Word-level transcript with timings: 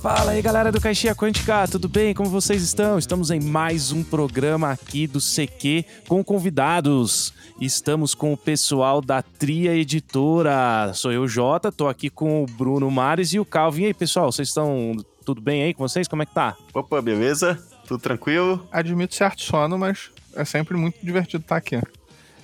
Fala 0.00 0.32
aí, 0.32 0.40
galera 0.40 0.72
do 0.72 0.80
Caixinha 0.80 1.14
Quântica, 1.14 1.68
tudo 1.68 1.88
bem? 1.88 2.14
Como 2.14 2.30
vocês 2.30 2.62
estão? 2.62 2.98
Estamos 2.98 3.30
em 3.30 3.40
mais 3.40 3.92
um 3.92 4.02
programa 4.02 4.70
aqui 4.70 5.06
do 5.06 5.20
CQ 5.20 5.84
com 6.08 6.24
convidados. 6.24 7.34
Estamos 7.60 8.14
com 8.14 8.32
o 8.32 8.36
pessoal 8.36 9.00
da 9.00 9.22
Tria 9.22 9.74
Editora. 9.74 10.92
Sou 10.94 11.12
eu, 11.12 11.28
Jota, 11.28 11.70
tô 11.70 11.88
aqui 11.88 12.08
com 12.08 12.42
o 12.42 12.46
Bruno 12.46 12.90
Mares 12.90 13.34
e 13.34 13.38
o 13.38 13.44
Calvin. 13.44 13.82
E 13.82 13.86
aí, 13.86 13.94
pessoal, 13.94 14.32
vocês 14.32 14.48
estão 14.48 14.96
tudo 15.24 15.40
bem 15.40 15.62
aí 15.64 15.74
com 15.74 15.86
vocês? 15.86 16.08
Como 16.08 16.22
é 16.22 16.26
que 16.26 16.34
tá? 16.34 16.56
Opa, 16.72 17.02
beleza? 17.02 17.62
Tudo 17.86 18.00
tranquilo? 18.00 18.66
Admito 18.72 19.14
certo 19.14 19.42
sono, 19.42 19.76
mas 19.76 20.10
é 20.34 20.44
sempre 20.44 20.76
muito 20.76 20.96
divertido 21.02 21.42
estar 21.42 21.56
aqui. 21.56 21.78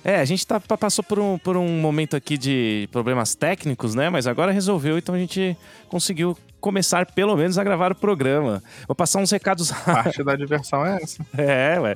É, 0.07 0.21
a 0.21 0.25
gente 0.25 0.47
tá, 0.47 0.57
passou 0.57 1.03
por 1.03 1.19
um, 1.19 1.37
por 1.37 1.57
um 1.57 1.67
momento 1.81 2.15
aqui 2.15 2.37
de 2.37 2.87
problemas 2.93 3.35
técnicos, 3.35 3.93
né? 3.93 4.09
Mas 4.09 4.25
agora 4.25 4.53
resolveu, 4.53 4.97
então 4.97 5.13
a 5.13 5.19
gente 5.19 5.57
conseguiu 5.89 6.37
começar 6.61 7.05
pelo 7.07 7.35
menos 7.35 7.57
a 7.57 7.63
gravar 7.63 7.91
o 7.91 7.95
programa. 7.95 8.63
Vou 8.87 8.95
passar 8.95 9.19
uns 9.19 9.31
recados 9.31 9.69
Parte 9.69 10.23
da 10.23 10.37
diversão 10.37 10.85
é 10.85 10.95
essa. 11.03 11.21
É, 11.37 11.77
ué. 11.81 11.95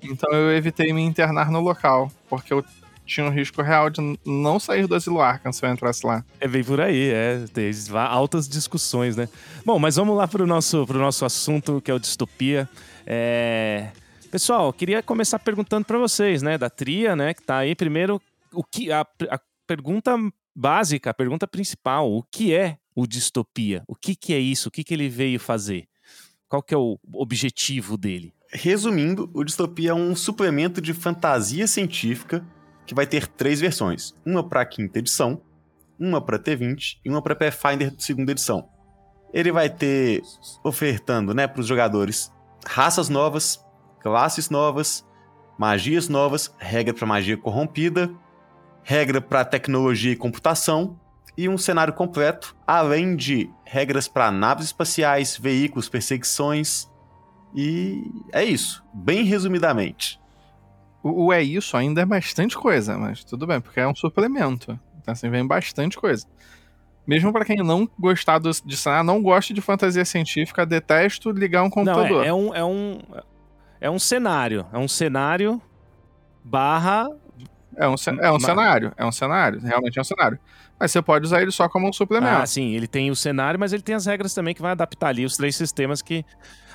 Então 0.00 0.32
eu 0.32 0.56
evitei 0.56 0.92
me 0.92 1.02
internar 1.02 1.50
no 1.50 1.58
local, 1.58 2.08
porque 2.28 2.52
eu 2.52 2.64
tinha 3.08 3.26
um 3.26 3.30
risco 3.30 3.62
real 3.62 3.90
de 3.90 4.00
não 4.24 4.60
sair 4.60 4.86
do 4.86 4.94
asilo 4.94 5.20
Arkham 5.20 5.52
se 5.52 5.64
eu 5.64 5.70
entrasse 5.70 6.06
lá. 6.06 6.24
É 6.38 6.46
bem 6.46 6.62
por 6.62 6.80
aí, 6.80 7.10
é. 7.10 7.44
Tem 7.52 7.70
altas 7.94 8.48
discussões, 8.48 9.16
né? 9.16 9.28
Bom, 9.64 9.78
mas 9.78 9.96
vamos 9.96 10.16
lá 10.16 10.28
para 10.28 10.42
o 10.42 10.46
nosso, 10.46 10.86
pro 10.86 10.98
nosso 10.98 11.24
assunto, 11.24 11.80
que 11.80 11.90
é 11.90 11.94
o 11.94 11.98
distopia. 11.98 12.68
É... 13.06 13.90
Pessoal, 14.30 14.72
queria 14.72 15.02
começar 15.02 15.38
perguntando 15.38 15.86
para 15.86 15.98
vocês, 15.98 16.42
né, 16.42 16.58
da 16.58 16.68
tria, 16.68 17.16
né, 17.16 17.32
que 17.32 17.42
tá 17.42 17.56
aí. 17.56 17.74
Primeiro, 17.74 18.20
o 18.52 18.62
que 18.62 18.92
a, 18.92 19.00
a 19.30 19.40
pergunta 19.66 20.14
básica, 20.54 21.10
a 21.10 21.14
pergunta 21.14 21.48
principal, 21.48 22.12
o 22.12 22.22
que 22.22 22.54
é 22.54 22.76
o 22.94 23.06
distopia? 23.06 23.82
O 23.88 23.94
que, 23.94 24.14
que 24.14 24.34
é 24.34 24.38
isso? 24.38 24.68
O 24.68 24.70
que, 24.70 24.84
que 24.84 24.92
ele 24.92 25.08
veio 25.08 25.40
fazer? 25.40 25.86
Qual 26.46 26.62
que 26.62 26.74
é 26.74 26.76
o 26.76 26.98
objetivo 27.14 27.96
dele? 27.96 28.34
Resumindo, 28.50 29.30
o 29.32 29.44
distopia 29.44 29.90
é 29.90 29.94
um 29.94 30.14
suplemento 30.14 30.80
de 30.80 30.92
fantasia 30.92 31.66
científica 31.66 32.44
que 32.88 32.94
vai 32.94 33.06
ter 33.06 33.28
três 33.28 33.60
versões: 33.60 34.14
uma 34.24 34.42
para 34.42 34.62
a 34.62 34.66
quinta 34.66 34.98
edição, 34.98 35.42
uma 36.00 36.20
para 36.20 36.38
T20 36.38 36.98
e 37.04 37.10
uma 37.10 37.20
para 37.22 37.36
Pathfinder 37.36 37.94
segunda 37.98 38.32
edição. 38.32 38.68
Ele 39.32 39.52
vai 39.52 39.68
ter 39.68 40.22
ofertando, 40.64 41.34
né, 41.34 41.46
para 41.46 41.60
os 41.60 41.66
jogadores 41.66 42.32
raças 42.66 43.10
novas, 43.10 43.62
classes 44.00 44.48
novas, 44.48 45.06
magias 45.58 46.08
novas, 46.08 46.52
regra 46.58 46.94
para 46.94 47.06
magia 47.06 47.36
corrompida, 47.36 48.10
regra 48.82 49.20
para 49.20 49.44
tecnologia 49.44 50.12
e 50.12 50.16
computação 50.16 50.98
e 51.36 51.46
um 51.46 51.58
cenário 51.58 51.92
completo, 51.92 52.56
além 52.66 53.14
de 53.14 53.50
regras 53.64 54.08
para 54.08 54.30
naves 54.30 54.66
espaciais, 54.66 55.36
veículos, 55.36 55.90
perseguições. 55.90 56.88
E 57.54 58.02
é 58.32 58.44
isso, 58.44 58.82
bem 58.94 59.24
resumidamente. 59.24 60.18
O, 61.02 61.26
o, 61.26 61.32
é 61.32 61.42
isso 61.42 61.76
ainda 61.76 62.00
é 62.00 62.04
bastante 62.04 62.56
coisa, 62.56 62.98
mas 62.98 63.24
tudo 63.24 63.46
bem, 63.46 63.60
porque 63.60 63.80
é 63.80 63.86
um 63.86 63.94
suplemento. 63.94 64.78
Então, 65.00 65.12
assim, 65.12 65.30
vem 65.30 65.46
bastante 65.46 65.96
coisa. 65.96 66.26
Mesmo 67.06 67.32
para 67.32 67.44
quem 67.44 67.56
não 67.56 67.88
gostar 67.98 68.38
do, 68.38 68.50
de 68.50 68.76
ah, 68.86 69.02
não 69.02 69.22
gosta 69.22 69.54
de 69.54 69.62
fantasia 69.62 70.04
científica, 70.04 70.66
detesto 70.66 71.30
ligar 71.30 71.62
um 71.62 71.70
computador. 71.70 72.10
Não, 72.10 72.22
é, 72.22 72.28
é, 72.28 72.34
um, 72.34 72.54
é, 72.54 72.64
um, 72.64 72.98
é 73.80 73.90
um 73.90 73.98
cenário. 73.98 74.66
É 74.72 74.78
um 74.78 74.88
cenário 74.88 75.62
barra. 76.44 77.08
É 77.76 77.88
um, 77.88 77.94
é 78.20 78.32
um 78.32 78.38
cenário. 78.40 78.92
É 78.96 79.06
um 79.06 79.12
cenário. 79.12 79.60
Realmente 79.60 79.98
é 79.98 80.00
um 80.02 80.04
cenário. 80.04 80.38
Mas 80.78 80.92
você 80.92 81.02
pode 81.02 81.24
usar 81.24 81.42
ele 81.42 81.50
só 81.50 81.68
como 81.68 81.88
um 81.88 81.92
suplemento. 81.92 82.42
Ah, 82.42 82.46
sim. 82.46 82.74
Ele 82.74 82.86
tem 82.86 83.10
o 83.10 83.16
cenário, 83.16 83.58
mas 83.58 83.72
ele 83.72 83.82
tem 83.82 83.94
as 83.94 84.06
regras 84.06 84.32
também 84.32 84.54
que 84.54 84.62
vai 84.62 84.72
adaptar 84.72 85.08
ali 85.08 85.24
os 85.24 85.36
três 85.36 85.56
sistemas 85.56 86.00
que 86.00 86.24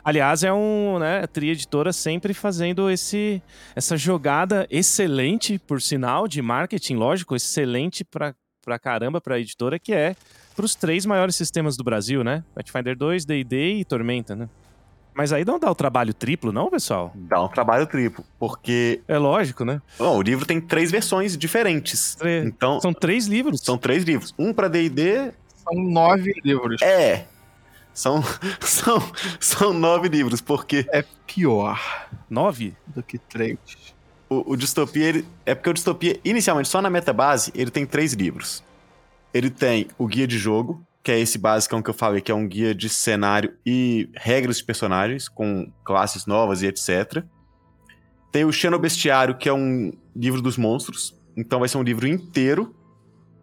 Aliás, 0.06 0.44
é 0.44 0.52
um, 0.52 1.00
né, 1.00 1.22
a 1.24 1.28
Tri 1.28 1.50
Editora 1.52 1.94
sempre 1.94 2.34
fazendo 2.34 2.90
esse, 2.90 3.42
essa 3.74 3.96
jogada 3.96 4.68
excelente, 4.69 5.58
por 5.58 5.81
sinal, 5.81 6.28
de 6.28 6.42
marketing, 6.42 6.96
lógico, 6.96 7.38
excelente 7.38 8.03
pra, 8.03 8.36
pra 8.62 8.78
caramba 8.78 9.22
pra 9.22 9.40
editora, 9.40 9.80
que 9.80 9.94
é 9.94 10.13
pros 10.58 10.75
três 10.75 11.06
maiores 11.06 11.38
sistemas 11.38 11.78
do 11.78 11.86
Brasil, 11.86 12.22
né? 12.22 12.44
Pathfinder 12.53 12.97
2, 12.97 13.24
D&D 13.24 13.75
e 13.75 13.86
Tormenta, 13.86 14.36
né? 14.36 14.50
Mas 15.16 15.31
aí 15.31 15.46
não 15.46 15.59
dá 15.59 15.69
o 15.69 15.75
trabalho 15.75 16.13
triplo, 16.13 16.51
não, 16.51 16.69
pessoal? 16.69 17.12
Dá 17.16 17.44
um 17.44 17.47
trabalho 17.47 17.85
triplo, 17.85 18.25
porque. 18.40 19.01
É 19.07 19.18
lógico, 19.18 19.63
né? 19.63 19.81
Bom, 19.97 20.18
o 20.18 20.22
livro 20.22 20.46
tem 20.46 20.59
três 20.59 20.90
versões 20.90 21.38
diferentes. 21.38 22.18
Então. 22.44 22.79
São 22.81 22.94
três 22.94 23.28
livros. 23.28 23.62
São 23.62 23.78
três 23.78 24.03
livros. 24.03 24.34
Um 24.38 24.53
para 24.53 24.68
DD. 24.68 25.31
São 25.56 25.75
nove 25.75 26.34
livros. 26.44 26.81
É. 26.81 27.25
São, 27.94 28.24
são, 28.59 29.12
são 29.40 29.74
nove 29.74 30.09
livros, 30.09 30.41
porque. 30.41 30.85
É 30.91 31.03
pior. 31.28 31.80
Nove? 32.30 32.75
Do 32.88 33.03
que 33.03 33.18
três. 33.18 33.57
O, 34.28 34.53
o 34.53 34.56
Distopia, 34.56 35.06
ele, 35.06 35.28
é 35.45 35.53
porque 35.53 35.69
o 35.69 35.74
Distopia, 35.74 36.19
inicialmente, 36.25 36.69
só 36.69 36.81
na 36.81 36.90
metabase, 36.90 37.51
ele 37.53 37.69
tem 37.69 37.85
três 37.85 38.13
livros. 38.13 38.63
Ele 39.31 39.50
tem 39.50 39.88
o 39.97 40.07
guia 40.07 40.28
de 40.28 40.38
jogo, 40.38 40.84
que 41.03 41.12
é 41.12 41.19
esse 41.19 41.38
básico 41.38 41.84
que 41.84 41.90
eu 41.90 41.94
falei, 41.94 42.22
que 42.22 42.31
é 42.31 42.36
um 42.36 42.47
guia 42.47 42.74
de 42.74 42.88
cenário 42.88 43.53
e 43.66 44.09
regras 44.16 44.58
de 44.58 44.64
personagens, 44.64 45.28
com 45.28 45.69
classes 45.84 46.25
novas 46.25 46.62
e 46.62 46.68
etc. 46.68 47.24
Tem 48.31 48.46
o 48.46 48.52
Xenobestiário, 48.53 49.36
que 49.36 49.50
é 49.50 49.53
um 49.53 49.92
livro 50.16 50.42
dos 50.42 50.58
monstros. 50.58 51.13
Então 51.36 51.59
vai 51.59 51.68
ser 51.68 51.78
um 51.78 51.84
livro 51.84 52.08
inteiro 52.08 52.74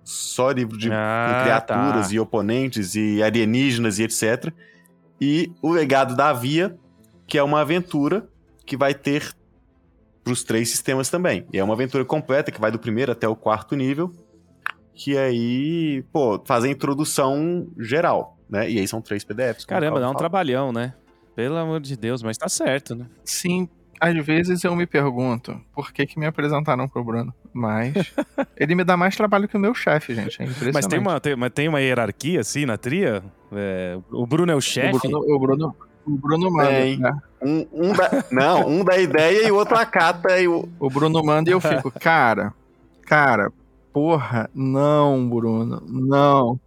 só 0.03 0.51
livro 0.51 0.77
de 0.77 0.91
ah, 0.91 1.41
criaturas 1.43 2.09
tá. 2.09 2.15
e 2.15 2.19
oponentes 2.19 2.95
e 2.95 3.23
alienígenas 3.23 3.99
e 3.99 4.05
etc. 4.05 4.53
E 5.21 5.53
o 5.63 5.71
legado 5.71 6.17
da 6.17 6.33
Via, 6.33 6.77
que 7.27 7.39
é 7.39 7.43
uma 7.43 7.61
aventura 7.61 8.27
que 8.65 8.77
vai 8.77 8.95
ter 8.95 9.35
para 10.25 10.33
os 10.33 10.43
três 10.43 10.71
sistemas 10.71 11.11
também. 11.11 11.47
E 11.53 11.59
é 11.59 11.65
uma 11.65 11.75
aventura 11.75 12.05
completa 12.05 12.51
que 12.51 12.61
vai 12.61 12.71
do 12.71 12.79
primeiro 12.79 13.13
até 13.13 13.29
o 13.29 13.37
quarto 13.37 13.77
nível, 13.77 14.11
que 15.01 15.17
aí, 15.17 16.05
pô, 16.13 16.39
faz 16.45 16.63
a 16.63 16.69
introdução 16.69 17.67
geral, 17.79 18.37
né? 18.51 18.71
E 18.71 18.79
aí 18.79 18.87
são 18.87 19.01
três 19.01 19.25
PDFs. 19.25 19.65
Caramba, 19.65 19.99
dá 19.99 20.11
um 20.11 20.15
trabalhão, 20.15 20.75
né? 20.75 20.93
Pelo 21.35 21.57
amor 21.57 21.81
de 21.81 21.97
Deus, 21.97 22.23
mas 22.23 22.37
tá 22.37 22.51
certo, 22.51 22.95
né? 22.95 23.07
Sim, 23.25 23.67
às 23.99 24.15
vezes 24.23 24.63
eu 24.63 24.77
me 24.77 24.87
pergunto 24.87 25.59
por 25.75 25.91
que, 25.91 26.05
que 26.05 26.19
me 26.19 26.27
apresentaram 26.27 26.87
pro 26.87 27.03
Bruno. 27.03 27.33
Mas 27.51 27.95
ele 28.59 28.75
me 28.75 28.85
dá 28.85 28.95
mais 28.95 29.17
trabalho 29.17 29.49
que 29.49 29.57
o 29.57 29.61
meu 29.61 29.75
chefe, 29.75 30.15
gente. 30.15 30.43
É 30.43 30.45
impressionante. 30.45 30.75
Mas 30.75 30.87
tem 30.87 30.99
uma, 30.99 31.19
tem, 31.19 31.35
mas 31.35 31.51
tem 31.51 31.67
uma 31.67 31.81
hierarquia 31.81 32.41
assim 32.41 32.67
na 32.67 32.77
tria? 32.77 33.23
É, 33.53 33.99
o 34.13 34.27
Bruno 34.27 34.53
é 34.53 34.55
o 34.55 34.61
chefe? 34.61 34.97
O 34.97 35.01
Bruno, 35.01 35.35
o 35.35 35.39
Bruno, 35.39 35.77
o 36.05 36.11
Bruno 36.11 36.51
manda. 36.51 36.73
É, 36.73 36.97
né? 36.99 37.19
um, 37.41 37.67
um 37.73 37.93
da, 37.95 38.25
não, 38.31 38.69
um 38.69 38.85
da 38.85 38.99
ideia 38.99 39.49
e 39.49 39.51
o 39.51 39.57
outro 39.57 39.79
acata. 39.79 40.39
E 40.39 40.47
o... 40.47 40.69
o 40.79 40.91
Bruno 40.91 41.25
manda 41.25 41.49
e 41.49 41.55
eu 41.55 41.61
fico, 41.63 41.91
cara, 41.91 42.53
cara, 43.07 43.51
porra, 43.93 44.51
não, 44.55 45.29
Bruno, 45.29 45.83
não 45.87 46.61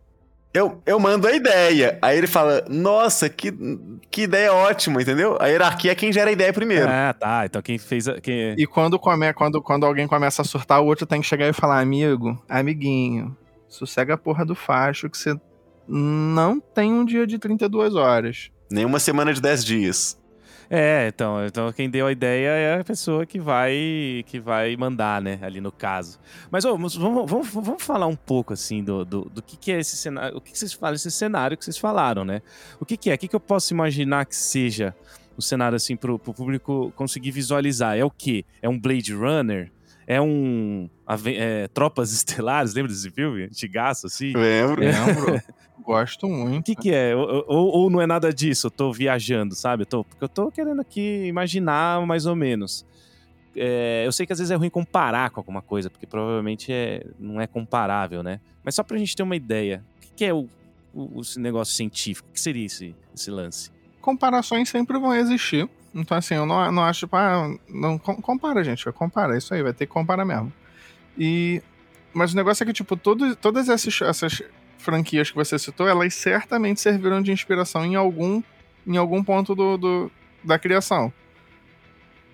eu, 0.53 0.79
eu 0.85 0.99
mando 0.99 1.27
a 1.27 1.33
ideia. 1.33 1.97
Aí 2.01 2.17
ele 2.17 2.27
fala, 2.27 2.63
nossa, 2.69 3.27
que, 3.27 3.51
que 4.11 4.21
ideia 4.21 4.53
ótima, 4.53 5.01
entendeu? 5.01 5.35
A 5.41 5.47
hierarquia 5.47 5.91
é 5.91 5.95
quem 5.95 6.13
gera 6.13 6.29
a 6.29 6.33
ideia 6.33 6.53
primeiro. 6.53 6.87
Ah, 6.87 7.13
tá. 7.17 7.45
Então 7.45 7.61
quem 7.61 7.79
fez. 7.79 8.07
A, 8.07 8.21
quem... 8.21 8.53
E 8.55 8.67
quando, 8.67 8.99
come, 8.99 9.33
quando, 9.33 9.61
quando 9.61 9.85
alguém 9.85 10.07
começa 10.07 10.43
a 10.43 10.45
surtar, 10.45 10.79
o 10.79 10.85
outro 10.85 11.07
tem 11.07 11.21
que 11.21 11.27
chegar 11.27 11.47
e 11.47 11.53
falar, 11.53 11.79
amigo, 11.79 12.39
amiguinho, 12.47 13.35
sossega 13.67 14.13
a 14.13 14.17
porra 14.17 14.45
do 14.45 14.53
facho 14.53 15.09
que 15.09 15.17
você 15.17 15.35
não 15.87 16.59
tem 16.59 16.93
um 16.93 17.03
dia 17.03 17.25
de 17.25 17.39
32 17.39 17.95
horas. 17.95 18.51
Nem 18.69 18.85
uma 18.85 18.99
semana 18.99 19.33
de 19.33 19.41
10 19.41 19.65
dias. 19.65 20.22
É, 20.75 21.07
então, 21.07 21.45
então 21.45 21.71
quem 21.71 21.87
deu 21.87 22.07
a 22.07 22.11
ideia 22.11 22.49
é 22.49 22.79
a 22.79 22.83
pessoa 22.83 23.27
que 23.27 23.39
vai 23.39 24.23
que 24.25 24.39
vai 24.39 24.75
mandar, 24.75 25.21
né, 25.21 25.37
ali 25.43 25.61
no 25.61 25.71
caso. 25.71 26.19
Mas 26.49 26.65
ô, 26.65 26.71
vamos, 26.71 26.95
vamos, 26.95 27.47
vamos 27.47 27.83
falar 27.83 28.07
um 28.07 28.15
pouco 28.15 28.53
assim 28.53 28.83
do, 28.83 29.05
do, 29.05 29.29
do 29.29 29.43
que, 29.43 29.55
que 29.55 29.71
é 29.71 29.79
esse 29.79 29.95
cenário, 29.95 30.35
o 30.35 30.41
que, 30.41 30.51
que 30.51 30.57
vocês 30.57 30.73
falam, 30.73 30.95
esse 30.95 31.11
cenário 31.11 31.55
que 31.55 31.63
vocês 31.63 31.77
falaram, 31.77 32.25
né? 32.25 32.41
O 32.79 32.85
que, 32.87 32.97
que 32.97 33.11
é? 33.11 33.13
O 33.13 33.17
que, 33.19 33.27
que 33.27 33.35
eu 33.35 33.39
posso 33.39 33.71
imaginar 33.71 34.25
que 34.25 34.35
seja 34.35 34.95
o 35.37 35.43
cenário 35.43 35.75
assim 35.75 35.95
pro, 35.95 36.17
pro 36.17 36.33
público 36.33 36.91
conseguir 36.95 37.29
visualizar? 37.29 37.95
É 37.95 38.03
o 38.03 38.09
quê? 38.09 38.43
É 38.59 38.67
um 38.67 38.79
Blade 38.79 39.13
Runner? 39.13 39.71
É 40.07 40.19
um. 40.19 40.89
É, 41.27 41.67
Tropas 41.67 42.11
Estelares, 42.11 42.73
lembra 42.75 42.91
desse 42.91 43.11
filme? 43.11 43.43
Antigaço, 43.43 44.07
assim? 44.07 44.33
Lembro. 44.33 44.81
Lembro. 44.81 45.39
Gosto 45.83 46.30
muito. 46.30 46.62
O 46.62 46.63
que, 46.63 46.75
que 46.75 46.91
é? 46.91 47.15
Ou, 47.15 47.45
ou, 47.47 47.89
não 47.89 48.00
é 48.00 48.07
nada 48.07 48.33
disso? 48.33 48.68
Eu 48.68 48.71
tô 48.71 48.91
viajando, 48.91 49.53
sabe? 49.53 49.83
Eu 49.83 49.85
tô, 49.85 50.03
porque 50.03 50.24
eu 50.24 50.30
tô 50.30 50.50
querendo 50.50 50.80
aqui 50.80 51.25
imaginar 51.25 52.06
mais 52.06 52.25
ou 52.25 52.35
menos. 52.35 52.85
É, 53.56 54.03
eu 54.06 54.12
sei 54.12 54.25
que 54.25 54.33
às 54.33 54.39
vezes 54.39 54.50
é 54.50 54.56
ruim 54.56 54.69
comparar 54.69 55.30
com 55.30 55.39
alguma 55.39 55.62
coisa, 55.62 55.89
porque 55.89 56.07
provavelmente 56.07 56.71
é, 56.71 57.06
não 57.19 57.39
é 57.39 57.45
comparável, 57.45 58.24
né? 58.24 58.39
Mas 58.63 58.75
só 58.75 58.83
pra 58.83 58.97
gente 58.97 59.15
ter 59.15 59.24
uma 59.24 59.35
ideia, 59.35 59.83
o 59.97 60.01
que, 60.01 60.07
que 60.15 60.25
é 60.25 60.33
o, 60.33 60.47
o, 60.94 61.21
esse 61.21 61.39
negócio 61.39 61.75
científico? 61.75 62.27
O 62.30 62.33
que 62.33 62.39
seria 62.39 62.65
esse, 62.65 62.95
esse 63.13 63.30
lance? 63.30 63.69
Comparações 64.01 64.69
sempre 64.69 64.97
vão 64.97 65.13
existir. 65.13 65.69
Então, 65.94 66.18
assim, 66.18 66.33
eu 66.35 66.45
não, 66.45 66.71
não 66.71 66.83
acho, 66.83 67.01
tipo, 67.01 67.15
ah, 67.15 67.53
não, 67.69 68.00
compara, 68.00 68.63
gente, 68.63 68.83
vai 68.83 68.94
comparar, 68.94 69.35
é 69.35 69.38
isso 69.38 69.53
aí, 69.53 69.62
vai 69.62 69.74
ter 69.74 69.85
que 69.85 69.94
comparar 69.94 70.25
mesmo. 70.25 70.51
E. 71.18 71.62
Mas 72.13 72.33
o 72.33 72.35
negócio 72.35 72.63
é 72.63 72.65
que, 72.65 72.74
tipo, 72.74 72.95
todo, 72.95 73.35
todas 73.35 73.69
essas, 73.69 74.01
essas 74.01 74.44
franquias 74.83 75.31
que 75.31 75.35
você 75.35 75.57
citou, 75.57 75.88
elas 75.88 76.13
certamente 76.13 76.81
serviram 76.81 77.21
de 77.21 77.31
inspiração 77.31 77.85
em 77.85 77.95
algum, 77.95 78.44
em 78.85 78.97
algum 78.97 79.24
ponto 79.24 79.56
do, 79.56 79.77
do 79.77 80.12
da 80.44 80.59
criação. 80.59 81.12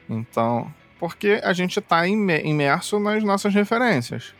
Então, 0.09 0.73
porque 0.99 1.39
a 1.43 1.53
gente 1.53 1.79
está 1.79 2.07
imerso 2.07 2.99
nas 2.99 3.23
nossas 3.23 3.53
referências. 3.53 4.33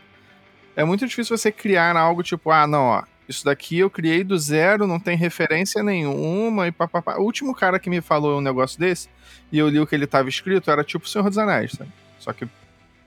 É 0.74 0.84
muito 0.84 1.06
difícil 1.06 1.36
você 1.36 1.52
criar 1.52 1.96
algo 1.96 2.22
tipo, 2.22 2.50
ah, 2.50 2.66
não, 2.66 2.84
ó, 2.84 3.02
isso 3.28 3.44
daqui 3.44 3.78
eu 3.78 3.88
criei 3.88 4.24
do 4.24 4.36
zero, 4.36 4.86
não 4.86 4.98
tem 4.98 5.16
referência 5.16 5.82
nenhuma 5.82 6.66
e 6.66 6.72
papapá. 6.72 7.16
O 7.16 7.22
último 7.22 7.54
cara 7.54 7.78
que 7.78 7.88
me 7.88 8.00
falou 8.00 8.38
um 8.38 8.40
negócio 8.40 8.78
desse, 8.78 9.08
e 9.52 9.58
eu 9.58 9.68
li 9.68 9.78
o 9.78 9.86
que 9.86 9.94
ele 9.94 10.04
estava 10.04 10.28
escrito, 10.28 10.70
era 10.70 10.82
tipo 10.82 11.04
o 11.04 11.08
Senhor 11.08 11.28
dos 11.28 11.38
Anéis, 11.38 11.72
sabe? 11.72 11.92
Só 12.18 12.32
que 12.32 12.48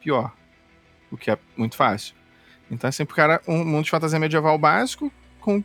pior. 0.02 0.32
O 1.12 1.18
que 1.18 1.30
é 1.30 1.38
muito 1.58 1.76
fácil. 1.76 2.16
Então 2.74 2.88
é 2.88 2.92
sempre 2.92 3.16
cara, 3.16 3.42
um 3.48 3.64
mundo 3.64 3.86
de 3.86 3.92
fantasia 3.92 4.20
medieval 4.20 4.58
básico 4.58 5.12
com 5.40 5.64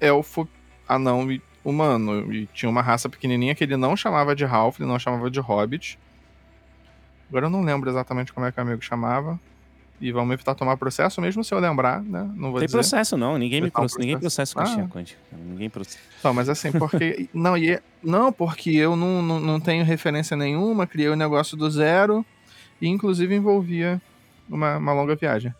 elfo, 0.00 0.48
anão 0.88 1.30
e 1.30 1.40
humano. 1.64 2.32
E 2.32 2.46
tinha 2.46 2.68
uma 2.68 2.82
raça 2.82 3.08
pequenininha 3.08 3.54
que 3.54 3.64
ele 3.64 3.76
não 3.76 3.96
chamava 3.96 4.34
de 4.34 4.44
Ralph, 4.44 4.80
ele 4.80 4.88
não 4.88 4.98
chamava 4.98 5.30
de 5.30 5.40
Hobbit. 5.40 5.98
Agora 7.28 7.46
eu 7.46 7.50
não 7.50 7.62
lembro 7.62 7.88
exatamente 7.88 8.32
como 8.32 8.44
é 8.46 8.52
que 8.52 8.58
o 8.58 8.62
amigo 8.62 8.82
chamava 8.82 9.40
e 10.02 10.10
vamos 10.10 10.34
evitar 10.34 10.56
tomar 10.56 10.76
processo, 10.76 11.20
mesmo 11.20 11.44
se 11.44 11.54
eu 11.54 11.60
lembrar, 11.60 12.02
né? 12.02 12.28
Não 12.34 12.50
vou 12.50 12.58
Tem 12.58 12.66
dizer. 12.66 12.78
processo, 12.78 13.16
não. 13.16 13.38
Ninguém 13.38 13.60
me 13.60 13.70
processo. 13.70 14.00
ninguém 14.00 14.18
processa 14.18 14.52
com 14.52 14.60
ah. 14.60 14.64
a 14.64 14.88
quântica. 14.88 15.20
Ninguém 15.32 15.70
processa. 15.70 15.98
Não, 16.24 16.34
mas 16.34 16.48
assim, 16.48 16.72
porque. 16.72 17.28
não, 17.32 17.56
e, 17.56 17.70
é, 17.70 17.82
não, 18.02 18.32
porque 18.32 18.70
eu 18.70 18.96
não, 18.96 19.22
não, 19.22 19.38
não 19.38 19.60
tenho 19.60 19.84
referência 19.84 20.36
nenhuma, 20.36 20.88
criei 20.88 21.08
o 21.08 21.12
um 21.12 21.16
negócio 21.16 21.56
do 21.56 21.70
zero, 21.70 22.26
e 22.80 22.88
inclusive 22.88 23.32
envolvia 23.32 24.02
uma, 24.48 24.76
uma 24.76 24.92
longa 24.92 25.14
viagem. 25.14 25.54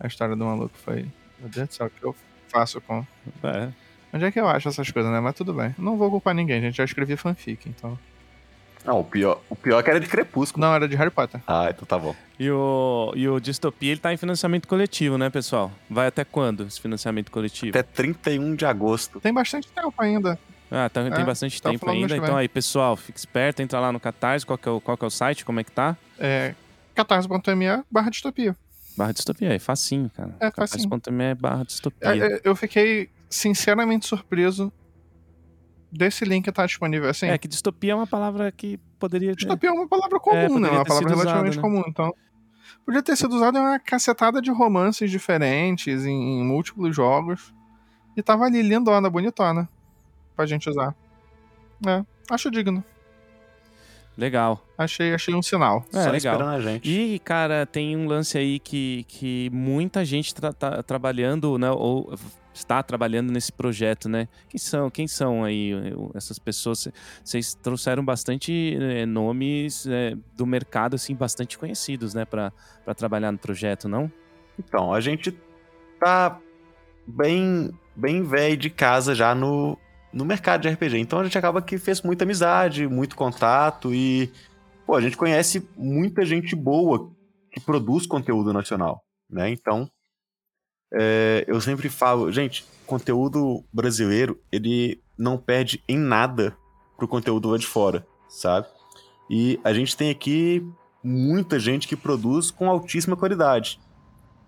A 0.00 0.06
história 0.06 0.36
do 0.36 0.44
maluco 0.44 0.76
foi. 0.76 1.06
Meu 1.38 1.48
Deus 1.48 1.68
do 1.68 1.74
céu, 1.74 1.86
o 1.86 1.90
que 1.90 2.04
eu 2.04 2.14
faço 2.48 2.80
com. 2.80 3.04
É. 3.42 3.68
Onde 4.12 4.24
é 4.24 4.30
que 4.30 4.40
eu 4.40 4.48
acho 4.48 4.68
essas 4.68 4.90
coisas, 4.90 5.10
né? 5.12 5.20
Mas 5.20 5.34
tudo 5.34 5.52
bem. 5.52 5.74
Não 5.78 5.96
vou 5.96 6.10
culpar 6.10 6.34
ninguém, 6.34 6.60
gente. 6.60 6.76
Já 6.76 6.84
escrevi 6.84 7.16
fanfic, 7.16 7.68
então. 7.68 7.98
Não, 8.84 9.00
o 9.00 9.04
pior, 9.04 9.40
o 9.50 9.56
pior 9.56 9.80
é 9.80 9.82
que 9.82 9.90
era 9.90 10.00
de 10.00 10.06
Crepúsculo. 10.06 10.64
Não, 10.64 10.74
era 10.74 10.88
de 10.88 10.96
Harry 10.96 11.10
Potter. 11.10 11.40
Ah, 11.46 11.66
então 11.68 11.84
tá 11.84 11.98
bom. 11.98 12.14
E 12.38 12.50
o, 12.50 13.12
e 13.14 13.28
o 13.28 13.38
Distopia, 13.40 13.90
ele 13.90 14.00
tá 14.00 14.12
em 14.12 14.16
financiamento 14.16 14.66
coletivo, 14.66 15.18
né, 15.18 15.28
pessoal? 15.28 15.70
Vai 15.90 16.06
até 16.06 16.24
quando 16.24 16.64
esse 16.64 16.80
financiamento 16.80 17.30
coletivo? 17.30 17.76
Até 17.76 17.82
31 17.82 18.54
de 18.54 18.64
agosto. 18.64 19.20
Tem 19.20 19.32
bastante 19.32 19.68
tempo 19.68 19.92
ainda. 19.98 20.38
Ah, 20.70 20.88
tá, 20.88 21.02
tem 21.02 21.22
É, 21.22 21.24
bastante 21.24 21.60
tá 21.60 21.70
tempo 21.70 21.90
ainda. 21.90 22.16
Então 22.16 22.36
aí, 22.36 22.48
pessoal, 22.48 22.96
fica 22.96 23.18
esperto, 23.18 23.60
entra 23.60 23.80
lá 23.80 23.92
no 23.92 23.98
Catarse, 23.98 24.46
qual 24.46 24.56
que 24.56 24.68
é 24.68 24.72
o, 24.72 24.80
qual 24.80 24.96
que 24.96 25.04
é 25.04 25.08
o 25.08 25.10
site, 25.10 25.44
como 25.44 25.60
é 25.60 25.64
que 25.64 25.72
tá? 25.72 25.96
É 26.18 26.54
catarse.me 26.94 27.84
barra 27.90 28.10
distopia. 28.10 28.56
Barra 28.98 29.12
Distopia, 29.12 29.54
é 29.54 29.58
facinho, 29.60 30.10
cara. 30.10 30.34
É 30.40 30.50
facinho. 30.50 30.90
Catarse.me 30.90 31.34
barra 31.36 31.64
Distopia. 31.64 32.08
É, 32.08 32.34
é, 32.34 32.40
Eu 32.42 32.56
fiquei 32.56 33.08
sinceramente 33.30 34.06
surpreso 34.06 34.72
desse 35.90 36.24
link 36.24 36.48
estar 36.48 36.66
disponível 36.66 37.08
assim. 37.08 37.26
É, 37.26 37.38
que 37.38 37.46
distopia 37.46 37.92
é 37.92 37.94
uma 37.94 38.08
palavra 38.08 38.50
que 38.50 38.76
poderia... 38.98 39.34
Distopia 39.36 39.70
é 39.70 39.72
uma 39.72 39.86
palavra 39.86 40.18
comum, 40.18 40.36
É, 40.36 40.48
né? 40.48 40.70
Uma 40.70 40.84
palavra 40.84 41.08
relativamente 41.10 41.56
né? 41.56 41.62
comum. 41.62 41.84
Então, 41.86 42.12
podia 42.84 43.00
ter 43.00 43.16
sido 43.16 43.36
usado 43.36 43.56
em 43.56 43.60
uma 43.60 43.78
cacetada 43.78 44.42
de 44.42 44.50
romances 44.50 45.10
diferentes, 45.10 46.04
em, 46.04 46.40
em 46.40 46.44
múltiplos 46.44 46.94
jogos. 46.94 47.54
E 48.16 48.22
tava 48.22 48.46
ali 48.46 48.62
lindona, 48.62 49.08
bonitona. 49.08 49.68
Pra 50.34 50.44
gente 50.44 50.68
usar. 50.68 50.92
É, 51.86 52.04
acho 52.30 52.50
digno. 52.50 52.82
Legal. 54.18 54.60
Achei, 54.76 55.14
achei 55.14 55.32
um 55.32 55.40
sinal. 55.40 55.84
É, 55.94 56.02
Só 56.02 56.10
legal. 56.10 56.34
esperando 56.34 56.56
a 56.56 56.60
gente. 56.60 56.90
E, 56.90 57.20
cara, 57.20 57.64
tem 57.64 57.96
um 57.96 58.08
lance 58.08 58.36
aí 58.36 58.58
que, 58.58 59.04
que 59.06 59.48
muita 59.52 60.04
gente 60.04 60.34
tá, 60.34 60.52
tá 60.52 60.82
trabalhando, 60.82 61.56
né? 61.56 61.70
Ou 61.70 62.12
está 62.52 62.82
trabalhando 62.82 63.30
nesse 63.30 63.52
projeto, 63.52 64.08
né? 64.08 64.26
Quem 64.48 64.58
são, 64.58 64.90
quem 64.90 65.06
são 65.06 65.44
aí 65.44 65.70
essas 66.16 66.36
pessoas? 66.36 66.88
Vocês 67.22 67.54
trouxeram 67.54 68.04
bastante 68.04 68.76
eh, 68.80 69.06
nomes 69.06 69.86
eh, 69.86 70.16
do 70.36 70.44
mercado, 70.44 70.96
assim, 70.96 71.14
bastante 71.14 71.56
conhecidos, 71.56 72.12
né? 72.12 72.24
Pra 72.24 72.52
trabalhar 72.96 73.30
no 73.30 73.38
projeto, 73.38 73.88
não? 73.88 74.10
Então, 74.58 74.92
a 74.92 75.00
gente 75.00 75.32
tá 76.00 76.40
bem, 77.06 77.70
bem 77.94 78.24
velho 78.24 78.56
de 78.56 78.68
casa 78.68 79.14
já 79.14 79.32
no, 79.32 79.78
no 80.12 80.24
mercado 80.24 80.62
de 80.62 80.68
RPG. 80.68 80.98
Então 80.98 81.20
a 81.20 81.24
gente 81.24 81.36
acaba 81.36 81.62
que 81.62 81.78
fez 81.78 82.02
muita 82.02 82.24
amizade, 82.24 82.86
muito 82.86 83.16
contato 83.16 83.94
e, 83.94 84.32
pô, 84.86 84.94
a 84.94 85.00
gente 85.00 85.16
conhece 85.16 85.68
muita 85.76 86.24
gente 86.24 86.54
boa 86.56 87.12
que 87.50 87.60
produz 87.60 88.06
conteúdo 88.06 88.52
nacional, 88.52 89.02
né? 89.30 89.50
Então, 89.50 89.88
é, 90.92 91.44
eu 91.46 91.60
sempre 91.60 91.88
falo, 91.88 92.32
gente, 92.32 92.64
conteúdo 92.86 93.64
brasileiro, 93.72 94.40
ele 94.50 95.02
não 95.18 95.36
perde 95.36 95.82
em 95.88 95.98
nada 95.98 96.56
pro 96.96 97.08
conteúdo 97.08 97.50
lá 97.50 97.58
de 97.58 97.66
fora, 97.66 98.06
sabe? 98.28 98.66
E 99.30 99.60
a 99.62 99.72
gente 99.74 99.96
tem 99.96 100.10
aqui 100.10 100.66
muita 101.02 101.58
gente 101.58 101.86
que 101.86 101.96
produz 101.96 102.50
com 102.50 102.68
altíssima 102.68 103.16
qualidade. 103.16 103.78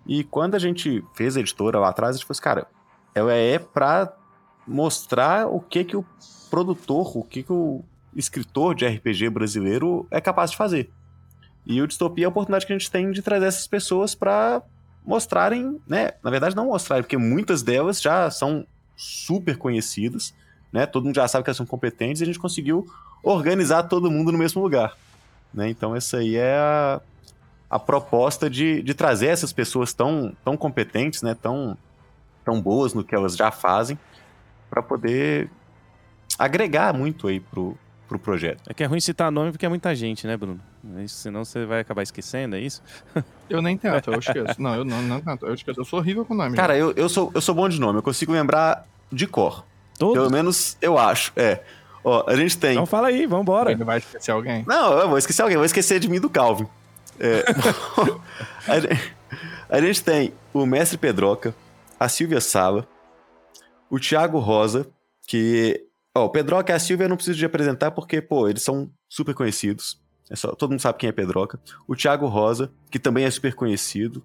E 0.07 0.23
quando 0.23 0.55
a 0.55 0.59
gente 0.59 1.03
fez 1.13 1.37
a 1.37 1.39
editora 1.39 1.79
lá 1.79 1.89
atrás, 1.89 2.15
a 2.15 2.17
gente 2.17 2.25
falou 2.25 2.33
assim, 2.33 2.41
cara, 2.41 2.67
ela 3.13 3.33
é 3.33 3.59
pra 3.59 4.11
mostrar 4.67 5.47
o 5.47 5.59
que 5.59 5.83
que 5.83 5.97
o 5.97 6.05
produtor, 6.49 7.17
o 7.17 7.23
que 7.23 7.43
que 7.43 7.53
o 7.53 7.83
escritor 8.15 8.75
de 8.75 8.85
RPG 8.85 9.29
brasileiro 9.29 10.05
é 10.11 10.19
capaz 10.19 10.51
de 10.51 10.57
fazer. 10.57 10.89
E 11.65 11.81
o 11.81 11.87
Distopia 11.87 12.25
é 12.25 12.27
a 12.27 12.29
oportunidade 12.29 12.65
que 12.65 12.73
a 12.73 12.77
gente 12.77 12.91
tem 12.91 13.11
de 13.11 13.21
trazer 13.21 13.45
essas 13.45 13.67
pessoas 13.67 14.15
pra 14.15 14.61
mostrarem, 15.05 15.79
né? 15.87 16.11
Na 16.23 16.29
verdade, 16.29 16.55
não 16.55 16.67
mostrarem, 16.67 17.03
porque 17.03 17.17
muitas 17.17 17.63
delas 17.63 18.01
já 18.01 18.29
são 18.29 18.65
super 18.95 19.57
conhecidas, 19.57 20.33
né? 20.71 20.85
Todo 20.85 21.05
mundo 21.05 21.15
já 21.15 21.27
sabe 21.27 21.43
que 21.43 21.49
elas 21.49 21.57
são 21.57 21.65
competentes 21.65 22.21
e 22.21 22.23
a 22.23 22.27
gente 22.27 22.39
conseguiu 22.39 22.87
organizar 23.23 23.83
todo 23.83 24.11
mundo 24.11 24.31
no 24.31 24.37
mesmo 24.37 24.61
lugar, 24.61 24.95
né? 25.53 25.69
Então 25.69 25.95
essa 25.95 26.17
aí 26.17 26.35
é 26.35 26.55
a, 26.55 27.01
a 27.69 27.79
proposta 27.79 28.49
de, 28.49 28.81
de 28.81 28.93
trazer 28.93 29.27
essas 29.27 29.53
pessoas 29.53 29.93
tão, 29.93 30.35
tão 30.43 30.57
competentes, 30.57 31.21
né? 31.21 31.35
Tão, 31.39 31.77
tão 32.43 32.61
boas 32.61 32.93
no 32.93 33.03
que 33.03 33.15
elas 33.15 33.35
já 33.35 33.51
fazem, 33.51 33.97
para 34.71 34.81
poder 34.81 35.51
agregar 36.39 36.93
muito 36.93 37.27
aí 37.27 37.41
pro, 37.41 37.77
pro 38.07 38.17
projeto. 38.17 38.61
É 38.69 38.73
que 38.73 38.81
é 38.83 38.85
ruim 38.87 39.01
citar 39.01 39.29
nome 39.29 39.51
porque 39.51 39.65
é 39.65 39.69
muita 39.69 39.93
gente, 39.93 40.25
né, 40.25 40.37
Bruno? 40.37 40.59
Isso, 41.03 41.17
senão 41.17 41.43
você 41.43 41.65
vai 41.65 41.81
acabar 41.81 42.01
esquecendo, 42.01 42.55
é 42.55 42.59
isso? 42.59 42.81
Eu 43.49 43.61
nem 43.61 43.77
tento, 43.77 44.11
eu 44.11 44.17
esqueço. 44.17 44.61
Não, 44.61 44.75
eu 44.75 44.85
não, 44.85 45.01
não 45.01 45.19
tento. 45.19 45.45
Eu 45.45 45.53
esqueço. 45.53 45.81
Eu 45.81 45.85
sou 45.85 45.99
horrível 45.99 46.25
com 46.25 46.33
nome. 46.33 46.55
Cara, 46.55 46.75
eu, 46.77 46.93
eu, 46.93 47.09
sou, 47.09 47.29
eu 47.35 47.41
sou 47.41 47.53
bom 47.53 47.67
de 47.67 47.79
nome, 47.79 47.99
eu 47.99 48.03
consigo 48.03 48.31
lembrar 48.31 48.87
de 49.11 49.27
cor. 49.27 49.65
Todos? 49.99 50.15
Pelo 50.15 50.31
menos 50.31 50.77
eu 50.81 50.97
acho. 50.97 51.33
É. 51.35 51.61
Ó, 52.03 52.23
a 52.27 52.35
gente 52.35 52.57
tem. 52.57 52.71
Então 52.71 52.85
fala 52.85 53.09
aí, 53.09 53.27
vambora. 53.27 53.71
Ele 53.71 53.83
vai 53.83 53.99
esquecer 53.99 54.31
alguém. 54.31 54.63
Não, 54.65 54.93
eu 54.97 55.09
vou 55.09 55.17
esquecer 55.17 55.41
alguém, 55.41 55.57
vou 55.57 55.65
esquecer 55.65 55.99
de 55.99 56.09
mim 56.09 56.15
e 56.15 56.19
do 56.19 56.29
Calvin. 56.29 56.65
É, 57.19 57.43
a, 58.67 58.79
gente, 58.79 59.13
a 59.69 59.81
gente 59.81 60.03
tem 60.03 60.33
o 60.53 60.65
Mestre 60.65 60.97
Pedroca, 60.97 61.53
a 61.99 62.09
Silvia 62.09 62.41
Sala, 62.41 62.87
o 63.91 63.99
Thiago 63.99 64.39
Rosa, 64.39 64.87
que. 65.27 65.85
Ó, 66.15 66.25
o 66.25 66.29
Pedroca 66.29 66.71
e 66.71 66.75
a 66.75 66.79
Silvia 66.79 67.05
eu 67.05 67.09
não 67.09 67.15
preciso 67.15 67.37
de 67.37 67.45
apresentar 67.45 67.91
porque, 67.91 68.21
pô, 68.21 68.47
eles 68.47 68.63
são 68.63 68.89
super 69.07 69.35
conhecidos. 69.35 70.01
É 70.29 70.35
só, 70.35 70.53
todo 70.55 70.71
mundo 70.71 70.79
sabe 70.79 70.97
quem 70.97 71.09
é 71.09 71.11
Pedroca. 71.11 71.59
O 71.87 71.95
Thiago 71.95 72.25
Rosa, 72.27 72.71
que 72.89 72.97
também 72.97 73.25
é 73.25 73.31
super 73.31 73.53
conhecido. 73.53 74.23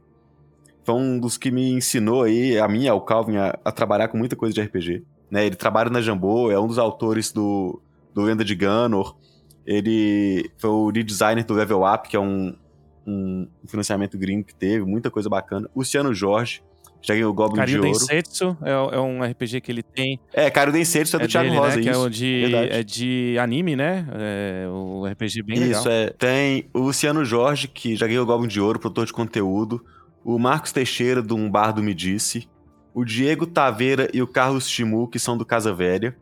Foi 0.84 0.94
um 0.94 1.18
dos 1.18 1.36
que 1.36 1.50
me 1.50 1.72
ensinou 1.72 2.22
aí, 2.22 2.58
a 2.58 2.68
mim 2.68 2.86
ao 2.86 3.00
Calvin, 3.00 3.36
a, 3.36 3.58
a 3.64 3.72
trabalhar 3.72 4.08
com 4.08 4.16
muita 4.16 4.36
coisa 4.36 4.54
de 4.54 4.60
RPG. 4.60 5.04
Né? 5.30 5.46
Ele 5.46 5.56
trabalha 5.56 5.90
na 5.90 6.00
Jambô, 6.00 6.50
é 6.50 6.58
um 6.58 6.68
dos 6.68 6.78
autores 6.78 7.32
do, 7.32 7.80
do 8.14 8.22
Lenda 8.22 8.44
de 8.44 8.54
Ganor. 8.54 9.16
Ele 9.64 10.48
foi 10.58 10.70
o 10.70 10.92
designer 10.92 11.44
do 11.44 11.54
Level 11.54 11.82
Up, 11.82 12.08
que 12.08 12.16
é 12.16 12.20
um, 12.20 12.56
um 13.04 13.48
financiamento 13.66 14.16
gringo 14.16 14.44
que 14.44 14.54
teve, 14.54 14.84
muita 14.84 15.10
coisa 15.10 15.28
bacana. 15.28 15.68
Luciano 15.74 16.14
Jorge, 16.14 16.62
já 17.06 17.14
ganhou 17.14 17.30
o 17.30 17.34
Goblin 17.34 17.58
Cario 17.58 17.80
de 17.80 17.86
Ouro. 17.86 17.98
Densetsu 17.98 18.56
é, 18.62 18.70
é 18.72 19.00
um 19.00 19.22
RPG 19.22 19.60
que 19.60 19.70
ele 19.70 19.82
tem. 19.82 20.18
É, 20.32 20.50
Cario 20.50 20.72
Densetsu 20.72 21.14
é 21.14 21.18
do 21.20 21.24
é 21.26 21.28
Thiago 21.28 21.48
dele, 21.48 21.60
Rosa, 21.60 21.76
né? 21.76 21.82
Que 21.82 21.88
é, 21.88 21.92
isso. 21.92 22.00
o 22.02 22.10
de, 22.10 22.40
verdade. 22.40 22.72
é 22.72 22.82
de 22.82 23.38
anime, 23.38 23.76
né? 23.76 24.06
É 24.12 24.68
o 24.68 25.06
RPG 25.06 25.42
bem 25.44 25.58
legal. 25.60 25.80
Isso, 25.80 25.88
é. 25.88 26.10
Tem 26.10 26.68
o 26.74 26.80
Luciano 26.80 27.24
Jorge, 27.24 27.68
que 27.68 27.94
já 27.94 28.08
ganhou 28.08 28.24
o 28.24 28.26
Goblin 28.26 28.48
de 28.48 28.60
Ouro, 28.60 28.80
produtor 28.80 29.06
de 29.06 29.12
conteúdo. 29.12 29.84
O 30.24 30.36
Marcos 30.36 30.72
Teixeira, 30.72 31.22
do 31.22 31.36
Um 31.36 31.48
Bar 31.48 31.72
do 31.72 31.80
Me 31.80 31.94
Disse. 31.94 32.48
O 32.92 33.04
Diego 33.04 33.46
Taveira 33.46 34.08
e 34.12 34.20
o 34.20 34.26
Carlos 34.26 34.68
Chimu, 34.68 35.06
que 35.06 35.20
são 35.20 35.38
do 35.38 35.46
Casa 35.46 35.72
Velha. 35.72 36.16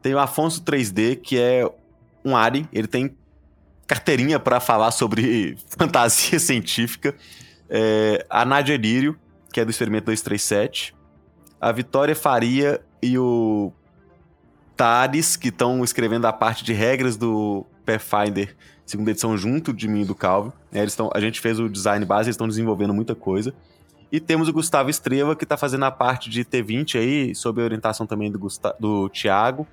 Tem 0.00 0.14
o 0.14 0.18
Afonso 0.18 0.62
3D, 0.62 1.16
que 1.16 1.38
é 1.38 1.70
um 2.24 2.34
Ari. 2.34 2.66
Ele 2.72 2.86
tem 2.86 3.14
carteirinha 3.86 4.40
pra 4.40 4.60
falar 4.60 4.92
sobre 4.92 5.56
fantasia 5.76 6.38
científica. 6.38 7.14
É, 7.68 8.24
a 8.30 8.44
Nádia 8.44 8.76
Lírio, 8.78 9.18
que 9.52 9.60
é 9.60 9.64
do 9.64 9.70
Experimento 9.70 10.06
237. 10.06 10.94
A 11.60 11.70
Vitória 11.70 12.16
Faria 12.16 12.80
e 13.00 13.18
o 13.18 13.72
Tares, 14.76 15.36
que 15.36 15.48
estão 15.48 15.84
escrevendo 15.84 16.26
a 16.26 16.32
parte 16.32 16.64
de 16.64 16.72
regras 16.72 17.16
do 17.16 17.64
Pathfinder 17.84 18.56
segunda 18.92 19.10
edição 19.10 19.36
junto 19.36 19.72
de 19.72 19.88
mim 19.88 20.02
e 20.02 20.04
do 20.04 20.14
Calvin. 20.14 20.52
É, 20.72 20.80
eles 20.80 20.96
a 21.12 21.20
gente 21.20 21.40
fez 21.40 21.58
o 21.58 21.68
design 21.68 22.04
base, 22.04 22.28
eles 22.28 22.34
estão 22.34 22.48
desenvolvendo 22.48 22.92
muita 22.92 23.14
coisa. 23.14 23.54
E 24.10 24.20
temos 24.20 24.48
o 24.48 24.52
Gustavo 24.52 24.90
Estreva, 24.90 25.34
que 25.34 25.44
está 25.44 25.56
fazendo 25.56 25.84
a 25.84 25.90
parte 25.90 26.28
de 26.28 26.44
T20 26.44 26.98
aí, 26.98 27.34
sob 27.34 27.62
a 27.62 27.64
orientação 27.64 28.06
também 28.06 28.30
do, 28.30 28.38
Gusta 28.38 28.76
do 28.78 29.08
Thiago 29.08 29.66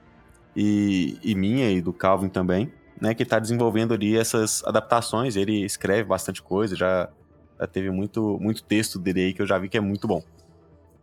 e, 0.55 1.17
e 1.21 1.35
minha 1.35 1.69
e 1.69 1.81
do 1.81 1.91
Calvin 1.91 2.29
também, 2.29 2.71
né? 3.01 3.13
Que 3.13 3.23
está 3.23 3.37
desenvolvendo 3.37 3.93
ali 3.93 4.17
essas 4.17 4.63
adaptações. 4.63 5.35
Ele 5.35 5.65
escreve 5.65 6.05
bastante 6.05 6.41
coisa, 6.41 6.75
já 6.75 7.09
teve 7.67 7.91
muito, 7.91 8.37
muito 8.39 8.63
texto 8.63 8.99
dele 8.99 9.21
aí 9.21 9.33
que 9.33 9.41
eu 9.41 9.47
já 9.47 9.57
vi 9.57 9.69
que 9.69 9.77
é 9.77 9.81
muito 9.81 10.07
bom. 10.07 10.23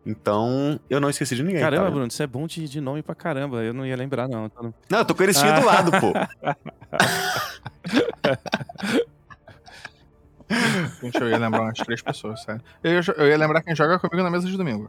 Então, 0.07 0.79
eu 0.89 1.01
não 1.01 1.11
esqueci 1.11 1.35
de 1.35 1.43
ninguém. 1.43 1.61
Caramba, 1.61 1.87
tá? 1.87 1.91
Bruno, 1.91 2.09
você 2.11 2.23
é 2.23 2.27
bom 2.29 2.47
de, 2.47 2.69
de 2.69 2.81
nome 2.81 3.03
pra 3.03 3.15
caramba. 3.15 3.65
Eu 3.65 3.75
não 3.75 3.85
ia 3.85 3.97
lembrar, 3.97 4.29
não. 4.29 4.49
Não, 4.89 4.99
eu 5.01 5.05
tô 5.05 5.17
com 5.17 5.23
eles 5.25 5.37
ah. 5.39 5.61
do 5.61 5.67
lado, 5.67 5.91
pô. 5.91 6.13
Gente, 11.03 11.21
eu 11.21 11.29
ia 11.29 11.39
lembrar 11.39 11.63
umas 11.63 11.79
três 11.79 12.01
pessoas, 12.01 12.41
sério. 12.43 12.63
Eu 12.85 12.93
ia, 12.93 13.01
eu 13.17 13.27
ia 13.27 13.37
lembrar 13.37 13.63
quem 13.63 13.75
joga 13.75 13.99
comigo 13.99 14.23
na 14.23 14.31
mesa 14.31 14.47
de 14.47 14.57
domingo. 14.57 14.89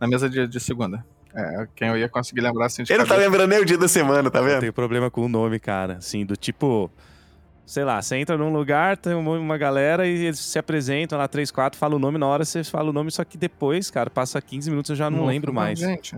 Na 0.00 0.08
mesa 0.08 0.30
de, 0.30 0.46
de 0.46 0.60
segunda. 0.60 1.04
É, 1.34 1.68
quem 1.76 1.88
eu 1.88 1.98
ia 1.98 2.08
conseguir 2.08 2.40
lembrar 2.40 2.66
assim 2.66 2.82
de 2.82 2.92
Ele 2.92 3.00
não 3.00 3.06
tá 3.06 3.16
lembrando 3.16 3.50
nem 3.50 3.60
o 3.60 3.64
dia 3.64 3.76
da 3.76 3.86
semana, 3.86 4.30
tá 4.30 4.40
vendo? 4.40 4.54
Eu 4.54 4.60
tenho 4.60 4.72
problema 4.72 5.10
com 5.10 5.26
o 5.26 5.28
nome, 5.28 5.58
cara. 5.58 5.98
Assim, 5.98 6.24
do 6.24 6.36
tipo. 6.36 6.90
Sei 7.68 7.84
lá, 7.84 8.00
você 8.00 8.16
entra 8.16 8.34
num 8.38 8.50
lugar, 8.50 8.96
tem 8.96 9.12
uma 9.12 9.58
galera 9.58 10.06
e 10.06 10.24
eles 10.24 10.38
se 10.38 10.58
apresentam 10.58 11.18
lá, 11.18 11.28
três, 11.28 11.50
quatro, 11.50 11.78
fala 11.78 11.96
o 11.96 11.98
nome, 11.98 12.16
na 12.16 12.26
hora 12.26 12.42
você 12.42 12.64
fala 12.64 12.88
o 12.88 12.92
nome, 12.94 13.10
só 13.10 13.22
que 13.24 13.36
depois, 13.36 13.90
cara, 13.90 14.08
passa 14.08 14.40
15 14.40 14.70
minutos 14.70 14.88
eu 14.88 14.96
já 14.96 15.10
não, 15.10 15.18
não 15.18 15.26
lembro 15.26 15.52
mais. 15.52 15.78
Gente. 15.78 16.16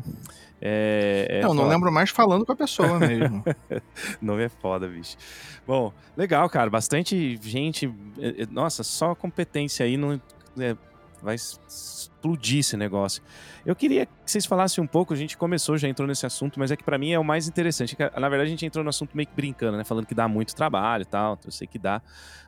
É, 0.63 1.27
é 1.29 1.43
não, 1.43 1.53
não 1.53 1.67
lembro 1.67 1.91
mais 1.91 2.11
falando 2.11 2.47
com 2.47 2.53
a 2.53 2.57
pessoa 2.57 3.01
mesmo. 3.01 3.43
nome 4.23 4.45
é 4.45 4.49
foda, 4.49 4.87
bicho. 4.87 5.17
Bom, 5.67 5.93
legal, 6.17 6.49
cara. 6.49 6.71
Bastante 6.71 7.37
gente. 7.43 7.93
Nossa, 8.49 8.85
só 8.85 9.13
competência 9.17 9.85
aí 9.85 9.97
não. 9.97 10.21
É, 10.57 10.77
vai 11.25 11.35
explodir 11.35 12.61
esse 12.61 12.77
negócio. 12.77 13.23
Eu 13.65 13.77
queria 13.77 14.07
que 14.07 14.13
vocês 14.25 14.47
falassem 14.47 14.83
um 14.83 14.87
pouco, 14.87 15.13
a 15.13 15.17
gente 15.17 15.37
começou, 15.37 15.77
já 15.77 15.89
entrou 15.89 16.07
nesse 16.09 16.25
assunto, 16.27 16.59
mas 16.59 16.71
é 16.71 16.77
que 16.77 16.85
para 16.85 16.99
mim 16.99 17.13
é 17.13 17.19
o 17.19 17.25
mais 17.25 17.49
interessante. 17.49 17.97
Na 17.99 18.29
verdade, 18.29 18.49
a 18.49 18.51
gente 18.51 18.67
entrou 18.67 18.83
no 18.83 18.91
assunto 18.91 19.17
meio 19.17 19.27
que 19.27 19.35
brincando, 19.35 19.77
né? 19.77 19.85
Falando 19.85 20.07
que 20.07 20.15
dá 20.15 20.27
muito 20.27 20.55
trabalho 20.55 21.03
e 21.03 21.07
tal, 21.07 21.39
eu 21.45 21.51
sei 21.51 21.67
que 21.67 21.79
dá. 21.79 22.03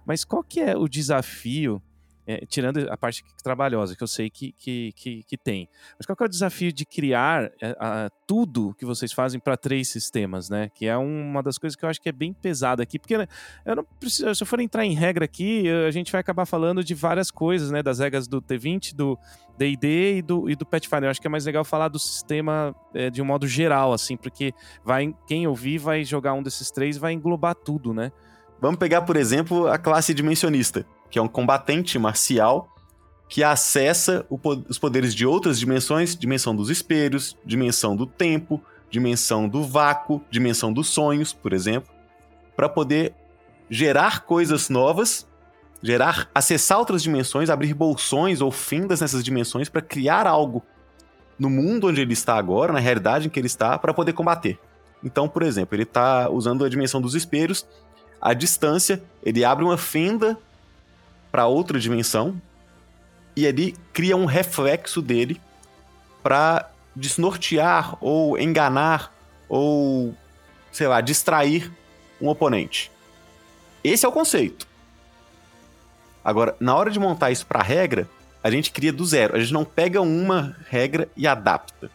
Mas 0.04 0.24
qual 0.24 0.42
que 0.42 0.60
é 0.60 0.76
o 0.76 0.88
desafio 0.88 1.82
é, 2.26 2.44
tirando 2.46 2.86
a 2.90 2.96
parte 2.96 3.24
trabalhosa, 3.42 3.96
que 3.96 4.02
eu 4.02 4.06
sei 4.06 4.30
que, 4.30 4.52
que, 4.52 4.92
que, 4.94 5.22
que 5.24 5.36
tem. 5.36 5.68
Mas 5.98 6.06
qual 6.06 6.16
é 6.20 6.24
o 6.24 6.28
desafio 6.28 6.72
de 6.72 6.84
criar 6.84 7.50
é, 7.60 7.76
a, 7.78 8.10
tudo 8.26 8.74
que 8.78 8.84
vocês 8.84 9.12
fazem 9.12 9.40
para 9.40 9.56
três 9.56 9.88
sistemas, 9.88 10.48
né? 10.48 10.70
Que 10.74 10.86
é 10.86 10.96
uma 10.96 11.42
das 11.42 11.58
coisas 11.58 11.76
que 11.76 11.84
eu 11.84 11.88
acho 11.88 12.00
que 12.00 12.08
é 12.08 12.12
bem 12.12 12.32
pesada 12.32 12.82
aqui, 12.82 12.98
porque 12.98 13.18
né, 13.18 13.26
eu 13.64 13.76
não 13.76 13.84
preciso, 13.84 14.34
se 14.34 14.42
eu 14.42 14.46
for 14.46 14.60
entrar 14.60 14.84
em 14.84 14.94
regra 14.94 15.24
aqui, 15.24 15.68
a 15.86 15.90
gente 15.90 16.12
vai 16.12 16.20
acabar 16.20 16.46
falando 16.46 16.84
de 16.84 16.94
várias 16.94 17.30
coisas, 17.30 17.70
né? 17.70 17.82
Das 17.82 17.98
regras 17.98 18.28
do 18.28 18.40
T20, 18.40 18.94
do 18.94 19.18
D&D 19.58 20.18
e 20.18 20.22
do, 20.22 20.48
e 20.48 20.54
do 20.54 20.64
Pathfinder. 20.64 21.04
Eu 21.04 21.10
acho 21.10 21.20
que 21.20 21.26
é 21.26 21.30
mais 21.30 21.44
legal 21.44 21.64
falar 21.64 21.88
do 21.88 21.98
sistema 21.98 22.74
é, 22.94 23.10
de 23.10 23.20
um 23.20 23.24
modo 23.24 23.46
geral, 23.46 23.92
assim, 23.92 24.16
porque 24.16 24.54
vai, 24.84 25.12
quem 25.26 25.46
ouvir 25.46 25.78
vai 25.78 26.04
jogar 26.04 26.34
um 26.34 26.42
desses 26.42 26.70
três 26.70 26.96
vai 26.96 27.12
englobar 27.12 27.54
tudo, 27.54 27.92
né? 27.92 28.12
Vamos 28.60 28.78
pegar, 28.78 29.02
por 29.02 29.16
exemplo, 29.16 29.66
a 29.66 29.76
classe 29.76 30.14
dimensionista 30.14 30.86
que 31.12 31.18
é 31.18 31.22
um 31.22 31.28
combatente 31.28 31.98
marcial 31.98 32.74
que 33.28 33.44
acessa 33.44 34.26
o, 34.30 34.38
os 34.68 34.78
poderes 34.78 35.14
de 35.14 35.26
outras 35.26 35.58
dimensões, 35.58 36.16
dimensão 36.16 36.56
dos 36.56 36.70
espelhos, 36.70 37.36
dimensão 37.44 37.94
do 37.94 38.06
tempo, 38.06 38.60
dimensão 38.90 39.46
do 39.46 39.62
vácuo, 39.62 40.22
dimensão 40.30 40.72
dos 40.72 40.88
sonhos, 40.88 41.32
por 41.32 41.52
exemplo, 41.52 41.92
para 42.56 42.66
poder 42.68 43.14
gerar 43.68 44.24
coisas 44.24 44.70
novas, 44.70 45.26
gerar, 45.82 46.30
acessar 46.34 46.78
outras 46.78 47.02
dimensões, 47.02 47.50
abrir 47.50 47.74
bolsões 47.74 48.40
ou 48.40 48.50
findas 48.50 49.02
nessas 49.02 49.22
dimensões 49.22 49.68
para 49.68 49.82
criar 49.82 50.26
algo 50.26 50.62
no 51.38 51.50
mundo 51.50 51.88
onde 51.88 52.00
ele 52.00 52.14
está 52.14 52.36
agora, 52.36 52.72
na 52.72 52.78
realidade 52.78 53.26
em 53.26 53.30
que 53.30 53.38
ele 53.38 53.46
está, 53.46 53.78
para 53.78 53.92
poder 53.92 54.14
combater. 54.14 54.58
Então, 55.04 55.28
por 55.28 55.42
exemplo, 55.42 55.74
ele 55.74 55.82
está 55.82 56.30
usando 56.30 56.64
a 56.64 56.68
dimensão 56.70 57.00
dos 57.00 57.14
espelhos, 57.14 57.66
à 58.20 58.32
distância, 58.32 59.02
ele 59.22 59.44
abre 59.44 59.64
uma 59.64 59.76
fenda 59.76 60.38
para 61.32 61.46
outra 61.46 61.80
dimensão 61.80 62.40
e 63.34 63.46
ali 63.46 63.74
cria 63.92 64.16
um 64.16 64.26
reflexo 64.26 65.00
dele 65.00 65.40
para 66.22 66.70
desnortear 66.94 67.96
ou 68.00 68.38
enganar 68.38 69.12
ou 69.48 70.14
sei 70.70 70.86
lá, 70.86 71.00
distrair 71.00 71.72
um 72.20 72.28
oponente. 72.28 72.92
Esse 73.82 74.06
é 74.06 74.08
o 74.08 74.12
conceito. 74.12 74.66
Agora, 76.24 76.54
na 76.60 76.74
hora 76.74 76.90
de 76.90 77.00
montar 77.00 77.30
isso 77.30 77.46
para 77.46 77.62
regra, 77.62 78.08
a 78.42 78.50
gente 78.50 78.70
cria 78.70 78.92
do 78.92 79.04
zero. 79.04 79.34
A 79.34 79.40
gente 79.40 79.52
não 79.52 79.64
pega 79.64 80.00
uma 80.00 80.56
regra 80.68 81.08
e 81.16 81.26
adapta. 81.26 81.90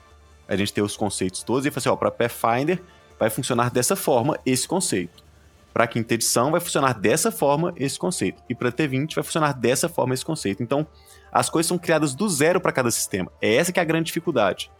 A 0.48 0.56
gente 0.56 0.74
tem 0.74 0.84
os 0.84 0.98
conceitos 0.98 1.44
todos 1.44 1.66
e 1.66 1.72
fala 1.72 1.80
assim, 1.80 1.90
ó, 1.90 1.96
para 1.96 2.12
Pathfinder 2.12 2.82
vai 3.20 3.30
funcionar 3.30 3.72
dessa 3.72 3.96
forma 3.96 4.38
esse 4.46 4.68
conceito. 4.68 5.24
Para 5.78 5.84
a 5.84 5.88
quinta 5.88 6.16
edição 6.16 6.50
vai 6.50 6.60
funcionar 6.60 6.94
dessa 6.94 7.32
forma 7.32 7.72
esse 7.76 8.00
conceito. 8.00 8.42
E 8.50 8.56
para 8.56 8.72
T20 8.72 9.14
vai 9.14 9.24
funcionar 9.24 9.54
dessa 9.54 9.88
forma 9.88 10.12
esse 10.12 10.26
conceito. 10.26 10.64
Então, 10.64 10.88
as 11.32 11.52
coisas 11.52 11.68
são 11.68 11.78
criadas 11.78 12.16
do 12.16 12.28
zero 12.28 12.60
para 12.60 12.72
cada 12.72 12.90
sistema. 12.90 13.32
É 13.40 13.54
essa 13.54 13.72
que 13.72 13.80
é 13.80 13.84
a 13.84 13.86
grande 13.86 14.08
dificuldade. 14.08 14.72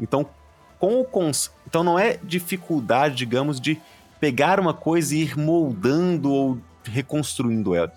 Então, 0.00 0.28
com 0.76 1.00
o 1.00 1.04
cons... 1.04 1.52
então 1.68 1.84
não 1.84 1.96
é 1.96 2.18
dificuldade, 2.20 3.14
digamos, 3.14 3.60
de 3.60 3.80
pegar 4.18 4.58
uma 4.58 4.74
coisa 4.74 5.14
e 5.14 5.22
ir 5.22 5.38
moldando 5.38 6.32
ou 6.32 6.58
reconstruindo 6.82 7.72
ela. 7.72 7.92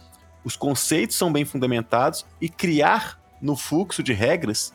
Os 0.45 0.55
conceitos 0.55 1.15
são 1.15 1.33
bem 1.33 1.45
fundamentados 1.45 2.23
e 2.39 2.47
criar 2.47 3.19
no 3.41 3.55
fluxo 3.55 4.03
de 4.03 4.13
regras 4.13 4.71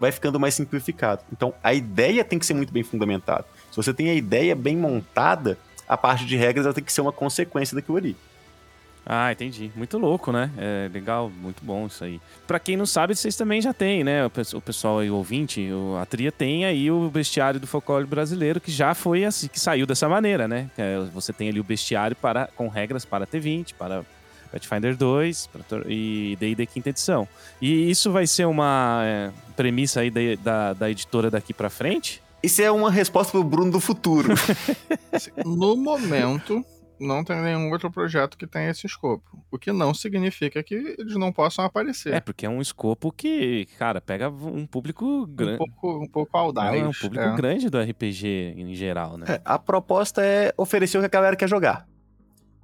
vai 0.00 0.10
ficando 0.12 0.40
mais 0.40 0.54
simplificado. 0.54 1.24
Então, 1.30 1.52
a 1.62 1.74
ideia 1.74 2.24
tem 2.24 2.38
que 2.38 2.46
ser 2.46 2.54
muito 2.54 2.72
bem 2.72 2.82
fundamentada. 2.82 3.44
Se 3.70 3.76
você 3.76 3.92
tem 3.92 4.08
a 4.08 4.14
ideia 4.14 4.56
bem 4.56 4.78
montada, 4.78 5.58
a 5.88 5.96
parte 5.96 6.24
de 6.24 6.36
regras 6.36 6.66
ela 6.66 6.74
tem 6.74 6.84
que 6.84 6.92
ser 6.92 7.00
uma 7.00 7.12
consequência 7.12 7.74
daquilo 7.74 7.96
ali. 7.96 8.16
Ah, 9.10 9.32
entendi. 9.32 9.72
Muito 9.74 9.96
louco, 9.96 10.30
né? 10.30 10.50
É 10.58 10.90
legal, 10.92 11.30
muito 11.30 11.64
bom 11.64 11.86
isso 11.86 12.04
aí. 12.04 12.20
Pra 12.46 12.58
quem 12.58 12.76
não 12.76 12.84
sabe, 12.84 13.16
vocês 13.16 13.34
também 13.36 13.58
já 13.58 13.72
têm, 13.72 14.04
né? 14.04 14.26
O 14.26 14.60
pessoal 14.60 14.98
aí, 14.98 15.10
o 15.10 15.14
ouvinte, 15.14 15.66
a 15.98 16.04
Tria 16.04 16.30
tem 16.30 16.66
aí 16.66 16.90
o 16.90 17.08
bestiário 17.08 17.58
do 17.58 17.66
folclore 17.66 18.04
brasileiro, 18.04 18.60
que 18.60 18.70
já 18.70 18.92
foi 18.92 19.24
assim, 19.24 19.48
que 19.48 19.58
saiu 19.58 19.86
dessa 19.86 20.10
maneira, 20.10 20.46
né? 20.46 20.70
É, 20.76 20.98
você 21.10 21.32
tem 21.32 21.48
ali 21.48 21.58
o 21.58 21.64
bestiário 21.64 22.14
para, 22.14 22.48
com 22.54 22.68
regras 22.68 23.06
para 23.06 23.26
T20, 23.26 23.72
para 23.78 24.04
Pathfinder 24.52 24.94
2 24.94 25.48
e 25.86 26.36
D&D 26.38 26.66
quinta 26.66 26.90
edição. 26.90 27.26
E 27.62 27.90
isso 27.90 28.12
vai 28.12 28.26
ser 28.26 28.46
uma 28.46 29.00
é, 29.04 29.30
premissa 29.56 30.00
aí 30.00 30.10
da, 30.10 30.20
da, 30.42 30.72
da 30.74 30.90
editora 30.90 31.30
daqui 31.30 31.54
para 31.54 31.70
frente? 31.70 32.22
Isso 32.42 32.62
é 32.62 32.70
uma 32.70 32.90
resposta 32.90 33.32
pro 33.32 33.42
Bruno 33.42 33.72
do 33.72 33.80
futuro. 33.80 34.34
no 35.44 35.76
momento, 35.76 36.64
não 37.00 37.24
tem 37.24 37.40
nenhum 37.40 37.70
outro 37.70 37.90
projeto 37.90 38.36
que 38.36 38.46
tenha 38.46 38.70
esse 38.70 38.86
escopo. 38.86 39.42
O 39.50 39.58
que 39.58 39.72
não 39.72 39.94
significa 39.94 40.62
que 40.62 40.74
eles 40.98 41.14
não 41.14 41.32
possam 41.32 41.64
aparecer. 41.64 42.14
É, 42.14 42.20
porque 42.20 42.46
é 42.46 42.48
um 42.48 42.60
escopo 42.60 43.12
que, 43.12 43.66
cara, 43.78 44.00
pega 44.00 44.28
um 44.28 44.66
público 44.66 45.26
grande. 45.26 45.54
Um 45.54 45.58
pouco, 45.58 46.04
um 46.04 46.08
pouco 46.08 46.36
audaz. 46.36 46.76
É 46.76 46.86
um 46.86 46.92
público 46.92 47.24
é. 47.24 47.36
grande 47.36 47.68
do 47.68 47.80
RPG 47.80 48.54
em 48.56 48.74
geral, 48.74 49.16
né? 49.16 49.26
É, 49.28 49.40
a 49.44 49.58
proposta 49.58 50.24
é 50.24 50.52
oferecer 50.56 50.98
o 50.98 51.00
que 51.00 51.06
a 51.06 51.10
galera 51.10 51.36
quer 51.36 51.48
jogar. 51.48 51.88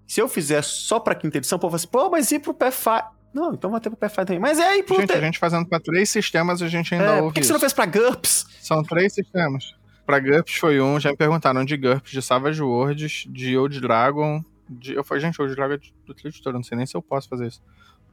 Se 0.06 0.20
eu 0.20 0.28
fizer 0.28 0.62
só 0.62 1.00
pra 1.00 1.14
quinta 1.14 1.38
edição, 1.38 1.56
o 1.56 1.60
povo 1.60 1.72
vai 1.72 1.78
assim, 1.78 1.88
pô, 1.88 2.10
mas 2.10 2.30
e 2.30 2.38
pro 2.38 2.52
Pathfinder? 2.52 3.04
Não, 3.34 3.52
então 3.52 3.68
vai 3.68 3.80
ter 3.80 3.90
pro 3.90 3.98
Pathfinder 3.98 4.26
também. 4.26 4.40
Mas 4.40 4.60
é 4.60 4.68
aí, 4.68 4.84
pro... 4.84 4.94
Gente, 4.94 5.12
a 5.12 5.20
gente 5.20 5.40
fazendo 5.40 5.66
pra 5.66 5.80
três 5.80 6.08
sistemas, 6.08 6.62
a 6.62 6.68
gente 6.68 6.94
ainda 6.94 7.06
é, 7.06 7.10
ouve 7.16 7.24
Por 7.24 7.34
que, 7.34 7.40
que 7.40 7.46
você 7.46 7.52
não 7.52 7.60
fez 7.60 7.72
pra 7.72 7.84
GURPS? 7.84 8.46
São 8.60 8.84
três 8.84 9.12
sistemas. 9.12 9.74
Pra 10.06 10.20
GURPS 10.20 10.54
foi 10.54 10.80
um, 10.80 11.00
já 11.00 11.10
me 11.10 11.16
perguntaram 11.16 11.64
de 11.64 11.76
GURPS, 11.76 12.12
de 12.12 12.22
Savage 12.22 12.62
Worlds, 12.62 13.24
de 13.28 13.58
Old 13.58 13.80
Dragon 13.80 14.44
De, 14.68 14.94
eu 14.94 15.02
falei, 15.02 15.22
gente, 15.22 15.42
hoje 15.42 15.56
jogo 15.56 15.76
do 16.06 16.14
editor, 16.24 16.52
não 16.52 16.62
sei 16.62 16.76
nem 16.76 16.86
se 16.86 16.96
eu 16.96 17.02
posso 17.02 17.28
fazer 17.28 17.48
isso. 17.48 17.60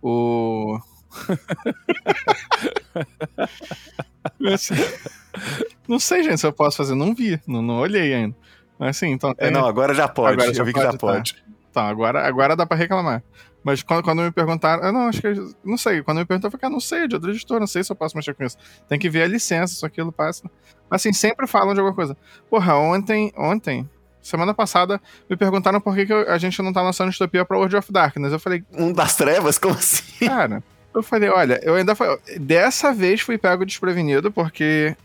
O. 0.01 0.79
não 5.87 5.99
sei, 5.99 6.23
gente, 6.23 6.39
se 6.39 6.47
eu 6.47 6.53
posso 6.53 6.77
fazer, 6.77 6.95
não 6.95 7.13
vi, 7.13 7.39
não, 7.45 7.61
não 7.61 7.79
olhei 7.79 8.13
ainda. 8.13 8.35
Mas 8.79 8.97
assim, 8.97 9.11
então. 9.11 9.35
Tem... 9.35 9.49
É, 9.49 9.51
não, 9.51 9.67
agora 9.67 9.93
já 9.93 10.07
pode. 10.07 10.33
Agora 10.33 10.53
já 10.53 10.61
eu 10.61 10.65
vi 10.65 10.73
pode, 10.73 10.85
que 10.85 10.91
já 10.91 10.97
tá. 10.97 10.97
pode. 10.97 11.43
Então, 11.69 11.85
agora, 11.85 12.27
agora 12.27 12.55
dá 12.55 12.65
pra 12.65 12.75
reclamar. 12.75 13.23
Mas 13.63 13.83
quando, 13.83 14.03
quando 14.03 14.21
me 14.23 14.31
perguntaram, 14.31 14.83
eu 14.83 14.91
não, 14.91 15.07
acho 15.07 15.21
que. 15.21 15.33
Não 15.63 15.77
sei. 15.77 16.01
Quando 16.01 16.17
me 16.17 16.25
perguntaram, 16.25 16.51
eu 16.53 16.59
falei, 16.59 16.71
ah, 16.71 16.73
não 16.73 16.79
sei, 16.79 17.07
de 17.07 17.15
outro 17.15 17.29
editor, 17.29 17.59
não 17.59 17.67
sei 17.67 17.83
se 17.83 17.91
eu 17.91 17.95
posso 17.95 18.15
mexer 18.15 18.33
com 18.33 18.43
isso. 18.43 18.57
Tem 18.89 18.97
que 18.97 19.09
ver 19.09 19.23
a 19.23 19.27
licença, 19.27 19.75
se 19.75 19.85
aquilo 19.85 20.11
passa. 20.11 20.49
Mas 20.89 21.01
assim, 21.01 21.13
sempre 21.13 21.45
falam 21.45 21.73
de 21.73 21.79
alguma 21.79 21.95
coisa. 21.95 22.17
Porra, 22.49 22.75
ontem, 22.75 23.31
ontem, 23.37 23.87
semana 24.21 24.53
passada, 24.53 24.99
me 25.29 25.37
perguntaram 25.37 25.79
por 25.79 25.95
que, 25.95 26.07
que 26.07 26.13
a 26.13 26.37
gente 26.37 26.59
não 26.61 26.73
tá 26.73 26.81
lançando 26.81 27.09
distopia 27.09 27.45
pra 27.45 27.57
World 27.57 27.75
of 27.75 27.91
Darkness. 27.91 28.33
Eu 28.33 28.39
falei. 28.39 28.63
Um 28.73 28.91
das 28.91 29.15
trevas? 29.15 29.59
Como 29.59 29.75
assim? 29.75 30.25
Cara, 30.25 30.63
eu 30.93 31.03
falei, 31.03 31.29
olha, 31.29 31.59
eu 31.63 31.75
ainda 31.75 31.93
fui. 31.93 32.07
Dessa 32.39 32.91
vez 32.91 33.21
fui 33.21 33.37
pego 33.37 33.63
desprevenido, 33.63 34.31
porque 34.31 34.95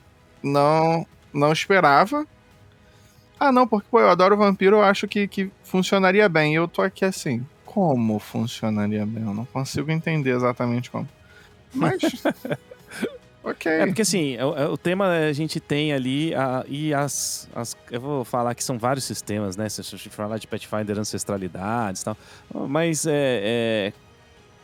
não, 0.43 1.07
não 1.31 1.53
esperava. 1.53 2.27
Ah, 3.39 3.53
não, 3.53 3.69
porque 3.69 3.87
pô, 3.91 4.01
eu 4.01 4.09
adoro 4.09 4.35
vampiro, 4.35 4.77
eu 4.77 4.83
acho 4.83 5.07
que, 5.07 5.29
que 5.29 5.51
funcionaria 5.63 6.27
bem. 6.27 6.55
Eu 6.55 6.67
tô 6.67 6.81
aqui 6.81 7.05
assim 7.05 7.45
como 7.77 8.19
funcionaria 8.19 9.05
bem. 9.05 9.23
Eu 9.23 9.35
não 9.35 9.45
consigo 9.45 9.91
entender 9.91 10.35
exatamente 10.35 10.91
como. 10.91 11.07
Mas. 11.75 12.01
ok. 13.45 13.71
É 13.71 13.85
porque 13.85 14.01
assim, 14.01 14.35
o, 14.39 14.57
é, 14.57 14.67
o, 14.67 14.79
tema 14.79 15.09
a 15.09 15.33
gente 15.35 15.61
tem 15.61 15.93
ali 15.93 16.35
a, 16.35 16.65
e 16.67 16.95
as, 16.95 17.47
as. 17.55 17.77
Eu 17.91 18.01
vou 18.01 18.25
falar 18.25 18.55
que 18.55 18.65
são 18.65 18.79
vários 18.79 19.05
sistemas, 19.05 19.59
né? 19.59 19.69
Se 19.69 19.83
a 19.83 19.85
gente 19.85 20.09
falar 20.09 20.39
de 20.39 20.47
Pathfinder 20.47 20.99
ancestralidades 20.99 22.01
e 22.01 22.05
tal. 22.07 22.17
Mas 22.67 23.05
é, 23.05 23.13
é, 23.13 23.93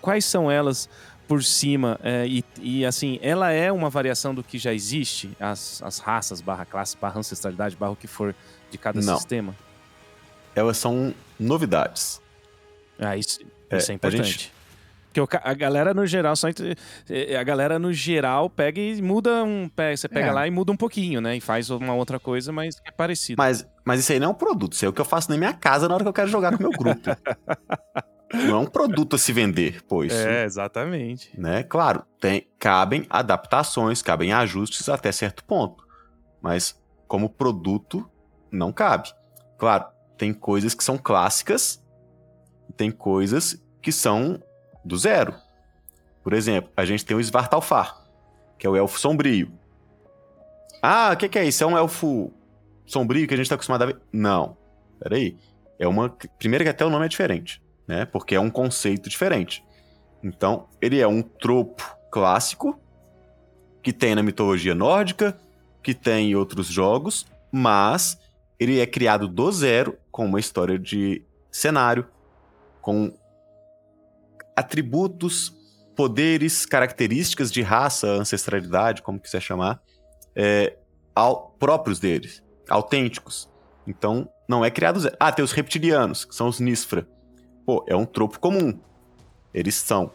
quais 0.00 0.25
são 0.25 0.50
elas 0.50 0.88
por 1.28 1.45
cima? 1.45 2.00
É, 2.02 2.26
e, 2.26 2.42
e, 2.62 2.87
assim, 2.87 3.19
ela 3.21 3.50
é 3.50 3.71
uma 3.71 3.90
variação 3.90 4.35
do 4.35 4.42
que 4.42 4.57
já 4.57 4.73
existe? 4.73 5.37
As, 5.38 5.83
as 5.83 5.99
raças, 5.99 6.40
barra 6.40 6.64
classe, 6.64 6.97
barra 6.97 7.21
ancestralidade, 7.21 7.76
barra 7.76 7.92
o 7.92 7.97
que 7.97 8.07
for 8.07 8.35
de 8.71 8.78
cada 8.78 9.02
não. 9.02 9.16
sistema? 9.19 9.54
Elas 10.57 10.78
são 10.78 11.14
novidades. 11.38 12.22
Ah, 12.99 13.16
isso, 13.16 13.40
é, 13.70 13.76
isso 13.76 13.90
é 13.90 13.94
importante. 13.94 14.25
Gente... 14.25 14.62
Porque 15.12 15.38
a 15.42 15.54
galera 15.54 15.92
no 15.92 16.06
geral, 16.06 16.34
só 16.34 16.49
é, 17.11 17.37
a 17.37 17.42
galera 17.42 17.78
no 17.78 17.92
geral 17.92 18.49
pega 18.49 18.80
e 18.80 19.00
muda 19.02 19.44
um. 19.44 19.70
Você 19.94 20.08
pega 20.08 20.28
é. 20.28 20.32
lá 20.32 20.46
e 20.46 20.50
muda 20.50 20.72
um 20.72 20.76
pouquinho, 20.76 21.20
né? 21.20 21.37
E 21.37 21.40
faz 21.40 21.68
uma 21.68 21.94
outra 21.94 22.18
coisa, 22.18 22.50
mas 22.50 22.76
é 22.87 22.90
parecido. 22.90 23.37
Mas, 23.37 23.66
mas 23.84 24.00
isso 24.00 24.12
aí 24.12 24.18
não 24.18 24.28
é 24.28 24.30
um 24.30 24.34
produto, 24.34 24.72
isso 24.72 24.87
é 24.87 24.88
o 24.88 24.92
que 24.92 25.00
eu 25.00 25.04
faço 25.04 25.30
na 25.30 25.37
minha 25.37 25.52
casa 25.52 25.87
na 25.87 25.94
hora 25.94 26.02
que 26.02 26.08
eu 26.08 26.14
quero 26.14 26.30
jogar 26.30 26.56
com 26.56 26.64
o 26.64 26.68
meu 26.68 26.70
grupo. 26.70 27.02
não 28.32 28.56
é 28.56 28.58
um 28.58 28.66
produto 28.66 29.16
a 29.16 29.18
se 29.18 29.32
vender, 29.32 29.82
pô. 29.82 30.02
Isso, 30.02 30.16
é, 30.16 30.44
exatamente. 30.44 31.38
Né? 31.38 31.62
Claro, 31.62 32.04
tem, 32.18 32.49
cabem 32.58 33.06
adaptações, 33.11 34.00
cabem 34.00 34.32
ajustes 34.32 34.88
até 34.88 35.12
certo 35.12 35.44
ponto. 35.44 35.84
Mas 36.40 36.80
como 37.06 37.28
produto, 37.28 38.08
não 38.50 38.72
cabe. 38.72 39.11
Claro, 39.58 39.84
tem 40.16 40.32
coisas 40.32 40.75
que 40.75 40.82
são 40.82 40.96
clássicas 40.96 41.82
tem 42.73 42.91
coisas 42.91 43.62
que 43.81 43.93
são 43.93 44.43
do 44.85 44.97
zero. 44.97 45.35
Por 46.23 46.33
exemplo, 46.33 46.71
a 46.76 46.85
gente 46.85 47.05
tem 47.05 47.17
o 47.17 47.21
Svartalfar, 47.21 48.05
que 48.59 48.67
é 48.67 48.71
o 48.71 48.76
elfo 48.76 48.99
sombrio. 48.99 49.52
Ah, 50.81 51.11
o 51.12 51.17
que, 51.17 51.29
que, 51.29 51.38
é 51.38 51.45
isso? 51.45 51.62
É 51.62 51.67
um 51.67 51.76
elfo 51.76 52.33
sombrio 52.87 53.26
que 53.26 53.35
a 53.35 53.37
gente 53.37 53.47
está 53.47 53.55
acostumado 53.55 53.83
a 53.83 53.87
ver? 53.87 53.99
Não. 54.12 54.57
Peraí. 54.99 55.37
É 55.79 55.87
uma. 55.87 56.11
Primeiro 56.38 56.64
que 56.64 56.71
até 56.71 56.85
o 56.85 56.91
nome 56.91 57.07
é 57.07 57.09
diferente, 57.09 57.61
né? 57.87 58.05
Porque 58.05 58.35
é 58.35 58.40
um 58.40 58.51
conceito 58.51 59.09
diferente. 59.09 59.64
Então, 60.23 60.68
ele 60.81 61.01
é 61.01 61.07
um 61.07 61.23
tropo 61.23 61.96
clássico 62.11 62.79
que 63.83 63.92
tem 63.92 64.14
na 64.14 64.23
mitologia 64.23 64.75
nórdica, 64.75 65.37
que 65.83 65.92
tem 65.92 66.31
em 66.31 66.35
outros 66.37 66.68
jogos, 66.68 67.27
mas 67.51 68.18
ele 68.59 68.79
é 68.79 68.87
criado 68.87 69.27
do 69.27 69.51
zero 69.51 69.99
com 70.11 70.25
uma 70.25 70.38
história 70.38 70.79
de 70.79 71.23
cenário, 71.51 72.07
com 72.83 73.14
atributos, 74.55 75.57
poderes, 75.97 76.66
características 76.66 77.51
de 77.51 77.62
raça, 77.62 78.09
ancestralidade, 78.09 79.01
como 79.01 79.18
quiser 79.18 79.40
chamar, 79.40 79.81
é, 80.37 80.77
ao, 81.14 81.55
próprios 81.59 81.99
deles, 81.99 82.42
autênticos. 82.68 83.49
Então, 83.87 84.29
não 84.49 84.64
é 84.64 84.71
criado 84.71 85.01
zero. 85.01 85.16
Ah, 85.18 85.33
tem 85.33 85.45
os 85.45 85.53
reptilianos, 85.53 86.25
que 86.25 86.35
são 86.35 86.49
os 86.49 86.61
Nisfra. 86.61 87.07
Pô, 87.64 87.85
é 87.88 87.97
um 87.97 88.05
tropo 88.05 88.38
comum. 88.38 88.79
Eles 89.55 89.75
são 89.75 90.11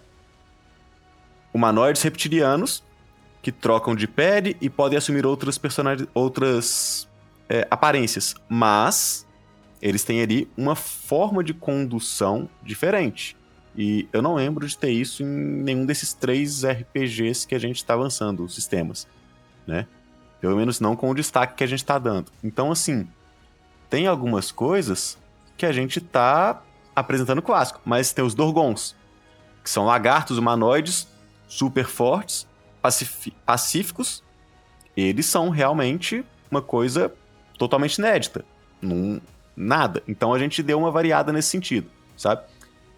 humanoides 1.54 2.02
reptilianos 2.02 2.84
que 3.42 3.52
trocam 3.52 3.96
de 3.96 4.08
pele 4.08 4.58
e 4.60 4.70
podem 4.70 4.98
assumir 4.98 5.26
outras 5.26 5.60
outras 6.14 7.08
é, 7.50 7.68
aparências. 7.70 8.36
Mas 8.50 9.27
eles 9.82 10.04
têm 10.04 10.22
ali 10.22 10.50
uma 10.58 10.76
forma 10.76 11.44
de 11.44 11.54
condução 11.54 12.50
diferente. 12.64 13.36
E 13.76 14.08
eu 14.12 14.22
não 14.22 14.36
lembro 14.36 14.68
de 14.68 14.76
ter 14.76 14.90
isso 14.90 15.22
em 15.22 15.28
nenhum 15.28 15.86
desses 15.86 16.14
três 16.14 16.64
RPGs 16.66 17.46
que 17.48 17.54
a 17.54 17.60
gente 17.60 17.78
está 17.78 17.94
lançando, 17.94 18.44
os 18.44 18.56
sistemas, 18.56 19.08
né? 19.68 19.88
Pelo 20.42 20.56
menos 20.56 20.80
não 20.80 20.96
com 20.96 21.10
o 21.10 21.16
destaque 21.16 21.56
que 21.56 21.64
a 21.64 21.68
gente 21.68 21.80
está 21.80 22.00
dando. 22.00 22.32
Então, 22.44 22.72
assim, 22.72 23.08
tem 23.90 24.08
algumas 24.08 24.52
coisas 24.52 25.18
que 25.56 25.66
a 25.66 25.72
gente 25.72 26.00
está 26.00 26.62
apresentando 26.96 27.42
clássico, 27.42 27.80
mas 27.86 28.12
tem 28.12 28.26
os 28.26 28.34
Dorgons, 28.34 28.96
que 29.64 29.70
são 29.70 29.86
lagartos 29.86 30.38
humanoides 30.38 31.08
super 31.48 31.86
fortes, 31.86 32.48
pacíficos. 33.46 34.24
Eles 34.96 35.28
são 35.28 35.50
realmente 35.50 36.26
uma 36.50 36.62
coisa 36.62 37.14
totalmente 37.58 37.98
inédita. 37.98 38.44
Num, 38.82 39.20
nada. 39.58 40.04
Então 40.08 40.32
a 40.34 40.40
gente 40.40 40.62
deu 40.62 40.78
uma 40.78 40.92
variada 40.92 41.34
nesse 41.34 41.50
sentido, 41.50 41.90
sabe? 42.16 42.44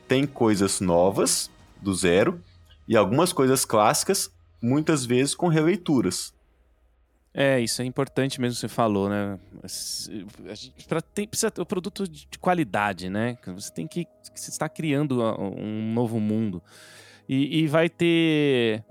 Tem 0.07 0.27
coisas 0.27 0.81
novas, 0.81 1.49
do 1.81 1.95
zero, 1.95 2.43
e 2.87 2.97
algumas 2.97 3.31
coisas 3.31 3.63
clássicas, 3.63 4.29
muitas 4.61 5.05
vezes 5.05 5.33
com 5.33 5.47
releituras. 5.47 6.33
É, 7.33 7.59
isso 7.59 7.81
é 7.81 7.85
importante 7.85 8.41
mesmo 8.41 8.55
que 8.55 8.61
você 8.61 8.67
falou, 8.67 9.07
né? 9.07 9.39
Para 10.87 11.01
ter 11.01 11.27
precisa 11.27 11.51
ter 11.51 11.61
o 11.61 11.65
produto 11.65 12.07
de 12.07 12.27
qualidade, 12.39 13.09
né? 13.09 13.37
Você 13.45 13.71
tem 13.71 13.87
que 13.87 14.07
você 14.33 14.49
está 14.49 14.67
criando 14.67 15.21
um 15.21 15.93
novo 15.93 16.19
mundo 16.19 16.61
e, 17.27 17.59
e 17.59 17.67
vai 17.67 17.87
ter 17.87 18.83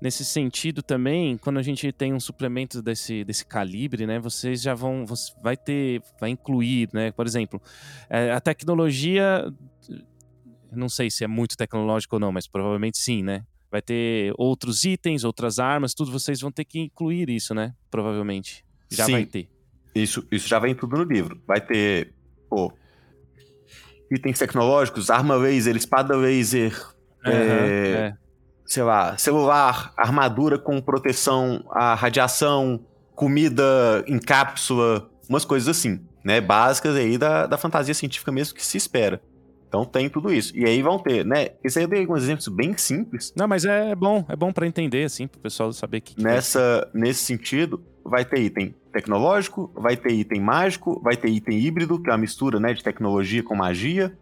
nesse 0.00 0.24
sentido 0.24 0.82
também, 0.82 1.36
quando 1.36 1.58
a 1.58 1.62
gente 1.62 1.90
tem 1.92 2.14
um 2.14 2.20
suplemento 2.20 2.80
desse, 2.80 3.24
desse 3.24 3.44
calibre, 3.44 4.06
né, 4.06 4.18
vocês 4.18 4.62
já 4.62 4.74
vão, 4.74 5.04
você 5.04 5.32
vai 5.42 5.56
ter, 5.56 6.02
vai 6.20 6.30
incluir, 6.30 6.88
né, 6.92 7.10
por 7.10 7.26
exemplo, 7.26 7.60
é, 8.08 8.32
a 8.32 8.40
tecnologia, 8.40 9.52
não 10.72 10.88
sei 10.88 11.10
se 11.10 11.24
é 11.24 11.26
muito 11.26 11.56
tecnológico 11.56 12.16
ou 12.16 12.20
não, 12.20 12.30
mas 12.30 12.46
provavelmente 12.46 12.98
sim, 12.98 13.22
né, 13.22 13.44
vai 13.70 13.82
ter 13.82 14.32
outros 14.38 14.84
itens, 14.84 15.24
outras 15.24 15.58
armas, 15.58 15.94
tudo 15.94 16.12
vocês 16.12 16.40
vão 16.40 16.52
ter 16.52 16.64
que 16.64 16.78
incluir 16.78 17.28
isso, 17.28 17.54
né, 17.54 17.74
provavelmente, 17.90 18.64
já 18.90 19.04
sim. 19.04 19.12
vai 19.12 19.26
ter. 19.26 19.48
Isso, 19.94 20.26
isso 20.30 20.48
já 20.48 20.60
vem 20.60 20.74
tudo 20.74 20.96
no 20.96 21.02
livro, 21.02 21.42
vai 21.46 21.60
ter, 21.60 22.14
pô, 22.48 22.72
itens 24.10 24.38
tecnológicos, 24.38 25.10
arma 25.10 25.34
laser, 25.34 25.76
espada 25.76 26.16
laser, 26.16 26.72
uhum, 27.26 27.32
é... 27.32 27.90
é 27.90 28.27
sei 28.68 28.82
lá, 28.82 29.16
celular, 29.16 29.92
armadura 29.96 30.58
com 30.58 30.78
proteção 30.78 31.64
à 31.70 31.94
radiação, 31.94 32.78
comida 33.14 34.04
em 34.06 34.18
cápsula, 34.18 35.10
umas 35.26 35.44
coisas 35.44 35.68
assim, 35.68 36.00
né? 36.22 36.38
Básicas 36.38 36.94
aí 36.94 37.16
da, 37.16 37.46
da 37.46 37.56
fantasia 37.56 37.94
científica 37.94 38.30
mesmo 38.30 38.54
que 38.54 38.64
se 38.64 38.76
espera. 38.76 39.22
Então 39.66 39.86
tem 39.86 40.08
tudo 40.08 40.32
isso. 40.32 40.54
E 40.54 40.66
aí 40.66 40.82
vão 40.82 40.98
ter, 40.98 41.24
né? 41.24 41.48
Esse 41.64 41.78
aí 41.78 41.86
eu 41.86 41.88
dei 41.88 42.00
alguns 42.00 42.22
exemplos 42.22 42.48
bem 42.48 42.76
simples. 42.76 43.32
Não, 43.34 43.48
mas 43.48 43.64
é 43.64 43.94
bom, 43.94 44.24
é 44.28 44.36
bom 44.36 44.52
para 44.52 44.66
entender, 44.66 45.04
assim, 45.04 45.26
pro 45.26 45.40
pessoal 45.40 45.72
saber 45.72 46.02
que. 46.02 46.22
Nessa, 46.22 46.86
que 46.92 46.98
nesse 46.98 47.24
sentido, 47.24 47.82
vai 48.04 48.24
ter 48.24 48.40
item 48.40 48.74
tecnológico, 48.92 49.70
vai 49.74 49.96
ter 49.96 50.12
item 50.12 50.40
mágico, 50.40 51.00
vai 51.02 51.16
ter 51.16 51.28
item 51.28 51.58
híbrido, 51.58 52.02
que 52.02 52.10
é 52.10 52.12
uma 52.12 52.18
mistura, 52.18 52.60
né, 52.60 52.74
de 52.74 52.82
tecnologia 52.82 53.42
com 53.42 53.54
magia. 53.54 54.16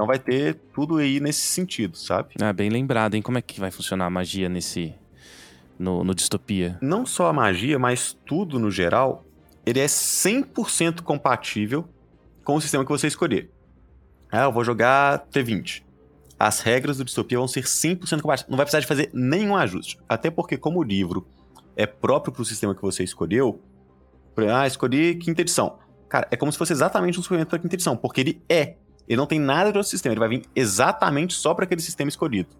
Então 0.00 0.06
vai 0.06 0.18
ter 0.18 0.54
tudo 0.72 0.96
aí 0.96 1.20
nesse 1.20 1.42
sentido, 1.42 1.94
sabe? 1.94 2.32
Ah, 2.40 2.54
bem 2.54 2.70
lembrado, 2.70 3.16
hein? 3.16 3.20
Como 3.20 3.36
é 3.36 3.42
que 3.42 3.60
vai 3.60 3.70
funcionar 3.70 4.06
a 4.06 4.10
magia 4.10 4.48
nesse. 4.48 4.94
No, 5.78 6.02
no 6.02 6.14
Distopia? 6.14 6.78
Não 6.80 7.04
só 7.04 7.28
a 7.28 7.34
magia, 7.34 7.78
mas 7.78 8.16
tudo 8.24 8.58
no 8.58 8.70
geral, 8.70 9.26
ele 9.66 9.78
é 9.78 9.84
100% 9.84 11.02
compatível 11.02 11.86
com 12.42 12.54
o 12.54 12.60
sistema 12.62 12.82
que 12.82 12.90
você 12.90 13.08
escolher. 13.08 13.50
Ah, 14.32 14.44
eu 14.44 14.52
vou 14.52 14.64
jogar 14.64 15.26
T20. 15.30 15.82
As 16.38 16.60
regras 16.60 16.96
do 16.96 17.04
Distopia 17.04 17.36
vão 17.36 17.46
ser 17.46 17.64
100% 17.64 18.22
compatíveis. 18.22 18.48
Não 18.48 18.56
vai 18.56 18.64
precisar 18.64 18.80
de 18.80 18.86
fazer 18.86 19.10
nenhum 19.12 19.54
ajuste. 19.54 19.98
Até 20.08 20.30
porque, 20.30 20.56
como 20.56 20.78
o 20.78 20.82
livro 20.82 21.28
é 21.76 21.84
próprio 21.84 22.32
para 22.32 22.40
o 22.40 22.46
sistema 22.46 22.74
que 22.74 22.80
você 22.80 23.04
escolheu, 23.04 23.60
ah, 24.50 24.66
escolhi 24.66 25.16
quinta 25.16 25.42
edição. 25.42 25.78
Cara, 26.08 26.26
é 26.30 26.38
como 26.38 26.50
se 26.50 26.56
fosse 26.56 26.72
exatamente 26.72 27.20
um 27.20 27.22
suplemento 27.22 27.50
para 27.50 27.58
quinta 27.58 27.76
edição, 27.76 27.98
porque 27.98 28.22
ele 28.22 28.42
é 28.48 28.76
Ele 29.10 29.16
não 29.16 29.26
tem 29.26 29.40
nada 29.40 29.72
de 29.72 29.76
outro 29.76 29.90
sistema, 29.90 30.12
ele 30.12 30.20
vai 30.20 30.28
vir 30.28 30.42
exatamente 30.54 31.34
só 31.34 31.52
para 31.52 31.64
aquele 31.64 31.80
sistema 31.80 32.08
escolhido. 32.08 32.50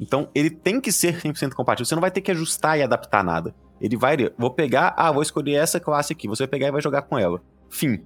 Então, 0.00 0.30
ele 0.34 0.48
tem 0.48 0.80
que 0.80 0.90
ser 0.90 1.20
100% 1.20 1.52
compatível. 1.52 1.84
Você 1.84 1.94
não 1.94 2.00
vai 2.00 2.10
ter 2.10 2.22
que 2.22 2.30
ajustar 2.30 2.78
e 2.78 2.82
adaptar 2.82 3.22
nada. 3.22 3.54
Ele 3.78 3.94
vai, 3.94 4.16
vou 4.38 4.50
pegar, 4.50 4.94
ah, 4.96 5.12
vou 5.12 5.22
escolher 5.22 5.56
essa 5.56 5.78
classe 5.78 6.14
aqui, 6.14 6.26
você 6.26 6.44
vai 6.44 6.48
pegar 6.48 6.68
e 6.68 6.70
vai 6.70 6.80
jogar 6.80 7.02
com 7.02 7.18
ela. 7.18 7.38
Fim. 7.68 8.02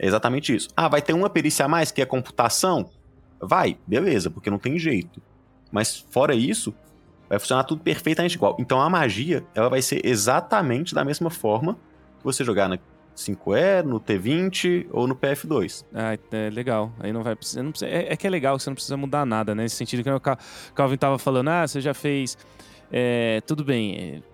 É 0.00 0.06
exatamente 0.08 0.52
isso. 0.52 0.68
Ah, 0.76 0.88
vai 0.88 1.00
ter 1.00 1.12
uma 1.12 1.30
perícia 1.30 1.64
a 1.64 1.68
mais 1.68 1.92
que 1.92 2.02
é 2.02 2.04
computação? 2.04 2.90
Vai, 3.40 3.78
beleza, 3.86 4.28
porque 4.28 4.50
não 4.50 4.58
tem 4.58 4.76
jeito. 4.76 5.22
Mas 5.70 6.04
fora 6.10 6.34
isso, 6.34 6.74
vai 7.28 7.38
funcionar 7.38 7.62
tudo 7.62 7.84
perfeitamente 7.84 8.34
igual. 8.34 8.56
Então 8.58 8.80
a 8.80 8.90
magia, 8.90 9.46
ela 9.54 9.70
vai 9.70 9.80
ser 9.80 10.04
exatamente 10.04 10.92
da 10.92 11.04
mesma 11.04 11.30
forma 11.30 11.78
que 12.18 12.24
você 12.24 12.42
jogar 12.42 12.68
na 12.68 12.78
5E, 13.20 13.82
no 13.82 14.00
T20 14.00 14.86
ou 14.90 15.06
no 15.06 15.14
PF2. 15.14 15.84
Ah, 15.94 16.18
é 16.32 16.50
legal. 16.50 16.92
Aí 16.98 17.12
não 17.12 17.22
vai 17.22 17.36
precisar. 17.36 17.62
Não 17.62 17.70
precisa, 17.70 17.90
é, 17.90 18.12
é, 18.12 18.16
que 18.16 18.26
é 18.26 18.30
legal, 18.30 18.58
você 18.58 18.70
não 18.70 18.74
precisa 18.74 18.96
mudar 18.96 19.24
nada, 19.26 19.54
né? 19.54 19.64
Nesse 19.64 19.76
sentido 19.76 20.02
que 20.02 20.10
o 20.10 20.20
Calvin 20.74 20.96
tava 20.96 21.18
falando, 21.18 21.48
ah, 21.48 21.66
você 21.66 21.80
já 21.80 21.94
fez. 21.94 22.36
É, 22.90 23.40
tudo 23.46 23.64
bem. 23.64 24.22
É, 24.26 24.30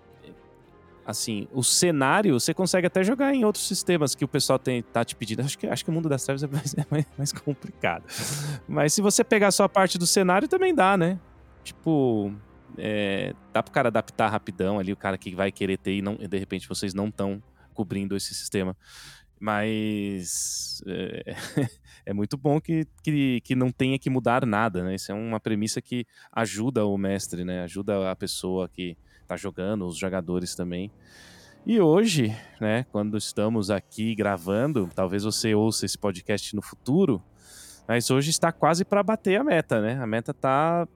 assim, 1.05 1.47
o 1.53 1.63
cenário 1.63 2.39
você 2.39 2.53
consegue 2.53 2.87
até 2.87 3.03
jogar 3.03 3.33
em 3.33 3.45
outros 3.45 3.65
sistemas 3.67 4.13
que 4.13 4.25
o 4.25 4.27
pessoal 4.27 4.59
tem, 4.59 4.81
tá 4.81 5.05
te 5.05 5.15
pedindo. 5.15 5.41
Acho 5.41 5.57
que, 5.57 5.67
acho 5.67 5.83
que 5.83 5.89
o 5.89 5.93
mundo 5.93 6.09
das 6.09 6.23
trevas 6.23 6.43
é 6.43 6.47
mais, 6.47 6.75
é 6.77 6.85
mais, 7.17 7.31
complicado. 7.31 8.03
Mas 8.67 8.93
se 8.93 9.01
você 9.01 9.23
pegar 9.23 9.51
só 9.51 9.63
a 9.63 9.69
parte 9.69 9.97
do 9.97 10.07
cenário, 10.07 10.47
também 10.47 10.75
dá, 10.75 10.97
né? 10.97 11.19
Tipo, 11.63 12.33
é, 12.77 13.33
dá 13.53 13.63
pro 13.63 13.71
cara 13.71 13.87
adaptar 13.87 14.29
rapidão 14.29 14.79
ali, 14.79 14.91
o 14.91 14.97
cara 14.97 15.17
que 15.17 15.33
vai 15.35 15.51
querer 15.51 15.77
ter 15.77 15.95
e 15.95 16.01
não, 16.01 16.15
de 16.15 16.37
repente 16.37 16.67
vocês 16.67 16.93
não 16.93 17.07
estão 17.07 17.41
cobrindo 17.77 18.17
esse 18.17 18.33
sistema. 18.33 18.75
Mas 19.39 20.81
é, 20.87 21.35
é 22.07 22.13
muito 22.13 22.35
bom 22.35 22.59
que, 22.59 22.87
que, 23.03 23.39
que, 23.41 23.55
não 23.55 23.71
tenha 23.71 23.99
que 23.99 24.09
mudar 24.09 24.47
nada, 24.47 24.83
né? 24.83 24.95
Isso 24.95 25.11
é 25.11 25.15
uma 25.15 25.39
premissa 25.39 25.79
que 25.79 26.07
ajuda 26.31 26.83
o 26.85 26.97
mestre, 26.97 27.45
né? 27.45 27.61
Ajuda 27.61 28.09
a 28.09 28.15
pessoa 28.15 28.67
que 28.67 28.97
está 29.21 29.37
jogando, 29.37 29.85
os 29.85 29.95
jogadores 29.95 30.55
também. 30.55 30.91
E 31.67 31.79
hoje, 31.79 32.35
né, 32.59 32.85
quando 32.91 33.17
estamos 33.17 33.69
aqui 33.69 34.15
gravando, 34.15 34.89
talvez 34.95 35.23
você 35.23 35.53
ouça 35.53 35.85
esse 35.85 35.97
podcast 35.97 36.55
no 36.55 36.61
futuro, 36.61 37.21
mas 37.87 38.09
hoje 38.09 38.31
está 38.31 38.51
quase 38.51 38.85
para 38.85 39.03
bater 39.03 39.39
a 39.39 39.43
meta, 39.43 39.81
né? 39.81 40.01
A 40.01 40.07
meta 40.07 40.31
está 40.31 40.87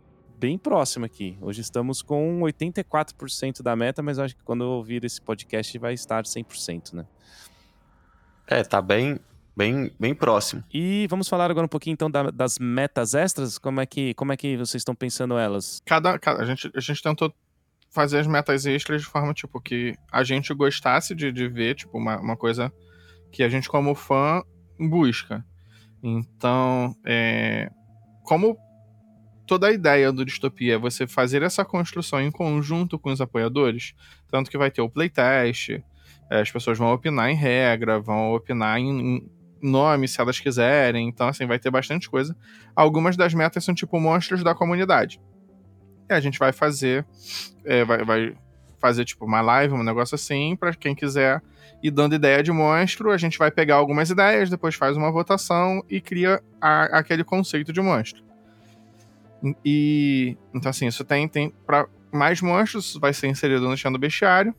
bem 0.41 0.57
próxima 0.57 1.05
aqui. 1.05 1.37
Hoje 1.39 1.61
estamos 1.61 2.01
com 2.01 2.39
84% 2.39 3.61
da 3.61 3.75
meta, 3.75 4.01
mas 4.01 4.17
acho 4.17 4.35
que 4.35 4.41
quando 4.41 4.63
eu 4.63 4.69
ouvir 4.69 5.05
esse 5.05 5.21
podcast 5.21 5.77
vai 5.77 5.93
estar 5.93 6.23
100%, 6.23 6.93
né? 6.93 7.05
É, 8.47 8.63
tá 8.63 8.81
bem, 8.81 9.19
bem, 9.55 9.91
bem 9.99 10.15
próximo. 10.15 10.63
E 10.73 11.05
vamos 11.11 11.29
falar 11.29 11.51
agora 11.51 11.65
um 11.65 11.69
pouquinho 11.69 11.93
então 11.93 12.09
da, 12.09 12.31
das 12.31 12.57
metas 12.57 13.13
extras. 13.13 13.59
Como 13.59 13.79
é 13.81 13.85
que, 13.85 14.15
como 14.15 14.33
é 14.33 14.37
que 14.37 14.57
vocês 14.57 14.81
estão 14.81 14.95
pensando 14.95 15.37
elas? 15.37 15.79
Cada, 15.85 16.17
cada 16.17 16.41
a 16.41 16.45
gente, 16.47 16.71
a 16.75 16.79
gente 16.79 17.03
tentou 17.03 17.31
fazer 17.91 18.17
as 18.17 18.25
metas 18.25 18.65
extras 18.65 19.03
de 19.03 19.07
forma 19.07 19.35
tipo 19.35 19.61
que 19.61 19.95
a 20.11 20.23
gente 20.23 20.51
gostasse 20.55 21.13
de, 21.13 21.31
de 21.31 21.47
ver, 21.47 21.75
tipo 21.75 21.99
uma, 21.99 22.19
uma 22.19 22.35
coisa 22.35 22.73
que 23.31 23.43
a 23.43 23.47
gente 23.47 23.69
como 23.69 23.93
fã 23.93 24.41
busca. 24.79 25.45
Então, 26.01 26.95
é, 27.05 27.69
como 28.23 28.57
toda 29.51 29.67
a 29.67 29.71
ideia 29.73 30.13
do 30.13 30.23
Distopia 30.23 30.75
é 30.75 30.77
você 30.77 31.05
fazer 31.05 31.43
essa 31.43 31.65
construção 31.65 32.21
em 32.21 32.31
conjunto 32.31 32.97
com 32.97 33.11
os 33.11 33.19
apoiadores, 33.19 33.93
tanto 34.29 34.49
que 34.49 34.57
vai 34.57 34.71
ter 34.71 34.81
o 34.81 34.89
playtest, 34.89 35.71
é, 36.29 36.39
as 36.39 36.49
pessoas 36.49 36.77
vão 36.77 36.93
opinar 36.93 37.29
em 37.29 37.35
regra, 37.35 37.99
vão 37.99 38.33
opinar 38.33 38.79
em 38.79 39.29
nome 39.61 40.07
se 40.07 40.21
elas 40.21 40.39
quiserem, 40.39 41.09
então 41.09 41.27
assim, 41.27 41.45
vai 41.45 41.59
ter 41.59 41.69
bastante 41.69 42.09
coisa. 42.09 42.33
Algumas 42.73 43.17
das 43.17 43.33
metas 43.33 43.65
são 43.65 43.75
tipo 43.75 43.99
monstros 43.99 44.41
da 44.41 44.55
comunidade. 44.55 45.19
E 46.09 46.13
a 46.13 46.21
gente 46.21 46.39
vai 46.39 46.53
fazer, 46.53 47.05
é, 47.65 47.83
vai, 47.83 48.05
vai 48.05 48.33
fazer 48.79 49.03
tipo 49.03 49.25
uma 49.25 49.41
live, 49.41 49.73
um 49.73 49.83
negócio 49.83 50.15
assim, 50.15 50.55
para 50.55 50.73
quem 50.73 50.95
quiser 50.95 51.41
ir 51.83 51.91
dando 51.91 52.15
ideia 52.15 52.41
de 52.41 52.53
monstro, 52.53 53.11
a 53.11 53.17
gente 53.17 53.37
vai 53.37 53.51
pegar 53.51 53.75
algumas 53.75 54.09
ideias, 54.09 54.49
depois 54.49 54.75
faz 54.75 54.95
uma 54.95 55.11
votação 55.11 55.83
e 55.89 55.99
cria 55.99 56.41
a, 56.61 56.99
aquele 56.99 57.25
conceito 57.25 57.73
de 57.73 57.81
monstro. 57.81 58.30
E 59.65 60.37
então 60.53 60.69
assim, 60.69 60.87
isso 60.87 61.03
tem 61.03 61.27
tem 61.27 61.53
para 61.65 61.87
mais 62.11 62.41
monstros, 62.41 62.97
vai 62.99 63.13
ser 63.13 63.27
inserido 63.27 63.67
no 63.67 63.77
chão 63.77 63.91
do 63.91 63.99
bestiário. 63.99 64.53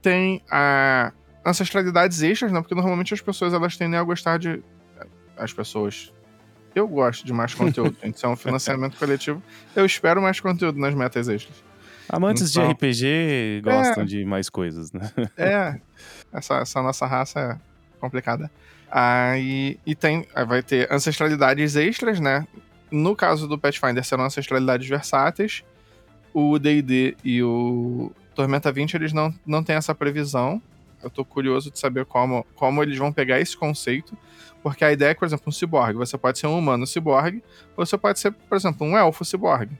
Tem 0.00 0.42
a 0.50 1.12
ancestralidades 1.44 2.22
extras, 2.22 2.52
né? 2.52 2.60
Porque 2.60 2.74
normalmente 2.74 3.12
as 3.12 3.20
pessoas 3.20 3.52
elas 3.52 3.76
tendem 3.76 3.98
a 3.98 4.02
gostar 4.02 4.38
de 4.38 4.62
as 5.36 5.52
pessoas 5.52 6.12
eu 6.74 6.86
gosto 6.86 7.24
de 7.24 7.32
mais 7.32 7.54
conteúdo, 7.54 7.96
gente. 8.04 8.16
Isso 8.16 8.26
é 8.26 8.28
um 8.28 8.36
financiamento 8.36 8.98
coletivo. 8.98 9.42
Eu 9.74 9.86
espero 9.86 10.20
mais 10.20 10.40
conteúdo 10.40 10.78
nas 10.78 10.94
metas 10.94 11.26
extras. 11.26 11.64
Amantes 12.08 12.50
então, 12.50 12.68
de 12.68 12.72
RPG 12.74 13.62
gostam 13.64 14.02
é, 14.02 14.06
de 14.06 14.24
mais 14.24 14.48
coisas, 14.48 14.92
né? 14.92 15.10
É. 15.36 15.80
Essa, 16.32 16.58
essa 16.58 16.82
nossa 16.82 17.06
raça 17.06 17.40
é 17.40 17.98
complicada. 17.98 18.50
Aí, 18.90 19.80
e 19.84 19.94
tem, 19.94 20.26
aí 20.34 20.44
vai 20.44 20.62
ter 20.62 20.92
ancestralidades 20.92 21.74
extras, 21.74 22.20
né? 22.20 22.46
No 22.90 23.16
caso 23.16 23.48
do 23.48 23.58
Pathfinder, 23.58 24.04
serão 24.04 24.24
ancestralidades 24.24 24.88
versáteis. 24.88 25.64
O 26.32 26.58
D&D 26.58 27.16
e 27.24 27.42
o 27.42 28.12
Tormenta 28.34 28.70
20, 28.70 28.94
eles 28.94 29.12
não, 29.12 29.34
não 29.46 29.62
têm 29.62 29.76
essa 29.76 29.94
previsão. 29.94 30.60
Eu 31.02 31.10
tô 31.10 31.24
curioso 31.24 31.70
de 31.70 31.78
saber 31.78 32.04
como, 32.04 32.46
como 32.54 32.82
eles 32.82 32.96
vão 32.98 33.12
pegar 33.12 33.40
esse 33.40 33.56
conceito. 33.56 34.16
Porque 34.62 34.84
a 34.84 34.92
ideia 34.92 35.10
é, 35.10 35.14
por 35.14 35.24
exemplo, 35.24 35.44
um 35.46 35.52
ciborgue. 35.52 35.98
Você 35.98 36.18
pode 36.18 36.38
ser 36.38 36.46
um 36.46 36.58
humano 36.58 36.86
ciborgue, 36.86 37.42
ou 37.76 37.86
você 37.86 37.96
pode 37.96 38.18
ser, 38.18 38.32
por 38.32 38.56
exemplo, 38.56 38.86
um 38.86 38.96
elfo 38.96 39.24
ciborgue. 39.24 39.78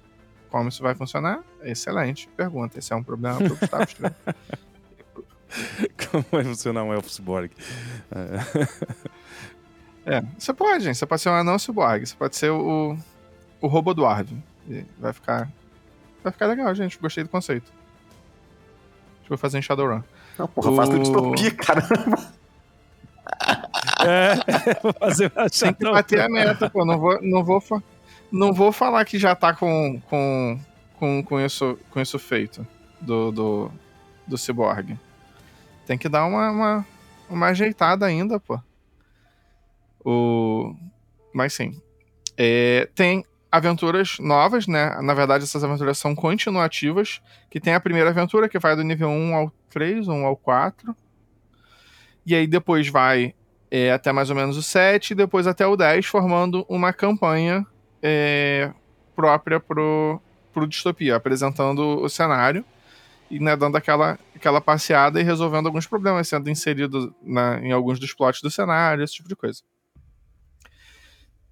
Como 0.49 0.69
isso 0.69 0.83
vai 0.83 0.95
funcionar? 0.95 1.43
Excelente 1.63 2.29
pergunta. 2.37 2.79
Esse 2.79 2.93
é 2.93 2.97
um 2.97 3.03
problema 3.03 3.37
para 3.37 3.53
o 3.53 3.57
Gustavo 3.57 3.87
Como 6.11 6.25
vai 6.31 6.45
funcionar 6.45 6.85
um 6.85 6.93
elfo 6.93 7.11
ciborgue? 7.11 7.55
É, 10.07 10.23
você 10.39 10.55
pode, 10.55 10.85
gente. 10.85 10.97
Você 10.97 11.05
pode 11.05 11.21
ser 11.21 11.31
um 11.31 11.35
anão 11.35 11.59
ciborgue. 11.59 12.07
Você 12.07 12.15
pode 12.15 12.37
ser 12.37 12.51
o, 12.51 12.97
o 13.61 13.67
robô 13.67 13.93
do 13.93 14.07
Arvin. 14.07 14.41
Vai 14.99 15.13
ficar. 15.13 15.51
Vai 16.23 16.33
ficar 16.33 16.47
legal, 16.47 16.73
gente. 16.75 16.97
Gostei 16.99 17.25
do 17.25 17.29
conceito. 17.29 17.73
Acho 19.17 19.25
que 19.25 19.29
vou 19.29 19.39
fazer 19.39 19.59
em 19.59 19.63
Shadowrun. 19.63 20.03
Não, 20.39 20.47
porra, 20.47 20.71
o... 20.71 20.77
faço 20.77 20.99
distopia, 20.99 21.51
caramba. 21.51 22.37
É, 24.07 24.37
vou 24.83 24.93
fazer 24.93 25.33
uma 25.35 25.51
Tem 25.51 25.75
que 25.75 25.85
bater 25.85 26.21
a 26.21 26.29
meta, 26.29 26.71
pô. 26.71 26.85
Não 26.85 26.99
vou, 26.99 27.21
não 27.21 27.43
vou, 27.43 27.61
não 28.31 28.53
vou 28.53 28.71
falar 28.71 29.05
que 29.05 29.19
já 29.19 29.35
tá 29.35 29.53
com, 29.53 30.01
com, 30.09 30.61
com, 30.99 31.23
com, 31.25 31.41
isso, 31.41 31.77
com 31.91 32.01
isso 32.01 32.19
feito 32.19 32.65
do, 33.01 33.33
do, 33.33 33.71
do 34.27 34.39
Cyborg. 34.39 34.97
Tem 35.87 35.99
que 35.99 36.09
dar 36.09 36.25
uma, 36.25 36.51
uma, 36.51 36.87
uma 37.29 37.47
ajeitada 37.47 38.07
ainda, 38.07 38.39
pô. 38.39 38.61
O... 40.07 40.73
Mas 41.35 41.53
sim. 41.53 41.83
É, 42.37 42.89
tem 42.95 43.25
aventuras 43.51 44.19
novas, 44.21 44.69
né? 44.69 44.97
Na 45.03 45.15
verdade, 45.15 45.43
essas 45.43 45.65
aventuras 45.65 45.99
são 45.99 46.15
continuativas. 46.15 47.21
Que 47.51 47.59
tem 47.59 47.75
a 47.75 47.81
primeira 47.81 48.11
aventura, 48.11 48.49
que 48.49 48.59
vai 48.59 48.77
do 48.77 48.85
nível 48.85 49.09
1 49.09 49.35
ao 49.35 49.53
3, 49.69 50.07
1 50.07 50.25
ao 50.25 50.37
4. 50.37 50.95
E 52.25 52.37
aí 52.37 52.47
depois 52.47 52.89
vai 52.89 53.35
é, 53.69 53.91
até 53.91 54.13
mais 54.13 54.31
ou 54.31 54.37
menos 54.37 54.57
o 54.57 54.63
7, 54.63 55.11
e 55.11 55.15
depois 55.17 55.49
até 55.49 55.67
o 55.67 55.77
10, 55.77 56.07
formando 56.07 56.65
uma 56.69 56.93
campanha 56.93 57.67
é, 58.01 58.73
própria 59.17 59.59
pro, 59.59 60.21
pro 60.55 60.69
Distopia, 60.69 61.17
apresentando 61.17 62.01
o 62.01 62.09
cenário 62.09 62.65
e 63.29 63.41
né, 63.41 63.57
dando 63.57 63.77
aquela, 63.77 64.19
aquela 64.37 64.61
passeada 64.61 65.21
e 65.21 65.25
resolvendo 65.25 65.67
alguns 65.67 65.87
problemas, 65.87 66.29
sendo 66.29 66.49
inserido 66.49 67.13
na, 67.23 67.59
em 67.61 67.73
alguns 67.73 67.99
dos 67.99 68.13
plots 68.13 68.41
do 68.41 68.51
cenário, 68.51 69.03
esse 69.03 69.15
tipo 69.15 69.29
de 69.29 69.35
coisa 69.35 69.63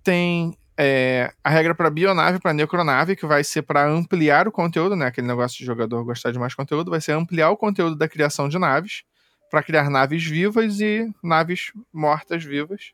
tem 0.04 0.56
é, 0.76 1.32
a 1.42 1.50
regra 1.50 1.74
para 1.74 1.90
bionave, 1.90 2.38
para 2.38 2.52
necronave, 2.52 3.16
que 3.16 3.26
vai 3.26 3.42
ser 3.42 3.62
para 3.62 3.88
ampliar 3.88 4.46
o 4.46 4.52
conteúdo, 4.52 4.94
né? 4.94 5.06
Aquele 5.06 5.26
negócio 5.26 5.58
de 5.58 5.64
jogador 5.64 6.04
gostar 6.04 6.30
de 6.30 6.38
mais 6.38 6.54
conteúdo, 6.54 6.90
vai 6.90 7.00
ser 7.00 7.12
ampliar 7.12 7.50
o 7.50 7.56
conteúdo 7.56 7.96
da 7.96 8.08
criação 8.08 8.48
de 8.48 8.58
naves, 8.58 9.02
para 9.50 9.62
criar 9.62 9.88
naves 9.88 10.24
vivas 10.24 10.80
e 10.80 11.10
naves 11.22 11.72
mortas 11.92 12.44
vivas. 12.44 12.92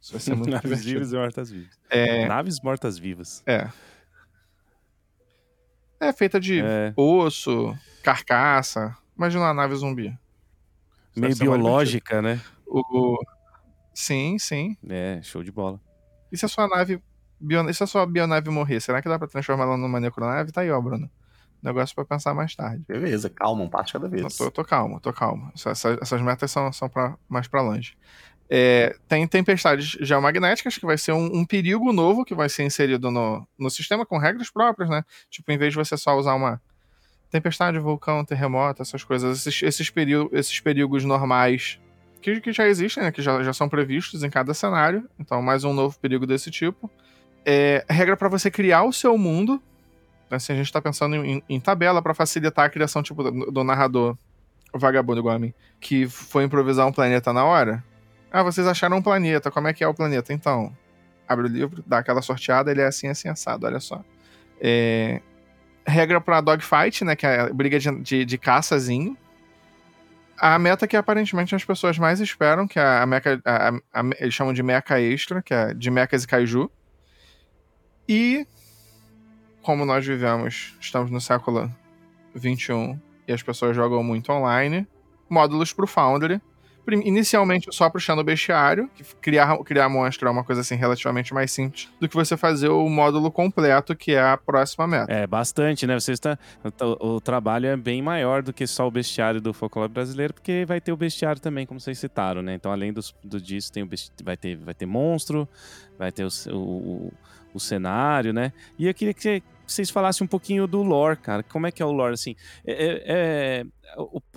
Isso 0.00 0.12
vai 0.12 0.20
ser 0.20 0.34
muito 0.36 0.50
Naves 0.50 0.84
vivas 0.84 1.12
e 1.12 1.16
mortas 1.16 1.50
vivas. 1.50 1.78
É... 1.88 2.26
Naves 2.26 2.60
mortas 2.60 2.98
vivas. 2.98 3.42
É. 3.46 3.68
É 5.98 6.12
feita 6.12 6.38
de 6.38 6.60
é. 6.60 6.92
osso, 6.96 7.76
carcaça. 8.02 8.96
Imagina 9.16 9.44
uma 9.44 9.54
nave 9.54 9.74
zumbi. 9.76 10.08
Isso 11.10 11.20
Meio 11.20 11.36
biológica, 11.36 12.20
né? 12.20 12.40
O, 12.66 13.18
Sim, 13.96 14.38
sim. 14.38 14.76
É, 14.86 15.20
show 15.22 15.42
de 15.42 15.50
bola. 15.50 15.80
E 16.30 16.36
se 16.36 16.44
a 16.44 16.48
sua 16.48 16.68
nave. 16.68 17.02
Bio... 17.40 17.66
E 17.68 17.72
se 17.72 17.82
a 17.82 17.86
sua 17.86 18.04
bionave 18.04 18.50
morrer, 18.50 18.78
será 18.78 19.00
que 19.00 19.08
dá 19.08 19.18
pra 19.18 19.26
transformar 19.26 19.64
ela 19.64 19.76
numa 19.78 19.98
necronave? 19.98 20.52
Tá 20.52 20.60
aí, 20.60 20.70
ó, 20.70 20.78
Bruno. 20.78 21.10
Negócio 21.62 21.94
pra 21.94 22.04
pensar 22.04 22.34
mais 22.34 22.54
tarde. 22.54 22.84
Beleza, 22.86 23.30
calma, 23.30 23.64
um 23.64 23.70
passo 23.70 23.94
cada 23.94 24.06
vez. 24.06 24.22
Eu 24.22 24.28
tô, 24.28 24.50
tô 24.50 24.64
calmo, 24.64 25.00
tô 25.00 25.14
calmo. 25.14 25.50
Essas, 25.54 25.82
essas 26.02 26.20
metas 26.20 26.50
são, 26.50 26.70
são 26.74 26.90
pra, 26.90 27.16
mais 27.26 27.48
pra 27.48 27.62
longe. 27.62 27.96
É, 28.50 28.94
tem 29.08 29.26
tempestades 29.26 29.96
geomagnéticas, 30.06 30.76
que 30.76 30.84
vai 30.84 30.98
ser 30.98 31.12
um, 31.12 31.38
um, 31.38 31.44
perigo 31.46 31.90
novo 31.90 32.22
que 32.22 32.34
vai 32.34 32.50
ser 32.50 32.64
inserido 32.64 33.10
no, 33.10 33.48
no 33.58 33.70
sistema 33.70 34.04
com 34.04 34.18
regras 34.18 34.50
próprias, 34.50 34.90
né? 34.90 35.02
Tipo, 35.30 35.50
em 35.52 35.58
vez 35.58 35.72
de 35.72 35.78
você 35.78 35.96
só 35.96 36.14
usar 36.18 36.34
uma 36.34 36.60
tempestade, 37.30 37.78
vulcão, 37.78 38.26
terremoto, 38.26 38.82
essas 38.82 39.02
coisas, 39.02 39.38
esses, 39.38 39.62
esses, 39.62 39.88
perigo, 39.88 40.28
esses 40.34 40.60
perigos 40.60 41.02
normais 41.02 41.80
que, 42.34 42.40
que 42.40 42.52
já 42.52 42.66
existem, 42.66 43.04
né? 43.04 43.12
Que 43.12 43.22
já, 43.22 43.40
já 43.42 43.52
são 43.52 43.68
previstos 43.68 44.24
em 44.24 44.30
cada 44.30 44.52
cenário. 44.52 45.08
Então, 45.18 45.40
mais 45.40 45.62
um 45.62 45.72
novo 45.72 45.96
perigo 45.98 46.26
desse 46.26 46.50
tipo. 46.50 46.90
É, 47.44 47.84
regra 47.88 48.16
para 48.16 48.28
você 48.28 48.50
criar 48.50 48.82
o 48.82 48.92
seu 48.92 49.16
mundo. 49.16 49.62
Assim, 50.28 50.52
a 50.52 50.56
gente 50.56 50.66
está 50.66 50.82
pensando 50.82 51.14
em, 51.14 51.40
em 51.48 51.60
tabela 51.60 52.02
para 52.02 52.12
facilitar 52.12 52.64
a 52.64 52.68
criação 52.68 53.00
tipo, 53.00 53.22
do, 53.22 53.52
do 53.52 53.62
narrador 53.62 54.18
vagabundo 54.74 55.20
igual 55.20 55.36
a 55.36 55.38
mim, 55.38 55.54
que 55.80 56.08
foi 56.08 56.42
improvisar 56.42 56.86
um 56.86 56.92
planeta 56.92 57.32
na 57.32 57.44
hora. 57.44 57.82
Ah, 58.30 58.42
vocês 58.42 58.66
acharam 58.66 58.96
um 58.96 59.02
planeta, 59.02 59.48
como 59.48 59.68
é 59.68 59.72
que 59.72 59.84
é 59.84 59.88
o 59.88 59.94
planeta? 59.94 60.32
Então, 60.32 60.76
abre 61.28 61.46
o 61.46 61.48
livro, 61.48 61.82
dá 61.86 61.98
aquela 61.98 62.20
sorteada, 62.20 62.72
ele 62.72 62.80
é 62.80 62.86
assim, 62.86 63.06
assim, 63.06 63.28
assado, 63.28 63.66
olha 63.66 63.78
só. 63.78 64.04
É... 64.60 65.22
Regra 65.86 66.20
pra 66.20 66.40
dogfight, 66.40 67.04
né, 67.04 67.14
que 67.14 67.24
é 67.24 67.50
briga 67.52 67.78
de, 67.78 68.00
de, 68.00 68.24
de 68.24 68.36
caçazinho. 68.36 69.16
A 70.38 70.58
meta 70.58 70.86
que 70.86 70.96
aparentemente 70.96 71.54
as 71.54 71.64
pessoas 71.64 71.98
mais 71.98 72.20
esperam, 72.20 72.68
que 72.68 72.78
é 72.78 72.82
a 72.82 73.06
meca, 73.06 73.40
a, 73.44 73.68
a, 73.70 74.02
eles 74.18 74.34
chamam 74.34 74.52
de 74.52 74.62
meca 74.62 75.00
extra, 75.00 75.42
que 75.42 75.54
é 75.54 75.72
de 75.72 75.90
mechas 75.90 76.24
e 76.24 76.28
kaiju. 76.28 76.70
E, 78.08 78.46
como 79.62 79.84
nós 79.84 80.06
vivemos, 80.06 80.76
estamos 80.80 81.10
no 81.10 81.20
século 81.20 81.74
21 82.34 83.00
e 83.26 83.32
as 83.32 83.42
pessoas 83.42 83.74
jogam 83.74 84.02
muito 84.02 84.30
online, 84.30 84.86
módulos 85.28 85.72
pro 85.72 85.86
Foundry, 85.86 86.40
inicialmente 86.94 87.68
só 87.72 87.90
puxando 87.90 88.20
o 88.20 88.24
bestiário, 88.24 88.88
que 88.94 89.04
criar, 89.16 89.56
criar 89.58 89.88
monstro 89.88 90.28
é 90.28 90.30
uma 90.30 90.44
coisa 90.44 90.60
assim 90.60 90.74
relativamente 90.74 91.34
mais 91.34 91.50
simples 91.50 91.88
do 92.00 92.08
que 92.08 92.14
você 92.14 92.36
fazer 92.36 92.68
o 92.68 92.88
módulo 92.88 93.30
completo, 93.30 93.94
que 93.94 94.12
é 94.12 94.22
a 94.22 94.36
próxima 94.36 94.86
meta. 94.86 95.12
É, 95.12 95.26
bastante, 95.26 95.86
né? 95.86 95.98
Você 95.98 96.12
está, 96.12 96.38
o, 96.80 97.16
o 97.16 97.20
trabalho 97.20 97.66
é 97.66 97.76
bem 97.76 98.00
maior 98.00 98.42
do 98.42 98.52
que 98.52 98.66
só 98.66 98.86
o 98.86 98.90
bestiário 98.90 99.40
do 99.40 99.52
folclore 99.52 99.90
brasileiro, 99.90 100.34
porque 100.34 100.64
vai 100.66 100.80
ter 100.80 100.92
o 100.92 100.96
bestiário 100.96 101.40
também, 101.40 101.66
como 101.66 101.80
vocês 101.80 101.98
citaram, 101.98 102.42
né? 102.42 102.54
Então, 102.54 102.70
além 102.70 102.92
dos, 102.92 103.14
do 103.22 103.40
disso, 103.40 103.72
tem 103.72 103.82
o 103.82 103.88
vai, 104.22 104.36
ter, 104.36 104.56
vai 104.56 104.74
ter 104.74 104.86
monstro, 104.86 105.48
vai 105.98 106.12
ter 106.12 106.24
o, 106.24 106.30
o, 106.52 107.12
o 107.56 107.60
cenário, 107.60 108.32
né? 108.32 108.52
E 108.78 108.86
eu 108.86 108.94
queria 108.94 109.14
que 109.14 109.42
vocês 109.66 109.90
falassem 109.90 110.24
um 110.24 110.28
pouquinho 110.28 110.66
do 110.66 110.82
lore, 110.82 111.16
cara. 111.16 111.42
Como 111.42 111.66
é 111.66 111.72
que 111.72 111.82
é 111.82 111.86
o 111.86 111.90
lore, 111.90 112.14
assim? 112.14 112.36
É, 112.64 112.72
é, 112.72 113.02
é 113.06 113.66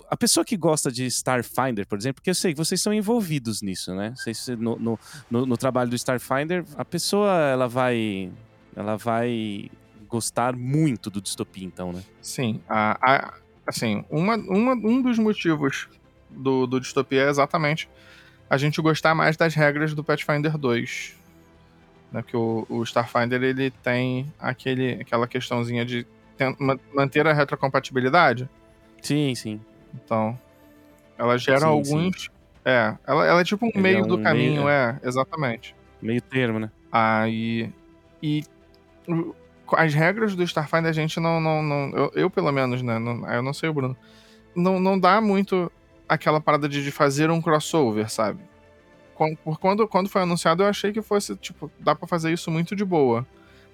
a 0.08 0.16
pessoa 0.16 0.44
que 0.44 0.56
gosta 0.56 0.90
de 0.90 1.06
Starfinder, 1.06 1.86
por 1.86 1.96
exemplo, 1.96 2.16
porque 2.16 2.30
eu 2.30 2.34
sei 2.34 2.52
que 2.52 2.58
vocês 2.58 2.80
são 2.80 2.92
envolvidos 2.92 3.62
nisso, 3.62 3.94
né? 3.94 4.12
Vocês, 4.16 4.48
no, 4.48 4.76
no, 4.76 4.98
no, 5.30 5.46
no 5.46 5.56
trabalho 5.56 5.88
do 5.88 5.96
Starfinder, 5.96 6.64
a 6.76 6.84
pessoa, 6.84 7.32
ela 7.32 7.68
vai... 7.68 8.30
Ela 8.74 8.96
vai 8.96 9.68
gostar 10.08 10.56
muito 10.56 11.10
do 11.10 11.20
Distopia, 11.20 11.64
então, 11.64 11.92
né? 11.92 12.02
Sim. 12.20 12.60
A, 12.68 12.98
a, 13.00 13.34
assim, 13.66 14.04
uma, 14.10 14.36
uma, 14.36 14.72
um 14.72 15.00
dos 15.00 15.18
motivos 15.18 15.88
do, 16.28 16.66
do 16.66 16.80
Distopia 16.80 17.22
é 17.22 17.28
exatamente 17.28 17.88
a 18.48 18.56
gente 18.56 18.82
gostar 18.82 19.14
mais 19.14 19.36
das 19.36 19.54
regras 19.54 19.94
do 19.94 20.02
Pathfinder 20.02 20.58
2. 20.58 21.19
Né? 22.12 22.22
Porque 22.22 22.36
o, 22.36 22.66
o 22.68 22.82
Starfinder, 22.82 23.42
ele 23.42 23.70
tem 23.70 24.32
aquele, 24.38 24.98
aquela 25.00 25.26
questãozinha 25.26 25.84
de 25.84 26.06
manter 26.94 27.26
a 27.26 27.32
retrocompatibilidade. 27.32 28.48
Sim, 29.02 29.34
sim. 29.34 29.60
Então, 29.94 30.38
ela 31.18 31.36
gera 31.38 31.60
sim, 31.60 31.66
alguns. 31.66 32.22
Sim. 32.22 32.28
É, 32.64 32.94
ela, 33.06 33.26
ela 33.26 33.40
é 33.40 33.44
tipo 33.44 33.66
um 33.66 33.70
Ele 33.70 33.80
meio 33.80 33.98
é 33.98 34.02
um 34.02 34.06
do 34.08 34.18
caminho, 34.18 34.64
meio... 34.64 34.68
é, 34.68 34.98
exatamente. 35.02 35.74
Meio 36.00 36.20
termo, 36.20 36.58
né? 36.58 36.70
Aí. 36.90 37.70
E. 38.22 38.44
As 39.76 39.94
regras 39.94 40.34
do 40.34 40.42
Starfinder 40.42 40.90
a 40.90 40.92
gente 40.92 41.20
não. 41.20 41.40
não, 41.40 41.62
não 41.62 41.90
eu, 41.90 42.12
eu, 42.14 42.30
pelo 42.30 42.50
menos, 42.50 42.82
né? 42.82 42.98
Não, 42.98 43.26
eu 43.32 43.42
não 43.42 43.52
sei 43.52 43.68
o 43.68 43.74
Bruno. 43.74 43.96
Não, 44.54 44.80
não 44.80 44.98
dá 44.98 45.20
muito 45.20 45.70
aquela 46.08 46.40
parada 46.40 46.68
de, 46.68 46.82
de 46.82 46.90
fazer 46.90 47.30
um 47.30 47.40
crossover, 47.40 48.10
sabe? 48.10 48.40
Quando, 49.60 49.86
quando 49.86 50.08
foi 50.08 50.22
anunciado, 50.22 50.62
eu 50.62 50.66
achei 50.66 50.92
que 50.92 51.02
fosse, 51.02 51.36
tipo, 51.36 51.70
dá 51.78 51.94
para 51.94 52.08
fazer 52.08 52.32
isso 52.32 52.50
muito 52.50 52.74
de 52.74 52.84
boa. 52.84 53.26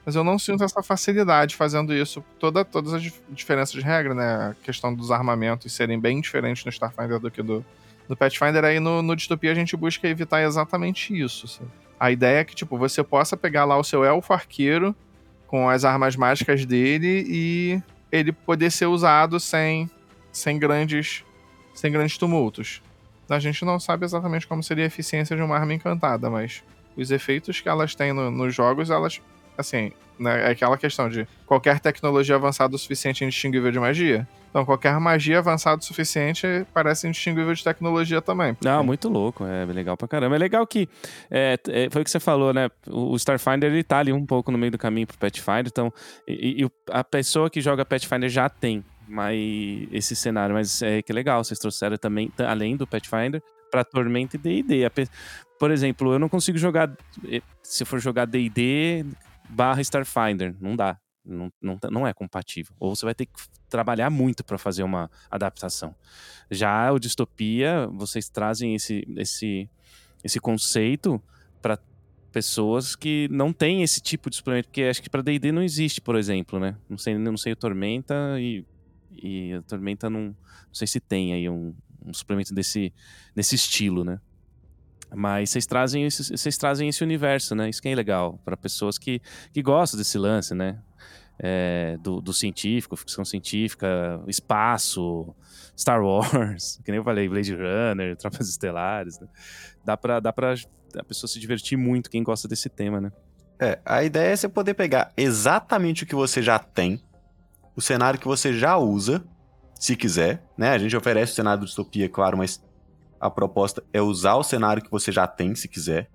Mas 0.05 0.17
eu 0.17 0.25
não 0.25 0.39
sinto 0.39 0.65
essa 0.65 0.83
facilidade 0.83 1.55
fazendo 1.55 1.95
isso. 1.95 2.25
Toda, 2.39 2.65
todas 2.65 2.95
as 2.95 3.13
diferenças 3.31 3.75
de 3.75 3.81
regra, 3.81 4.15
né? 4.15 4.51
A 4.51 4.55
questão 4.65 4.93
dos 4.93 5.11
armamentos 5.11 5.73
serem 5.73 6.01
bem 6.01 6.21
diferentes 6.21 6.65
no 6.65 6.71
Starfinder 6.71 7.21
do 7.21 7.31
que 7.31 7.43
do, 7.43 7.65
do 8.09 8.17
Pathfinder. 8.17 8.65
Aí 8.65 8.81
no, 8.81 9.03
no 9.03 9.15
Distopia 9.15 9.53
a 9.53 9.55
gente 9.55 9.77
busca 9.77 10.09
evitar 10.09 10.43
exatamente 10.43 11.17
isso. 11.17 11.61
A 11.99 12.11
ideia 12.11 12.41
é 12.41 12.45
que, 12.45 12.55
tipo, 12.55 12.77
você 12.77 13.03
possa 13.03 13.37
pegar 13.37 13.65
lá 13.65 13.77
o 13.77 13.85
seu 13.85 14.05
elfo 14.05 14.33
arqueiro 14.33 14.95
com 15.47 15.69
as 15.69 15.85
armas 15.85 16.17
mágicas 16.17 16.65
dele 16.65 17.25
e 17.29 17.83
ele 18.11 18.33
poder 18.33 18.71
ser 18.71 18.87
usado 18.87 19.39
sem, 19.39 19.89
sem 20.33 20.59
grandes 20.59 21.25
sem 21.73 21.93
grandes 21.93 22.17
tumultos. 22.17 22.81
A 23.29 23.39
gente 23.39 23.65
não 23.65 23.81
sabe 23.81 24.05
exatamente 24.05 24.47
como 24.47 24.63
seria 24.63 24.85
a 24.85 24.87
eficiência 24.87 25.37
de 25.37 25.43
uma 25.43 25.57
arma 25.57 25.75
encantada, 25.75 26.31
mas 26.31 26.63
os 26.97 27.11
efeitos 27.11 27.61
que 27.61 27.69
elas 27.69 27.95
têm 27.95 28.13
no, 28.13 28.31
nos 28.31 28.55
jogos, 28.55 28.91
elas 28.91 29.21
assim, 29.59 29.93
né, 30.19 30.49
é 30.49 30.51
aquela 30.51 30.77
questão 30.77 31.09
de 31.09 31.27
qualquer 31.47 31.81
tecnologia 31.81 32.35
avançada 32.35 32.75
o 32.75 32.79
suficiente 32.79 33.25
é 33.25 33.27
indistinguível 33.27 33.71
de 33.71 33.79
magia. 33.79 34.27
Então, 34.51 34.65
qualquer 34.65 34.99
magia 34.99 35.39
avançada 35.39 35.81
o 35.81 35.85
suficiente 35.85 36.47
parece 36.73 37.07
indistinguível 37.07 37.53
de 37.53 37.63
tecnologia 37.63 38.23
também. 38.23 38.55
Porque... 38.55 38.67
Não, 38.67 38.83
muito 38.83 39.09
louco. 39.09 39.45
É 39.45 39.67
legal 39.67 39.99
pra 39.99 40.09
caramba. 40.09 40.35
É 40.35 40.39
legal 40.39 40.67
que. 40.67 40.89
É, 41.31 41.59
é, 41.69 41.91
foi 41.91 42.01
o 42.01 42.05
que 42.05 42.11
você 42.11 42.19
falou, 42.19 42.55
né? 42.55 42.71
O 42.87 43.15
Starfinder 43.17 43.71
ele 43.71 43.85
tá 43.85 43.99
ali 43.99 44.15
um 44.15 44.25
pouco 44.25 44.51
no 44.51 44.57
meio 44.57 44.73
do 44.73 44.79
caminho 44.79 45.07
pro 45.07 45.19
Pathfinder. 45.19 45.67
Então, 45.67 45.93
e, 46.27 46.65
e 46.65 46.71
a 46.91 47.05
pessoa 47.05 47.51
que 47.51 47.61
joga 47.61 47.85
Pathfinder 47.85 48.31
já 48.31 48.49
tem 48.49 48.83
mas 49.07 49.89
esse 49.93 50.17
cenário. 50.17 50.55
Mas 50.55 50.83
é 50.83 51.03
que 51.03 51.13
legal. 51.13 51.43
Vocês 51.43 51.59
trouxeram 51.59 51.97
também, 51.97 52.31
além 52.39 52.77
do 52.77 52.87
Pathfinder, 52.87 53.43
pra 53.71 53.85
Tormenta 53.85 54.37
e 54.37 54.39
DD. 54.39 54.91
Por 55.59 55.71
exemplo, 55.71 56.13
eu 56.13 56.19
não 56.19 56.29
consigo 56.29 56.59
jogar. 56.59 56.91
Eh, 57.29 57.43
se 57.63 57.85
for 57.85 57.99
jogar 57.99 58.27
DD, 58.27 59.05
barra 59.49 59.81
Starfinder. 59.81 60.55
Não 60.61 60.77
dá. 60.77 60.99
Não, 61.25 61.51
não, 61.61 61.79
não 61.91 62.07
é 62.07 62.15
compatível. 62.15 62.75
Ou 62.79 62.95
você 62.95 63.05
vai 63.05 63.15
ter 63.15 63.27
que 63.27 63.33
trabalhar 63.69 64.11
muito 64.11 64.45
para 64.45 64.59
fazer 64.59 64.83
uma 64.83 65.11
adaptação. 65.31 65.95
Já 66.51 66.93
o 66.93 66.99
Distopia, 66.99 67.89
vocês 67.93 68.29
trazem 68.29 68.75
esse, 68.75 69.05
esse, 69.17 69.69
esse 70.23 70.39
conceito 70.39 71.21
para 71.61 71.79
pessoas 72.31 72.95
que 72.95 73.29
não 73.31 73.53
têm 73.53 73.83
esse 73.83 74.01
tipo 74.01 74.29
de 74.29 74.37
suplemento, 74.37 74.69
porque 74.69 74.83
acho 74.83 75.03
que 75.03 75.09
para 75.09 75.23
D&D 75.23 75.51
não 75.51 75.63
existe, 75.63 76.01
por 76.01 76.17
exemplo, 76.17 76.61
né? 76.61 76.77
Não 76.89 76.99
sei, 76.99 77.17
não 77.19 77.37
sei 77.37 77.55
o 77.55 77.57
Tormenta 77.57 78.15
e, 78.39 78.65
e 79.23 79.55
a 79.55 79.63
Tormenta 79.63 80.09
não, 80.11 80.27
não 80.27 80.35
sei 80.73 80.87
se 80.87 81.01
tem 81.01 81.33
aí 81.33 81.49
um, 81.49 81.75
um 82.05 82.13
suplemento 82.13 82.55
desse, 82.55 82.93
desse 83.35 83.55
estilo, 83.55 84.05
né? 84.05 84.21
Mas 85.15 85.51
vocês 85.51 85.67
trazem, 85.67 86.05
esse, 86.05 86.37
vocês 86.37 86.57
trazem 86.57 86.89
esse 86.89 87.03
universo, 87.03 87.55
né? 87.55 87.69
Isso 87.69 87.81
que 87.81 87.89
é 87.89 87.95
legal 87.95 88.41
para 88.45 88.57
pessoas 88.57 88.99
que, 88.99 89.21
que 89.53 89.63
gostam 89.63 89.99
desse 89.99 90.19
lance, 90.19 90.55
né? 90.55 90.79
É, 91.39 91.99
do, 92.01 92.21
do, 92.21 92.33
científico, 92.33 92.97
ficção 92.97 93.23
científica, 93.23 94.23
espaço, 94.27 95.35
Star 95.79 96.03
Wars, 96.03 96.81
que 96.85 96.91
nem 96.91 96.97
eu 96.97 97.05
falei, 97.05 97.29
Blade 97.29 97.55
Runner, 97.55 98.17
Tropas 98.17 98.49
Estelares. 98.49 99.21
Né? 99.21 99.29
Dá, 99.85 99.97
pra, 99.97 100.19
dá 100.19 100.33
pra 100.33 100.55
a 100.97 101.05
pessoa 101.05 101.29
se 101.29 101.39
divertir 101.39 101.77
muito, 101.77 102.11
quem 102.11 102.23
gosta 102.23 102.49
desse 102.49 102.69
tema, 102.71 103.01
né? 103.01 103.13
É, 103.59 103.79
a 103.85 104.03
ideia 104.03 104.33
é 104.33 104.37
você 104.37 104.49
poder 104.49 104.75
pegar 104.75 105.13
exatamente 105.17 106.05
o 106.05 106.07
que 106.07 106.15
você 106.15 106.43
já 106.43 106.59
tem, 106.59 107.01
o 107.77 107.81
cenário 107.81 108.19
que 108.19 108.27
você 108.27 108.53
já 108.53 108.77
usa, 108.79 109.25
se 109.75 109.95
quiser, 109.95 110.43
né? 110.57 110.71
A 110.71 110.79
gente 110.79 110.97
oferece 110.97 111.33
o 111.33 111.35
cenário 111.35 111.61
do 111.61 111.67
distopia, 111.67 112.09
claro, 112.09 112.39
mas 112.39 112.65
a 113.21 113.31
proposta 113.31 113.85
é 113.93 114.01
usar 114.01 114.35
o 114.37 114.43
cenário 114.43 114.83
que 114.83 114.91
você 114.91 115.13
já 115.13 115.27
tem, 115.27 115.55
se 115.55 115.69
quiser, 115.69 116.09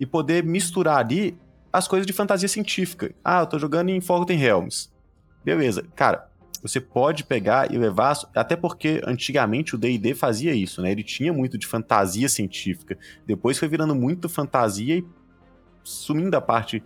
e 0.00 0.06
poder 0.06 0.42
misturar 0.42 0.98
ali 0.98 1.38
as 1.72 1.86
coisas 1.86 2.06
de 2.06 2.12
fantasia 2.12 2.48
científica. 2.48 3.14
Ah, 3.22 3.40
eu 3.40 3.46
tô 3.46 3.58
jogando 3.58 3.90
em 3.90 4.00
Forgotten 4.00 4.38
Realms. 4.38 4.90
Beleza. 5.44 5.86
Cara, 5.94 6.30
você 6.62 6.80
pode 6.80 7.24
pegar 7.24 7.70
e 7.70 7.76
levar, 7.76 8.16
até 8.34 8.56
porque 8.56 9.02
antigamente 9.04 9.74
o 9.74 9.78
D&D 9.78 10.14
fazia 10.14 10.54
isso, 10.54 10.80
né? 10.80 10.90
Ele 10.90 11.02
tinha 11.02 11.32
muito 11.32 11.58
de 11.58 11.66
fantasia 11.66 12.28
científica. 12.28 12.96
Depois 13.26 13.58
foi 13.58 13.68
virando 13.68 13.94
muito 13.94 14.30
fantasia 14.30 14.96
e 14.96 15.04
sumindo 15.82 16.34
a 16.36 16.40
parte 16.40 16.82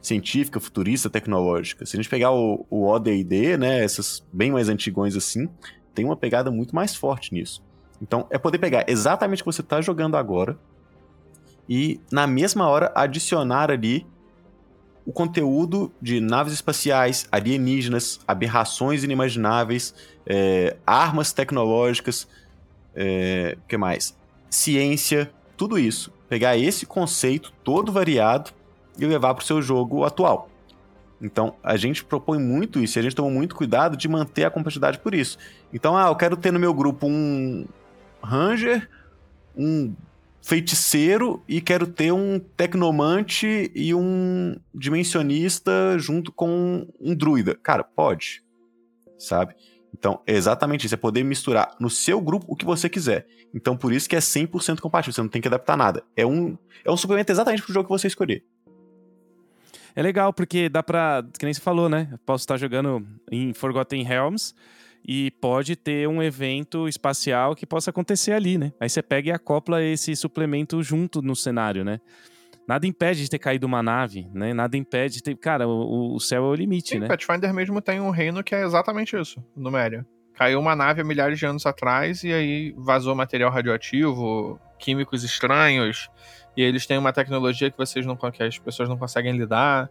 científica, 0.00 0.60
futurista, 0.60 1.10
tecnológica. 1.10 1.84
Se 1.84 1.96
a 1.96 1.98
gente 1.98 2.08
pegar 2.08 2.32
o, 2.32 2.66
o 2.70 2.86
OD&D, 2.86 3.56
né, 3.56 3.82
essas 3.82 4.24
bem 4.32 4.50
mais 4.50 4.68
antigões 4.68 5.16
assim, 5.16 5.48
tem 5.94 6.04
uma 6.04 6.16
pegada 6.16 6.50
muito 6.50 6.74
mais 6.74 6.94
forte 6.94 7.32
nisso. 7.34 7.62
Então, 8.00 8.26
é 8.30 8.38
poder 8.38 8.58
pegar 8.58 8.84
exatamente 8.88 9.42
o 9.42 9.44
que 9.44 9.52
você 9.52 9.60
está 9.60 9.80
jogando 9.80 10.16
agora 10.16 10.58
e, 11.68 12.00
na 12.10 12.26
mesma 12.26 12.68
hora, 12.68 12.92
adicionar 12.94 13.70
ali 13.70 14.06
o 15.04 15.12
conteúdo 15.12 15.92
de 16.00 16.20
naves 16.20 16.52
espaciais, 16.52 17.26
alienígenas, 17.32 18.20
aberrações 18.28 19.02
inimagináveis, 19.02 19.94
é, 20.26 20.76
armas 20.86 21.32
tecnológicas, 21.32 22.28
é, 22.94 23.56
que 23.66 23.76
mais? 23.76 24.16
Ciência, 24.50 25.30
tudo 25.56 25.78
isso, 25.78 26.12
pegar 26.28 26.56
esse 26.56 26.86
conceito 26.86 27.52
todo 27.64 27.90
variado 27.90 28.50
e 28.98 29.06
levar 29.06 29.34
para 29.34 29.42
o 29.42 29.46
seu 29.46 29.62
jogo 29.62 30.04
atual. 30.04 30.50
Então, 31.20 31.56
a 31.62 31.76
gente 31.76 32.04
propõe 32.04 32.38
muito 32.38 32.80
isso 32.80 32.98
e 32.98 33.00
a 33.00 33.02
gente 33.02 33.16
toma 33.16 33.30
muito 33.30 33.54
cuidado 33.54 33.96
de 33.96 34.08
manter 34.08 34.44
a 34.44 34.50
complexidade 34.50 34.98
por 34.98 35.14
isso. 35.14 35.36
Então, 35.72 35.96
ah, 35.96 36.08
eu 36.08 36.16
quero 36.16 36.36
ter 36.36 36.52
no 36.52 36.60
meu 36.60 36.72
grupo 36.72 37.06
um 37.06 37.66
Ranger, 38.22 38.88
um 39.56 39.94
feiticeiro 40.40 41.42
e 41.48 41.60
quero 41.60 41.86
ter 41.86 42.12
um 42.12 42.38
tecnomante 42.38 43.70
e 43.74 43.94
um 43.94 44.56
dimensionista 44.74 45.98
junto 45.98 46.32
com 46.32 46.86
um 47.00 47.14
druida. 47.14 47.56
Cara, 47.56 47.82
pode. 47.82 48.42
Sabe? 49.18 49.54
Então, 49.92 50.22
é 50.26 50.34
exatamente 50.34 50.86
isso. 50.86 50.94
É 50.94 50.98
poder 50.98 51.24
misturar 51.24 51.74
no 51.80 51.90
seu 51.90 52.20
grupo 52.20 52.46
o 52.48 52.56
que 52.56 52.64
você 52.64 52.88
quiser. 52.88 53.26
Então, 53.52 53.76
por 53.76 53.92
isso 53.92 54.08
que 54.08 54.14
é 54.14 54.20
100% 54.20 54.80
compatível. 54.80 55.12
Você 55.12 55.22
não 55.22 55.28
tem 55.28 55.42
que 55.42 55.48
adaptar 55.48 55.76
nada. 55.76 56.04
É 56.16 56.24
um, 56.24 56.56
é 56.84 56.90
um 56.90 56.96
suplemento 56.96 57.32
exatamente 57.32 57.62
pro 57.62 57.72
jogo 57.72 57.88
que 57.88 57.92
você 57.92 58.06
escolher. 58.06 58.44
É 59.98 60.02
legal, 60.02 60.32
porque 60.32 60.68
dá 60.68 60.80
pra. 60.80 61.24
Que 61.36 61.44
nem 61.44 61.52
você 61.52 61.60
falou, 61.60 61.88
né? 61.88 62.06
Eu 62.12 62.18
posso 62.18 62.42
estar 62.42 62.56
jogando 62.56 63.04
em 63.32 63.52
Forgotten 63.52 64.04
Realms 64.04 64.54
e 65.04 65.32
pode 65.40 65.74
ter 65.74 66.06
um 66.06 66.22
evento 66.22 66.86
espacial 66.86 67.56
que 67.56 67.66
possa 67.66 67.90
acontecer 67.90 68.30
ali, 68.30 68.56
né? 68.56 68.72
Aí 68.78 68.88
você 68.88 69.02
pega 69.02 69.30
e 69.30 69.32
acopla 69.32 69.82
esse 69.82 70.14
suplemento 70.14 70.80
junto 70.84 71.20
no 71.20 71.34
cenário, 71.34 71.84
né? 71.84 72.00
Nada 72.64 72.86
impede 72.86 73.22
de 73.22 73.28
ter 73.28 73.40
caído 73.40 73.66
uma 73.66 73.82
nave, 73.82 74.28
né? 74.32 74.54
Nada 74.54 74.76
impede 74.76 75.14
de 75.14 75.22
ter. 75.24 75.36
Cara, 75.36 75.66
o, 75.66 76.14
o 76.14 76.20
céu 76.20 76.44
é 76.44 76.48
o 76.48 76.54
limite, 76.54 76.90
Sim, 76.90 77.00
né? 77.00 77.08
Pathfinder 77.08 77.52
mesmo 77.52 77.82
tem 77.82 77.98
um 77.98 78.10
reino 78.10 78.44
que 78.44 78.54
é 78.54 78.62
exatamente 78.62 79.20
isso, 79.20 79.44
no 79.56 79.68
Méria. 79.68 80.06
Caiu 80.32 80.60
uma 80.60 80.76
nave 80.76 81.00
há 81.00 81.04
milhares 81.04 81.40
de 81.40 81.44
anos 81.44 81.66
atrás 81.66 82.22
e 82.22 82.32
aí 82.32 82.72
vazou 82.78 83.16
material 83.16 83.50
radioativo, 83.50 84.60
químicos 84.78 85.24
estranhos, 85.24 86.08
e 86.58 86.62
eles 86.62 86.86
têm 86.86 86.98
uma 86.98 87.12
tecnologia 87.12 87.70
que 87.70 87.78
vocês 87.78 88.04
não 88.04 88.16
que 88.16 88.42
as 88.42 88.58
pessoas 88.58 88.88
não 88.88 88.98
conseguem 88.98 89.30
lidar. 89.38 89.88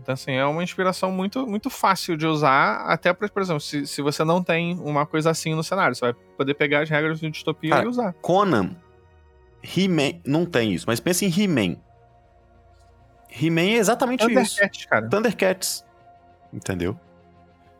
Então, 0.00 0.14
assim, 0.14 0.32
é 0.32 0.44
uma 0.46 0.62
inspiração 0.62 1.12
muito, 1.12 1.46
muito 1.46 1.68
fácil 1.68 2.16
de 2.16 2.26
usar, 2.26 2.86
até, 2.86 3.12
por, 3.12 3.28
por 3.28 3.42
exemplo, 3.42 3.60
se, 3.60 3.86
se 3.86 4.00
você 4.00 4.24
não 4.24 4.42
tem 4.42 4.74
uma 4.80 5.04
coisa 5.04 5.28
assim 5.28 5.54
no 5.54 5.62
cenário, 5.62 5.94
você 5.94 6.06
vai 6.06 6.14
poder 6.14 6.54
pegar 6.54 6.80
as 6.80 6.88
regras 6.88 7.20
de 7.20 7.28
distopia 7.28 7.72
Cara, 7.72 7.84
e 7.84 7.88
usar. 7.88 8.14
Conan, 8.22 8.74
He-Man, 9.62 10.18
não 10.24 10.46
tem 10.46 10.72
isso, 10.72 10.86
mas 10.88 10.98
pense 10.98 11.26
em 11.26 11.28
He-Man. 11.28 11.76
He-Man 13.28 13.60
é 13.60 13.74
exatamente 13.74 14.26
Thundercats, 14.26 14.78
isso. 14.78 14.88
Cara. 14.88 15.10
Thundercats. 15.10 15.84
Entendeu? 16.50 16.98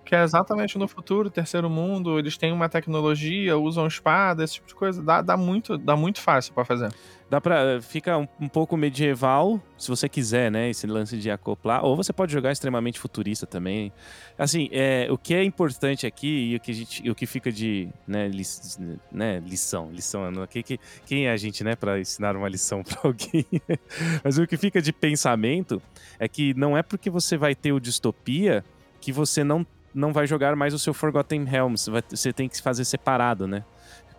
Que 0.04 0.14
é 0.14 0.22
exatamente 0.22 0.76
no 0.76 0.86
futuro, 0.86 1.30
terceiro 1.30 1.70
mundo, 1.70 2.18
eles 2.18 2.36
têm 2.36 2.52
uma 2.52 2.68
tecnologia, 2.68 3.56
usam 3.56 3.86
espada, 3.86 4.44
esse 4.44 4.54
tipo 4.54 4.68
de 4.68 4.74
coisa. 4.74 5.02
Dá, 5.02 5.22
dá, 5.22 5.34
muito, 5.34 5.78
dá 5.78 5.96
muito 5.96 6.20
fácil 6.20 6.52
para 6.52 6.66
fazer. 6.66 6.92
Dá 7.32 7.40
pra, 7.40 7.80
fica 7.80 8.18
um, 8.18 8.28
um, 8.38 8.46
pouco 8.46 8.76
medieval, 8.76 9.58
se 9.78 9.88
você 9.88 10.06
quiser, 10.06 10.50
né? 10.50 10.68
Esse 10.68 10.86
lance 10.86 11.16
de 11.16 11.30
acoplar. 11.30 11.82
Ou 11.82 11.96
você 11.96 12.12
pode 12.12 12.30
jogar 12.30 12.52
extremamente 12.52 12.98
futurista 12.98 13.46
também. 13.46 13.90
Assim, 14.36 14.68
é, 14.70 15.08
o 15.10 15.16
que 15.16 15.32
é 15.32 15.42
importante 15.42 16.06
aqui 16.06 16.50
e 16.50 16.56
o 16.56 16.60
que, 16.60 16.70
a 16.70 16.74
gente, 16.74 17.10
o 17.10 17.14
que 17.14 17.24
fica 17.24 17.50
de 17.50 17.88
né, 18.06 18.28
li, 18.28 18.42
né, 19.10 19.40
lição, 19.40 19.90
lição, 19.90 20.30
que, 20.46 20.62
que, 20.62 20.80
quem 21.06 21.26
é 21.26 21.32
a 21.32 21.36
gente, 21.38 21.64
né, 21.64 21.74
para 21.74 21.98
ensinar 21.98 22.36
uma 22.36 22.50
lição 22.50 22.82
para 22.84 23.00
alguém? 23.02 23.46
Mas 24.22 24.36
o 24.36 24.46
que 24.46 24.58
fica 24.58 24.82
de 24.82 24.92
pensamento 24.92 25.80
é 26.18 26.28
que 26.28 26.52
não 26.52 26.76
é 26.76 26.82
porque 26.82 27.08
você 27.08 27.38
vai 27.38 27.54
ter 27.54 27.72
o 27.72 27.80
distopia 27.80 28.62
que 29.00 29.10
você 29.10 29.42
não 29.42 29.66
não 29.94 30.12
vai 30.12 30.26
jogar 30.26 30.54
mais 30.56 30.74
o 30.74 30.78
seu 30.78 30.92
Forgotten. 30.92 31.44
Vai, 31.44 32.02
você 32.10 32.30
tem 32.32 32.46
que 32.46 32.60
fazer 32.60 32.84
separado, 32.84 33.46
né? 33.46 33.64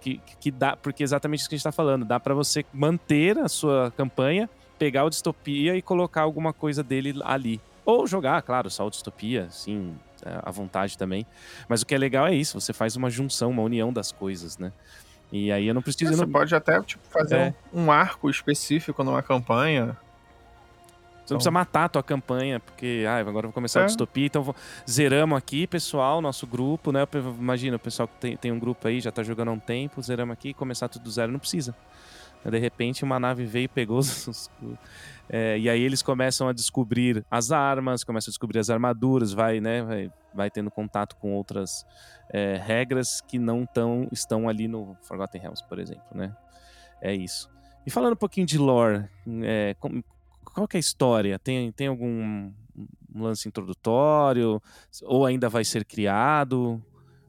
Que, 0.03 0.19
que 0.37 0.51
dá, 0.51 0.75
porque 0.75 1.01
é 1.01 1.05
exatamente 1.05 1.39
isso 1.39 1.49
que 1.49 1.55
a 1.55 1.57
gente 1.57 1.61
está 1.61 1.71
falando. 1.71 2.03
Dá 2.03 2.19
para 2.19 2.33
você 2.33 2.65
manter 2.73 3.37
a 3.37 3.47
sua 3.47 3.89
campanha, 3.95 4.49
pegar 4.77 5.05
o 5.05 5.09
Distopia 5.09 5.77
e 5.77 5.81
colocar 5.81 6.23
alguma 6.23 6.51
coisa 6.51 6.83
dele 6.83 7.21
ali. 7.23 7.61
Ou 7.85 8.05
jogar, 8.05 8.41
claro, 8.41 8.69
só 8.69 8.85
o 8.85 8.89
Distopia, 8.89 9.47
sim, 9.49 9.95
é, 10.25 10.39
à 10.43 10.51
vontade 10.51 10.97
também. 10.97 11.25
Mas 11.69 11.81
o 11.81 11.85
que 11.85 11.95
é 11.95 11.97
legal 11.97 12.27
é 12.27 12.35
isso, 12.35 12.59
você 12.59 12.73
faz 12.73 12.97
uma 12.97 13.09
junção, 13.09 13.49
uma 13.49 13.61
união 13.61 13.93
das 13.93 14.11
coisas, 14.11 14.57
né? 14.57 14.73
E 15.31 15.53
aí 15.53 15.67
eu 15.67 15.73
não 15.73 15.81
preciso... 15.81 16.11
É, 16.11 16.15
você 16.17 16.25
não... 16.25 16.31
pode 16.31 16.53
até 16.53 16.81
tipo, 16.81 17.03
fazer 17.09 17.35
é. 17.35 17.55
um, 17.73 17.85
um 17.85 17.91
arco 17.91 18.29
específico 18.29 19.05
numa 19.05 19.23
campanha 19.23 19.97
você 21.25 21.33
não 21.33 21.37
precisa 21.37 21.51
matar 21.51 21.85
a 21.85 21.89
tua 21.89 22.03
campanha, 22.03 22.59
porque 22.59 23.05
ah, 23.07 23.17
agora 23.17 23.45
eu 23.45 23.49
vou 23.49 23.53
começar 23.53 23.81
é. 23.81 23.83
a 23.83 23.85
distopia. 23.85 24.25
Então 24.25 24.53
zeramos 24.89 25.37
aqui, 25.37 25.65
pessoal, 25.65 26.21
nosso 26.21 26.45
grupo, 26.45 26.91
né? 26.91 27.07
Imagina, 27.39 27.77
o 27.77 27.79
pessoal 27.79 28.07
que 28.07 28.15
tem, 28.15 28.37
tem 28.37 28.51
um 28.51 28.59
grupo 28.59 28.87
aí, 28.87 28.99
já 28.99 29.11
tá 29.11 29.23
jogando 29.23 29.47
há 29.49 29.51
um 29.51 29.59
tempo, 29.59 30.01
zeramos 30.01 30.33
aqui, 30.33 30.53
começar 30.53 30.89
tudo 30.89 31.03
do 31.03 31.11
zero, 31.11 31.31
não 31.31 31.39
precisa. 31.39 31.73
De 32.45 32.59
repente, 32.59 33.05
uma 33.05 33.19
nave 33.19 33.45
veio 33.45 33.65
e 33.65 33.67
pegou 33.69 33.99
os. 33.99 34.51
É, 35.29 35.57
e 35.57 35.69
aí 35.69 35.81
eles 35.81 36.01
começam 36.01 36.49
a 36.49 36.53
descobrir 36.53 37.25
as 37.31 37.51
armas, 37.51 38.03
começam 38.03 38.29
a 38.29 38.33
descobrir 38.33 38.59
as 38.59 38.69
armaduras, 38.69 39.31
vai, 39.31 39.61
né? 39.61 39.81
Vai, 39.81 40.11
vai 40.33 40.51
tendo 40.51 40.69
contato 40.69 41.15
com 41.15 41.33
outras 41.33 41.85
é, 42.29 42.57
regras 42.61 43.21
que 43.21 43.39
não 43.39 43.65
tão, 43.65 44.09
estão 44.11 44.49
ali 44.49 44.67
no 44.67 44.97
Forgotten 45.03 45.39
Realms, 45.39 45.63
por 45.63 45.79
exemplo, 45.79 46.05
né? 46.13 46.35
É 47.01 47.13
isso. 47.13 47.49
E 47.85 47.89
falando 47.89 48.13
um 48.13 48.17
pouquinho 48.17 48.45
de 48.45 48.57
lore, 48.57 49.05
é, 49.43 49.75
qual 50.43 50.67
que 50.67 50.77
é 50.77 50.79
a 50.79 50.81
história? 50.81 51.39
Tem, 51.39 51.71
tem 51.71 51.87
algum 51.87 52.51
lance 53.13 53.47
introdutório? 53.47 54.61
Ou 55.03 55.25
ainda 55.25 55.49
vai 55.49 55.63
ser 55.63 55.85
criado? 55.85 56.81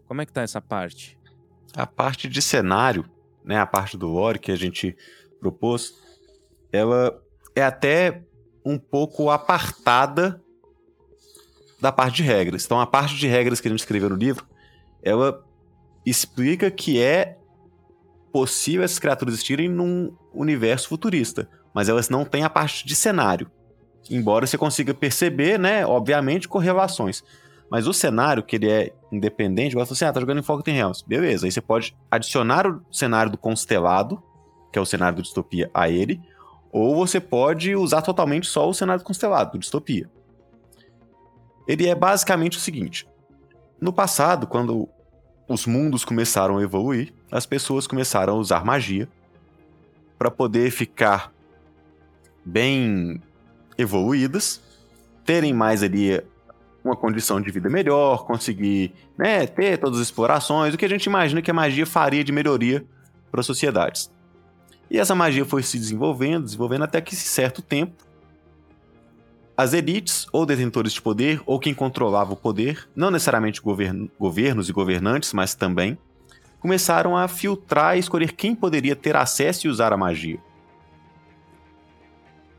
Como 0.06 0.20
é 0.20 0.26
que 0.26 0.32
tá 0.32 0.42
essa 0.42 0.60
parte? 0.60 1.18
A 1.74 1.86
parte 1.86 2.28
de 2.28 2.40
cenário, 2.40 3.04
né, 3.44 3.58
a 3.58 3.66
parte 3.66 3.96
do 3.96 4.06
lore 4.06 4.38
que 4.38 4.52
a 4.52 4.56
gente 4.56 4.96
propôs, 5.40 5.94
ela 6.72 7.20
é 7.54 7.62
até 7.62 8.22
um 8.64 8.78
pouco 8.78 9.30
apartada 9.30 10.42
da 11.80 11.92
parte 11.92 12.16
de 12.16 12.22
regras. 12.22 12.64
Então, 12.64 12.80
a 12.80 12.86
parte 12.86 13.16
de 13.16 13.26
regras 13.26 13.60
que 13.60 13.68
a 13.68 13.70
gente 13.70 13.80
escreveu 13.80 14.08
no 14.08 14.16
livro, 14.16 14.46
ela 15.02 15.44
explica 16.06 16.70
que 16.70 17.00
é 17.00 17.38
possível 18.32 18.82
essas 18.82 18.98
criaturas 18.98 19.34
existirem 19.34 19.68
num 19.68 20.16
universo 20.32 20.88
futurista 20.88 21.48
mas 21.74 21.88
elas 21.88 22.08
não 22.08 22.24
têm 22.24 22.44
a 22.44 22.50
parte 22.50 22.86
de 22.86 22.94
cenário. 22.94 23.50
Embora 24.08 24.46
você 24.46 24.56
consiga 24.56 24.94
perceber, 24.94 25.58
né, 25.58 25.84
obviamente, 25.84 26.48
correlações. 26.48 27.24
Mas 27.70 27.86
o 27.88 27.92
cenário, 27.92 28.42
que 28.42 28.56
ele 28.56 28.70
é 28.70 28.92
independente, 29.10 29.74
você 29.74 29.92
assim, 29.92 30.04
ah, 30.04 30.12
tá 30.12 30.20
jogando 30.20 30.38
em 30.38 30.42
Forgotten 30.42 30.74
Realms. 30.74 31.02
Beleza, 31.04 31.46
aí 31.46 31.52
você 31.52 31.60
pode 31.60 31.96
adicionar 32.10 32.66
o 32.66 32.82
cenário 32.92 33.32
do 33.32 33.38
Constelado, 33.38 34.22
que 34.72 34.78
é 34.78 34.82
o 34.82 34.86
cenário 34.86 35.16
do 35.16 35.22
Distopia, 35.22 35.70
a 35.74 35.88
ele, 35.88 36.20
ou 36.70 36.94
você 36.94 37.18
pode 37.18 37.74
usar 37.74 38.02
totalmente 38.02 38.46
só 38.46 38.68
o 38.68 38.74
cenário 38.74 39.02
do 39.02 39.06
Constelado, 39.06 39.52
do 39.52 39.58
Distopia. 39.58 40.08
Ele 41.66 41.88
é 41.88 41.94
basicamente 41.94 42.58
o 42.58 42.60
seguinte: 42.60 43.08
no 43.80 43.92
passado, 43.92 44.46
quando 44.46 44.88
os 45.48 45.66
mundos 45.66 46.04
começaram 46.04 46.58
a 46.58 46.62
evoluir, 46.62 47.12
as 47.30 47.46
pessoas 47.46 47.86
começaram 47.86 48.34
a 48.34 48.36
usar 48.36 48.64
magia 48.64 49.08
para 50.18 50.30
poder 50.30 50.70
ficar 50.70 51.33
bem 52.44 53.20
evoluídas, 53.78 54.60
terem 55.24 55.52
mais 55.52 55.82
ali 55.82 56.22
uma 56.84 56.94
condição 56.94 57.40
de 57.40 57.50
vida 57.50 57.70
melhor, 57.70 58.26
conseguir 58.26 58.92
né, 59.16 59.46
ter 59.46 59.78
todas 59.78 59.98
as 59.98 60.06
explorações, 60.06 60.74
o 60.74 60.78
que 60.78 60.84
a 60.84 60.88
gente 60.88 61.06
imagina 61.06 61.40
que 61.40 61.50
a 61.50 61.54
magia 61.54 61.86
faria 61.86 62.22
de 62.22 62.30
melhoria 62.30 62.84
para 63.30 63.40
as 63.40 63.46
sociedades. 63.46 64.10
E 64.90 64.98
essa 64.98 65.14
magia 65.14 65.44
foi 65.44 65.62
se 65.62 65.78
desenvolvendo, 65.78 66.44
desenvolvendo 66.44 66.84
até 66.84 67.00
que, 67.00 67.16
certo 67.16 67.62
tempo, 67.62 68.04
as 69.56 69.72
elites, 69.72 70.26
ou 70.32 70.44
detentores 70.44 70.92
de 70.92 71.00
poder, 71.00 71.40
ou 71.46 71.58
quem 71.58 71.72
controlava 71.72 72.32
o 72.32 72.36
poder, 72.36 72.88
não 72.94 73.10
necessariamente 73.10 73.62
govern 73.62 74.10
governos 74.18 74.68
e 74.68 74.72
governantes, 74.72 75.32
mas 75.32 75.54
também, 75.54 75.96
começaram 76.60 77.16
a 77.16 77.28
filtrar 77.28 77.96
e 77.96 78.00
escolher 78.00 78.32
quem 78.32 78.54
poderia 78.54 78.96
ter 78.96 79.16
acesso 79.16 79.66
e 79.66 79.70
usar 79.70 79.92
a 79.92 79.96
magia. 79.96 80.38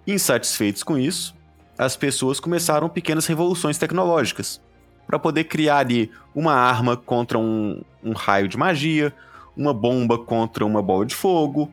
Insatisfeitos 0.08 0.84
com 0.84 0.98
isso, 0.98 1.36
as 1.78 1.96
pessoas 1.96 2.40
começaram 2.40 2.88
pequenas 2.88 3.26
revoluções 3.26 3.78
tecnológicas 3.78 4.62
para 5.06 5.20
poder 5.20 5.46
criar 5.46 5.80
ali 5.80 6.12
uma 6.34 6.54
arma 6.54 6.96
contra 6.96 7.38
um, 7.38 7.82
um 8.04 8.14
raio 8.14 8.48
de 8.48 8.58
magia, 8.58 9.14
uma 9.56 9.74
bomba 9.74 10.18
contra 10.18 10.66
uma 10.66 10.82
bola 10.82 11.06
de 11.06 11.16
fogo, 11.16 11.72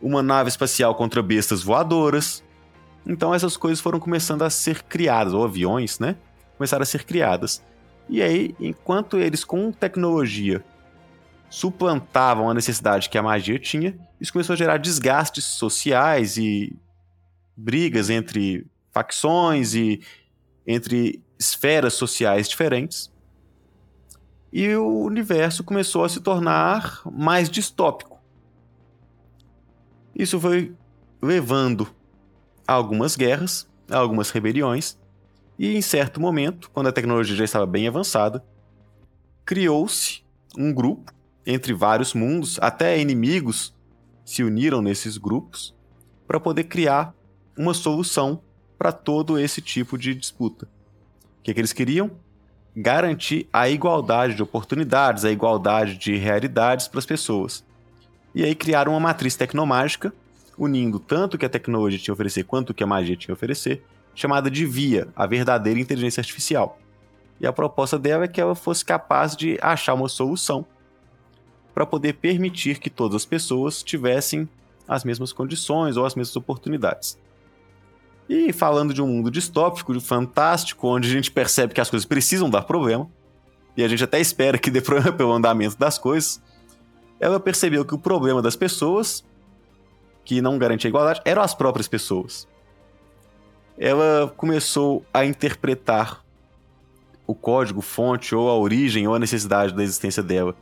uma 0.00 0.22
nave 0.22 0.48
espacial 0.48 0.94
contra 0.94 1.22
bestas 1.22 1.62
voadoras. 1.62 2.42
Então 3.06 3.34
essas 3.34 3.56
coisas 3.56 3.80
foram 3.80 4.00
começando 4.00 4.42
a 4.42 4.50
ser 4.50 4.82
criadas, 4.82 5.32
ou 5.32 5.44
aviões, 5.44 5.98
né? 5.98 6.16
Começaram 6.56 6.82
a 6.82 6.86
ser 6.86 7.04
criadas. 7.04 7.62
E 8.08 8.22
aí, 8.22 8.54
enquanto 8.60 9.18
eles 9.18 9.44
com 9.44 9.72
tecnologia 9.72 10.62
suplantavam 11.48 12.50
a 12.50 12.54
necessidade 12.54 13.08
que 13.08 13.16
a 13.16 13.22
magia 13.22 13.58
tinha, 13.58 13.96
isso 14.20 14.32
começou 14.32 14.54
a 14.54 14.56
gerar 14.56 14.76
desgastes 14.76 15.44
sociais 15.44 16.36
e 16.36 16.76
brigas 17.56 18.10
entre 18.10 18.66
facções 18.90 19.74
e 19.74 20.00
entre 20.66 21.22
esferas 21.38 21.94
sociais 21.94 22.48
diferentes. 22.48 23.12
E 24.52 24.74
o 24.76 25.02
universo 25.02 25.64
começou 25.64 26.04
a 26.04 26.08
se 26.08 26.20
tornar 26.20 27.02
mais 27.10 27.50
distópico. 27.50 28.20
Isso 30.14 30.38
foi 30.38 30.74
levando 31.20 31.88
a 32.66 32.72
algumas 32.72 33.16
guerras, 33.16 33.68
a 33.90 33.96
algumas 33.96 34.30
rebeliões, 34.30 34.96
e 35.58 35.76
em 35.76 35.82
certo 35.82 36.20
momento, 36.20 36.70
quando 36.70 36.88
a 36.88 36.92
tecnologia 36.92 37.36
já 37.36 37.44
estava 37.44 37.66
bem 37.66 37.86
avançada, 37.88 38.44
criou-se 39.44 40.22
um 40.56 40.72
grupo 40.72 41.12
entre 41.46 41.72
vários 41.72 42.14
mundos, 42.14 42.58
até 42.60 42.98
inimigos 42.98 43.74
se 44.24 44.42
uniram 44.42 44.80
nesses 44.80 45.18
grupos 45.18 45.74
para 46.26 46.40
poder 46.40 46.64
criar 46.64 47.14
uma 47.56 47.74
solução 47.74 48.40
para 48.78 48.92
todo 48.92 49.38
esse 49.38 49.60
tipo 49.60 49.96
de 49.96 50.14
disputa. 50.14 50.66
O 51.40 51.42
que, 51.42 51.50
é 51.50 51.54
que 51.54 51.60
eles 51.60 51.72
queriam? 51.72 52.10
Garantir 52.76 53.48
a 53.52 53.68
igualdade 53.68 54.34
de 54.34 54.42
oportunidades, 54.42 55.24
a 55.24 55.30
igualdade 55.30 55.96
de 55.96 56.16
realidades 56.16 56.88
para 56.88 56.98
as 56.98 57.06
pessoas. 57.06 57.64
E 58.34 58.44
aí 58.44 58.54
criaram 58.54 58.92
uma 58.92 59.00
matriz 59.00 59.36
tecnomágica, 59.36 60.12
unindo 60.58 60.98
tanto 60.98 61.34
o 61.34 61.38
que 61.38 61.46
a 61.46 61.50
tecnologia 61.50 61.98
tinha 61.98 62.12
a 62.12 62.14
oferecer 62.14 62.44
quanto 62.44 62.70
o 62.70 62.74
que 62.74 62.82
a 62.82 62.86
magia 62.86 63.16
tinha 63.16 63.32
a 63.32 63.36
oferecer, 63.36 63.84
chamada 64.14 64.50
de 64.50 64.66
VIA, 64.66 65.08
a 65.14 65.26
verdadeira 65.26 65.78
inteligência 65.78 66.20
artificial. 66.20 66.78
E 67.40 67.46
a 67.46 67.52
proposta 67.52 67.98
dela 67.98 68.24
é 68.24 68.28
que 68.28 68.40
ela 68.40 68.54
fosse 68.54 68.84
capaz 68.84 69.36
de 69.36 69.58
achar 69.60 69.94
uma 69.94 70.08
solução 70.08 70.64
para 71.74 71.84
poder 71.84 72.14
permitir 72.14 72.78
que 72.78 72.88
todas 72.88 73.16
as 73.16 73.24
pessoas 73.24 73.82
tivessem 73.82 74.48
as 74.86 75.02
mesmas 75.04 75.32
condições 75.32 75.96
ou 75.96 76.06
as 76.06 76.14
mesmas 76.14 76.36
oportunidades. 76.36 77.18
E 78.28 78.52
falando 78.52 78.94
de 78.94 79.02
um 79.02 79.06
mundo 79.06 79.30
distópico, 79.30 79.98
fantástico, 80.00 80.88
onde 80.88 81.08
a 81.08 81.12
gente 81.12 81.30
percebe 81.30 81.74
que 81.74 81.80
as 81.80 81.90
coisas 81.90 82.06
precisam 82.06 82.48
dar 82.48 82.62
problema, 82.62 83.08
e 83.76 83.84
a 83.84 83.88
gente 83.88 84.02
até 84.04 84.20
espera 84.20 84.58
que 84.58 84.70
dê 84.70 84.80
problema 84.82 85.12
pelo 85.12 85.32
andamento 85.32 85.76
das 85.78 85.98
coisas, 85.98 86.42
ela 87.20 87.38
percebeu 87.38 87.84
que 87.84 87.94
o 87.94 87.98
problema 87.98 88.40
das 88.40 88.56
pessoas, 88.56 89.24
que 90.24 90.40
não 90.40 90.58
garantia 90.58 90.88
igualdade, 90.88 91.20
eram 91.24 91.42
as 91.42 91.54
próprias 91.54 91.88
pessoas. 91.88 92.48
Ela 93.78 94.32
começou 94.36 95.04
a 95.12 95.24
interpretar 95.24 96.24
o 97.26 97.34
código 97.34 97.80
fonte 97.80 98.34
ou 98.34 98.48
a 98.48 98.56
origem 98.56 99.08
ou 99.08 99.14
a 99.14 99.18
necessidade 99.18 99.74
da 99.74 99.82
existência 99.82 100.22
dela 100.22 100.54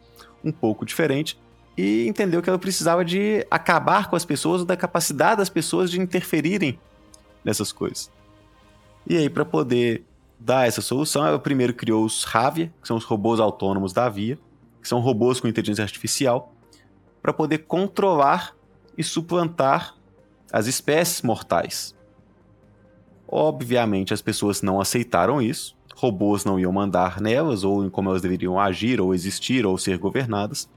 um 0.45 0.53
pouco 0.53 0.85
diferente 0.85 1.39
e 1.77 2.07
entendeu 2.07 2.43
que 2.43 2.49
ela 2.49 2.59
precisava 2.59 3.05
de 3.05 3.47
acabar 3.51 4.09
com 4.09 4.17
as 4.17 4.25
pessoas 4.25 4.61
ou 4.61 4.67
da 4.67 4.77
capacidade 4.77 5.39
das 5.39 5.49
pessoas 5.49 5.91
de 5.91 6.01
interferirem 6.01 6.79
nessas 7.45 7.73
coisas. 7.73 8.11
E 9.07 9.17
aí, 9.17 9.29
para 9.29 9.45
poder 9.45 10.05
dar 10.39 10.67
essa 10.67 10.81
solução, 10.81 11.25
ela 11.27 11.39
primeiro 11.39 11.75
criou 11.75 12.05
os 12.05 12.25
Ravia, 12.25 12.73
que 12.81 12.89
são 12.89 12.97
os 12.97 13.05
robôs 13.05 13.41
autônomos 13.41 13.93
da 13.93 14.09
Via, 14.09 14.39
que 14.81 14.89
são 14.89 15.01
robôs 15.01 15.41
com 15.41 15.49
inteligência 15.49 15.83
artificial, 15.83 16.53
para 17.21 17.33
poder 17.33 17.59
controlar 17.59 18.55
e 18.99 19.05
suplantar 19.05 19.95
as 20.53 20.67
espécies 20.67 21.23
mortais. 21.23 21.95
Obviamente, 23.29 24.13
as 24.13 24.21
pessoas 24.21 24.61
não 24.61 24.81
aceitaram 24.81 25.41
isso, 25.41 25.77
robôs 25.95 26.45
não 26.45 26.59
iam 26.59 26.73
mandar 26.73 27.21
nelas, 27.21 27.65
ou 27.65 27.85
em 27.85 27.89
como 27.89 28.11
elas 28.11 28.21
deveriam 28.21 28.59
agir, 28.59 29.01
ou 29.01 29.15
existir, 29.15 29.65
ou 29.65 29.79
ser 29.79 29.97
governadas, 29.99 30.69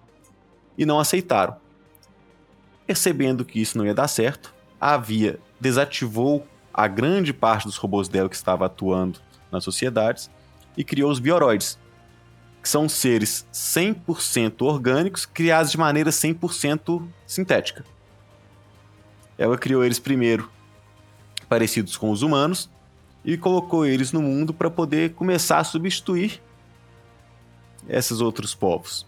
e 0.77 0.85
não 0.85 0.99
aceitaram. 0.99 1.57
Percebendo 2.85 3.43
que 3.43 3.59
isso 3.59 3.77
não 3.77 3.85
ia 3.85 3.93
dar 3.93 4.07
certo, 4.07 4.53
a 4.79 4.95
Via 4.95 5.39
desativou 5.59 6.45
a 6.77 6.89
grande 6.89 7.33
parte 7.33 7.63
dos 7.63 7.77
robôs 7.77 8.09
dela 8.09 8.27
que 8.27 8.35
estava 8.35 8.65
atuando 8.65 9.21
nas 9.49 9.63
sociedades 9.63 10.29
e 10.75 10.83
criou 10.83 11.09
os 11.09 11.19
bioroides, 11.19 11.79
que 12.61 12.67
são 12.67 12.89
seres 12.89 13.47
100% 13.53 14.61
orgânicos 14.61 15.25
criados 15.25 15.71
de 15.71 15.77
maneira 15.77 16.09
100% 16.09 17.07
sintética. 17.25 17.85
Ela 19.37 19.57
criou 19.57 19.85
eles 19.85 19.99
primeiro 19.99 20.51
parecidos 21.47 21.95
com 21.95 22.11
os 22.11 22.21
humanos 22.21 22.69
e 23.23 23.37
colocou 23.37 23.85
eles 23.85 24.11
no 24.11 24.21
mundo 24.21 24.53
para 24.53 24.69
poder 24.69 25.13
começar 25.13 25.59
a 25.59 25.63
substituir 25.63 26.41
esses 27.87 28.19
outros 28.19 28.53
povos. 28.53 29.07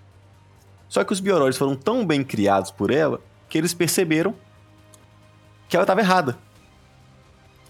Só 0.88 1.03
que 1.03 1.11
os 1.11 1.20
bioroides 1.20 1.57
foram 1.57 1.76
tão 1.76 2.05
bem 2.05 2.24
criados 2.24 2.72
por 2.72 2.91
ela 2.91 3.20
que 3.49 3.57
eles 3.57 3.74
perceberam 3.74 4.34
que 5.68 5.76
ela 5.76 5.84
estava 5.84 5.99
errada. 5.99 6.47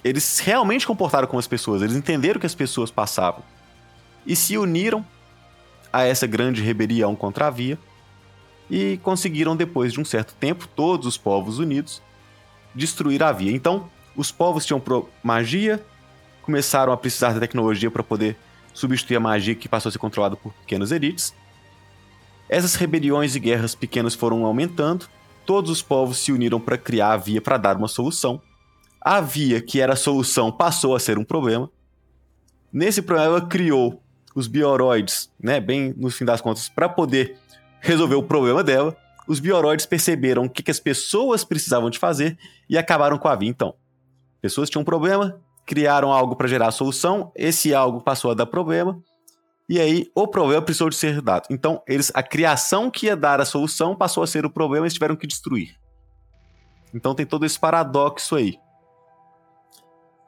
Eles 0.03 0.39
realmente 0.39 0.85
comportaram 0.85 1.27
como 1.27 1.39
as 1.39 1.47
pessoas, 1.47 1.81
eles 1.81 1.95
entenderam 1.95 2.37
o 2.37 2.39
que 2.39 2.45
as 2.45 2.55
pessoas 2.55 2.91
passavam 2.91 3.43
e 4.25 4.35
se 4.35 4.57
uniram 4.57 5.05
a 5.91 6.03
essa 6.03 6.27
grande 6.27 6.61
rebelião 6.61 7.15
contra 7.15 7.47
a 7.47 7.49
Via 7.49 7.79
e 8.69 8.99
conseguiram, 9.01 9.55
depois 9.55 9.93
de 9.93 9.99
um 9.99 10.05
certo 10.05 10.35
tempo, 10.35 10.67
todos 10.67 11.07
os 11.07 11.17
povos 11.17 11.59
unidos, 11.59 12.01
destruir 12.75 13.23
a 13.23 13.31
Via. 13.31 13.51
Então, 13.51 13.89
os 14.15 14.31
povos 14.31 14.65
tinham 14.65 14.81
magia, 15.23 15.83
começaram 16.41 16.91
a 16.91 16.97
precisar 16.97 17.33
da 17.33 17.39
tecnologia 17.39 17.89
para 17.89 18.03
poder 18.03 18.37
substituir 18.73 19.15
a 19.15 19.19
magia 19.19 19.55
que 19.55 19.69
passou 19.69 19.89
a 19.89 19.91
ser 19.91 19.99
controlada 19.99 20.35
por 20.35 20.53
pequenas 20.53 20.91
elites. 20.91 21.33
Essas 22.49 22.75
rebeliões 22.75 23.35
e 23.35 23.39
guerras 23.39 23.73
pequenas 23.73 24.13
foram 24.13 24.45
aumentando, 24.45 25.07
todos 25.45 25.71
os 25.71 25.81
povos 25.81 26.17
se 26.17 26.31
uniram 26.31 26.59
para 26.59 26.77
criar 26.77 27.13
a 27.13 27.17
via 27.17 27.41
para 27.41 27.57
dar 27.57 27.77
uma 27.77 27.87
solução. 27.87 28.41
A 29.07 29.21
via, 29.21 29.61
que 29.61 29.79
era 29.79 29.93
a 29.93 29.95
solução, 29.95 30.51
passou 30.51 30.93
a 30.93 30.99
ser 30.99 31.17
um 31.17 31.23
problema. 31.23 31.71
Nesse 32.73 33.01
problema, 33.01 33.37
ela 33.37 33.47
criou 33.47 34.03
os 34.35 34.47
bioroides, 34.47 35.31
né, 35.41 35.61
bem 35.61 35.93
no 35.95 36.09
fim 36.09 36.25
das 36.25 36.41
contas, 36.41 36.67
para 36.67 36.89
poder 36.89 37.37
resolver 37.79 38.15
o 38.15 38.23
problema 38.23 38.61
dela. 38.61 38.93
Os 39.25 39.39
bioroides 39.39 39.85
perceberam 39.85 40.43
o 40.43 40.49
que, 40.49 40.61
que 40.61 40.69
as 40.69 40.81
pessoas 40.81 41.45
precisavam 41.45 41.89
de 41.89 41.97
fazer 41.97 42.37
e 42.69 42.77
acabaram 42.77 43.17
com 43.17 43.29
a 43.29 43.35
via. 43.37 43.47
Então, 43.47 43.75
pessoas 44.41 44.69
tinham 44.69 44.81
um 44.81 44.85
problema, 44.85 45.39
criaram 45.65 46.11
algo 46.11 46.35
para 46.35 46.49
gerar 46.49 46.67
a 46.67 46.71
solução, 46.71 47.31
esse 47.33 47.73
algo 47.73 48.01
passou 48.01 48.31
a 48.31 48.33
dar 48.33 48.45
problema, 48.45 49.01
e 49.69 49.79
aí 49.79 50.11
o 50.13 50.27
problema 50.27 50.61
precisou 50.61 50.89
de 50.89 50.97
ser 50.97 51.21
dado. 51.21 51.47
Então, 51.49 51.81
eles 51.87 52.11
a 52.13 52.21
criação 52.21 52.91
que 52.91 53.05
ia 53.05 53.15
dar 53.15 53.39
a 53.39 53.45
solução 53.45 53.95
passou 53.95 54.21
a 54.21 54.27
ser 54.27 54.45
o 54.45 54.51
problema 54.51 54.83
e 54.83 54.87
eles 54.87 54.93
tiveram 54.95 55.15
que 55.15 55.25
destruir. 55.25 55.77
Então 56.93 57.15
tem 57.15 57.25
todo 57.25 57.45
esse 57.45 57.57
paradoxo 57.57 58.35
aí. 58.35 58.59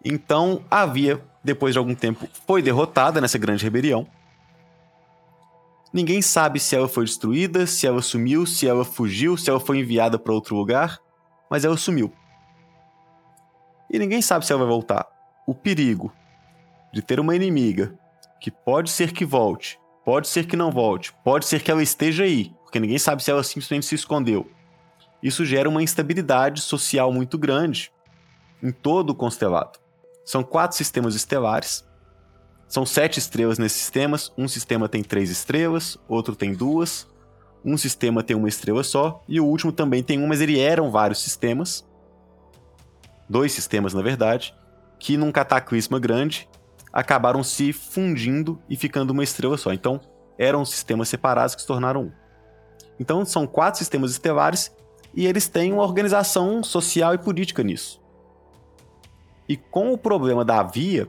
Então, 0.03 0.63
a 0.69 0.85
Via, 0.85 1.21
depois 1.43 1.73
de 1.73 1.79
algum 1.79 1.95
tempo, 1.95 2.27
foi 2.47 2.61
derrotada 2.61 3.19
nessa 3.19 3.37
grande 3.37 3.63
rebelião. 3.63 4.07
Ninguém 5.91 6.21
sabe 6.21 6.59
se 6.59 6.75
ela 6.75 6.87
foi 6.87 7.05
destruída, 7.05 7.65
se 7.65 7.87
ela 7.87 8.01
sumiu, 8.01 8.45
se 8.45 8.67
ela 8.67 8.85
fugiu, 8.85 9.35
se 9.35 9.49
ela 9.49 9.59
foi 9.59 9.79
enviada 9.79 10.19
para 10.19 10.33
outro 10.33 10.55
lugar, 10.55 10.99
mas 11.49 11.65
ela 11.65 11.75
sumiu. 11.75 12.13
E 13.89 13.97
ninguém 13.97 14.21
sabe 14.21 14.45
se 14.45 14.53
ela 14.53 14.61
vai 14.61 14.69
voltar 14.69 15.07
o 15.47 15.55
perigo 15.55 16.13
de 16.93 17.01
ter 17.01 17.19
uma 17.19 17.35
inimiga 17.35 17.97
que 18.39 18.51
pode 18.51 18.91
ser 18.91 19.11
que 19.11 19.25
volte, 19.25 19.79
pode 20.05 20.27
ser 20.27 20.45
que 20.45 20.55
não 20.55 20.71
volte, 20.71 21.11
pode 21.23 21.45
ser 21.45 21.61
que 21.61 21.71
ela 21.71 21.81
esteja 21.81 22.23
aí, 22.23 22.53
porque 22.63 22.79
ninguém 22.79 22.99
sabe 22.99 23.23
se 23.23 23.31
ela 23.31 23.43
simplesmente 23.43 23.87
se 23.87 23.95
escondeu. 23.95 24.49
Isso 25.21 25.43
gera 25.43 25.67
uma 25.67 25.81
instabilidade 25.81 26.61
social 26.61 27.11
muito 27.11 27.37
grande 27.37 27.91
em 28.61 28.71
todo 28.71 29.09
o 29.09 29.15
constelado. 29.15 29.79
São 30.29 30.43
quatro 30.43 30.77
sistemas 30.77 31.15
estelares. 31.15 31.83
São 32.67 32.85
sete 32.85 33.17
estrelas 33.17 33.57
nesses 33.57 33.79
sistemas. 33.79 34.31
Um 34.37 34.47
sistema 34.47 34.87
tem 34.87 35.01
três 35.01 35.31
estrelas, 35.31 35.97
outro 36.07 36.35
tem 36.35 36.53
duas. 36.53 37.07
Um 37.65 37.75
sistema 37.75 38.21
tem 38.21 38.35
uma 38.35 38.47
estrela 38.47 38.83
só. 38.83 39.23
E 39.27 39.39
o 39.39 39.45
último 39.45 39.71
também 39.71 40.03
tem 40.03 40.21
um, 40.21 40.27
mas 40.27 40.39
ele 40.39 40.59
eram 40.59 40.91
vários 40.91 41.23
sistemas. 41.23 41.83
Dois 43.27 43.53
sistemas, 43.53 43.93
na 43.95 44.03
verdade 44.03 44.53
que 44.99 45.17
num 45.17 45.31
cataclisma 45.31 45.97
grande 45.97 46.47
acabaram 46.91 47.41
se 47.43 47.71
fundindo 47.71 48.61
e 48.69 48.75
ficando 48.75 49.11
uma 49.11 49.23
estrela 49.23 49.57
só. 49.57 49.71
Então, 49.73 49.99
eram 50.37 50.63
sistemas 50.65 51.09
separados 51.09 51.55
que 51.55 51.61
se 51.61 51.67
tornaram 51.67 52.03
um. 52.03 52.11
Então, 52.99 53.25
são 53.25 53.47
quatro 53.47 53.79
sistemas 53.79 54.11
estelares 54.11 54.75
e 55.13 55.25
eles 55.25 55.47
têm 55.47 55.71
uma 55.71 55.83
organização 55.83 56.61
social 56.61 57.15
e 57.15 57.17
política 57.17 57.63
nisso. 57.63 57.99
E 59.49 59.57
com 59.57 59.91
o 59.91 59.97
problema 59.97 60.45
da 60.45 60.61
via, 60.61 61.07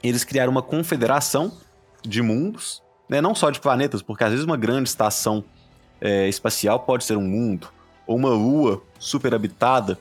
eles 0.00 0.22
criaram 0.22 0.52
uma 0.52 0.62
confederação 0.62 1.52
de 2.00 2.22
mundos, 2.22 2.80
né? 3.08 3.20
não 3.20 3.34
só 3.34 3.50
de 3.50 3.58
planetas, 3.58 4.00
porque 4.00 4.22
às 4.22 4.30
vezes 4.30 4.44
uma 4.44 4.56
grande 4.56 4.88
estação 4.88 5.44
é, 6.00 6.28
espacial 6.28 6.78
pode 6.78 7.02
ser 7.02 7.16
um 7.16 7.26
mundo, 7.26 7.68
ou 8.06 8.16
uma 8.16 8.28
lua 8.28 8.80
super 9.00 9.34
habitada 9.34 9.98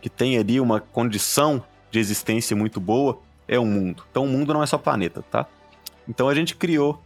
que 0.00 0.08
tem 0.08 0.38
ali 0.38 0.60
uma 0.60 0.78
condição 0.78 1.60
de 1.90 1.98
existência 1.98 2.54
muito 2.54 2.78
boa 2.78 3.18
é 3.48 3.58
um 3.58 3.66
mundo. 3.66 4.04
Então 4.10 4.24
o 4.24 4.28
mundo 4.28 4.54
não 4.54 4.62
é 4.62 4.66
só 4.66 4.78
planeta, 4.78 5.24
tá? 5.28 5.44
Então 6.08 6.28
a 6.28 6.34
gente 6.34 6.54
criou, 6.54 7.02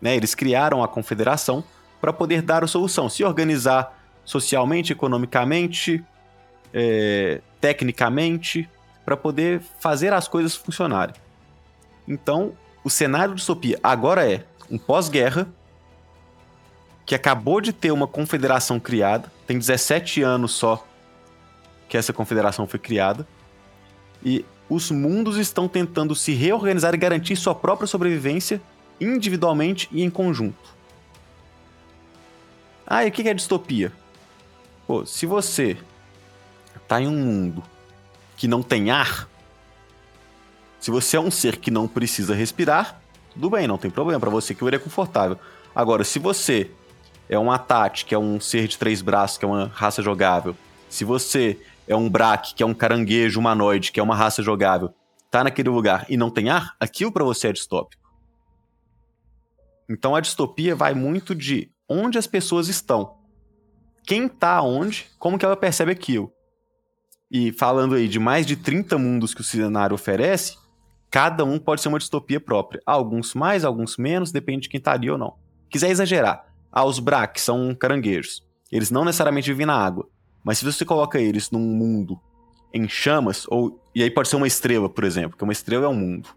né? 0.00 0.16
Eles 0.16 0.34
criaram 0.34 0.82
a 0.82 0.88
confederação 0.88 1.62
para 2.00 2.14
poder 2.14 2.40
dar 2.40 2.64
a 2.64 2.66
solução, 2.66 3.10
se 3.10 3.22
organizar 3.22 3.94
socialmente, 4.24 4.92
economicamente, 4.92 6.02
é, 6.72 7.42
tecnicamente, 7.60 8.68
para 9.10 9.16
poder 9.16 9.60
fazer 9.80 10.12
as 10.12 10.28
coisas 10.28 10.54
funcionarem. 10.54 11.16
Então, 12.06 12.52
o 12.84 12.88
cenário 12.88 13.30
de 13.30 13.38
distopia 13.38 13.76
agora 13.82 14.30
é 14.30 14.44
um 14.70 14.78
pós-guerra 14.78 15.48
que 17.04 17.12
acabou 17.12 17.60
de 17.60 17.72
ter 17.72 17.90
uma 17.90 18.06
confederação 18.06 18.78
criada, 18.78 19.32
tem 19.48 19.58
17 19.58 20.22
anos 20.22 20.52
só 20.52 20.86
que 21.88 21.96
essa 21.96 22.12
confederação 22.12 22.68
foi 22.68 22.78
criada. 22.78 23.26
E 24.24 24.44
os 24.68 24.92
mundos 24.92 25.36
estão 25.38 25.66
tentando 25.66 26.14
se 26.14 26.30
reorganizar 26.32 26.94
e 26.94 26.96
garantir 26.96 27.34
sua 27.34 27.52
própria 27.52 27.88
sobrevivência 27.88 28.62
individualmente 29.00 29.88
e 29.90 30.04
em 30.04 30.10
conjunto. 30.10 30.72
Ah, 32.86 33.04
e 33.04 33.08
o 33.08 33.12
que 33.12 33.28
é 33.28 33.34
distopia? 33.34 33.92
Pô, 34.86 35.04
se 35.04 35.26
você 35.26 35.76
tá 36.86 37.00
em 37.00 37.08
um 37.08 37.18
mundo 37.18 37.60
que 38.40 38.48
não 38.48 38.62
tem 38.62 38.90
ar, 38.90 39.28
se 40.78 40.90
você 40.90 41.18
é 41.18 41.20
um 41.20 41.30
ser 41.30 41.58
que 41.58 41.70
não 41.70 41.86
precisa 41.86 42.34
respirar, 42.34 42.98
tudo 43.34 43.50
bem, 43.50 43.66
não 43.66 43.76
tem 43.76 43.90
problema, 43.90 44.18
para 44.18 44.30
você 44.30 44.54
que 44.54 44.64
é 44.64 44.78
confortável. 44.78 45.38
Agora, 45.74 46.04
se 46.04 46.18
você 46.18 46.70
é 47.28 47.38
um 47.38 47.52
Atat, 47.52 48.06
que 48.06 48.14
é 48.14 48.18
um 48.18 48.40
ser 48.40 48.66
de 48.66 48.78
três 48.78 49.02
braços, 49.02 49.36
que 49.36 49.44
é 49.44 49.48
uma 49.48 49.66
raça 49.66 50.02
jogável, 50.02 50.56
se 50.88 51.04
você 51.04 51.60
é 51.86 51.94
um 51.94 52.08
Brak, 52.08 52.54
que 52.54 52.62
é 52.62 52.66
um 52.66 52.72
caranguejo 52.72 53.38
humanoide, 53.38 53.92
que 53.92 54.00
é 54.00 54.02
uma 54.02 54.16
raça 54.16 54.42
jogável, 54.42 54.94
tá 55.30 55.44
naquele 55.44 55.68
lugar 55.68 56.06
e 56.08 56.16
não 56.16 56.30
tem 56.30 56.48
ar, 56.48 56.74
aquilo 56.80 57.12
para 57.12 57.24
você 57.24 57.48
é 57.48 57.52
distópico. 57.52 58.10
Então 59.86 60.16
a 60.16 60.20
distopia 60.20 60.74
vai 60.74 60.94
muito 60.94 61.34
de 61.34 61.70
onde 61.86 62.16
as 62.16 62.26
pessoas 62.26 62.68
estão. 62.68 63.18
Quem 64.02 64.26
tá 64.26 64.62
onde, 64.62 65.10
como 65.18 65.38
que 65.38 65.44
ela 65.44 65.58
percebe 65.58 65.92
aquilo. 65.92 66.32
E 67.30 67.52
falando 67.52 67.94
aí 67.94 68.08
de 68.08 68.18
mais 68.18 68.44
de 68.44 68.56
30 68.56 68.98
mundos 68.98 69.32
que 69.32 69.40
o 69.40 69.44
cenário 69.44 69.94
oferece, 69.94 70.56
cada 71.10 71.44
um 71.44 71.58
pode 71.58 71.80
ser 71.80 71.88
uma 71.88 71.98
distopia 71.98 72.40
própria. 72.40 72.82
Alguns 72.84 73.34
mais, 73.34 73.64
alguns 73.64 73.96
menos, 73.96 74.32
depende 74.32 74.62
de 74.62 74.68
quem 74.68 74.80
tá 74.80 74.92
ali 74.92 75.08
ou 75.08 75.16
não. 75.16 75.34
Quiser 75.68 75.90
exagerar, 75.90 76.44
ah, 76.72 76.84
os 76.84 76.98
Brak 76.98 77.40
são 77.40 77.74
caranguejos. 77.74 78.42
Eles 78.70 78.90
não 78.90 79.04
necessariamente 79.04 79.50
vivem 79.50 79.66
na 79.66 79.74
água. 79.74 80.08
Mas 80.42 80.58
se 80.58 80.64
você 80.64 80.84
coloca 80.84 81.20
eles 81.20 81.50
num 81.50 81.60
mundo 81.60 82.18
em 82.72 82.88
chamas, 82.88 83.46
ou 83.48 83.80
e 83.94 84.02
aí 84.02 84.10
pode 84.10 84.28
ser 84.28 84.36
uma 84.36 84.46
estrela, 84.46 84.88
por 84.88 85.04
exemplo, 85.04 85.36
que 85.36 85.44
uma 85.44 85.52
estrela 85.52 85.86
é 85.86 85.88
um 85.88 85.94
mundo. 85.94 86.28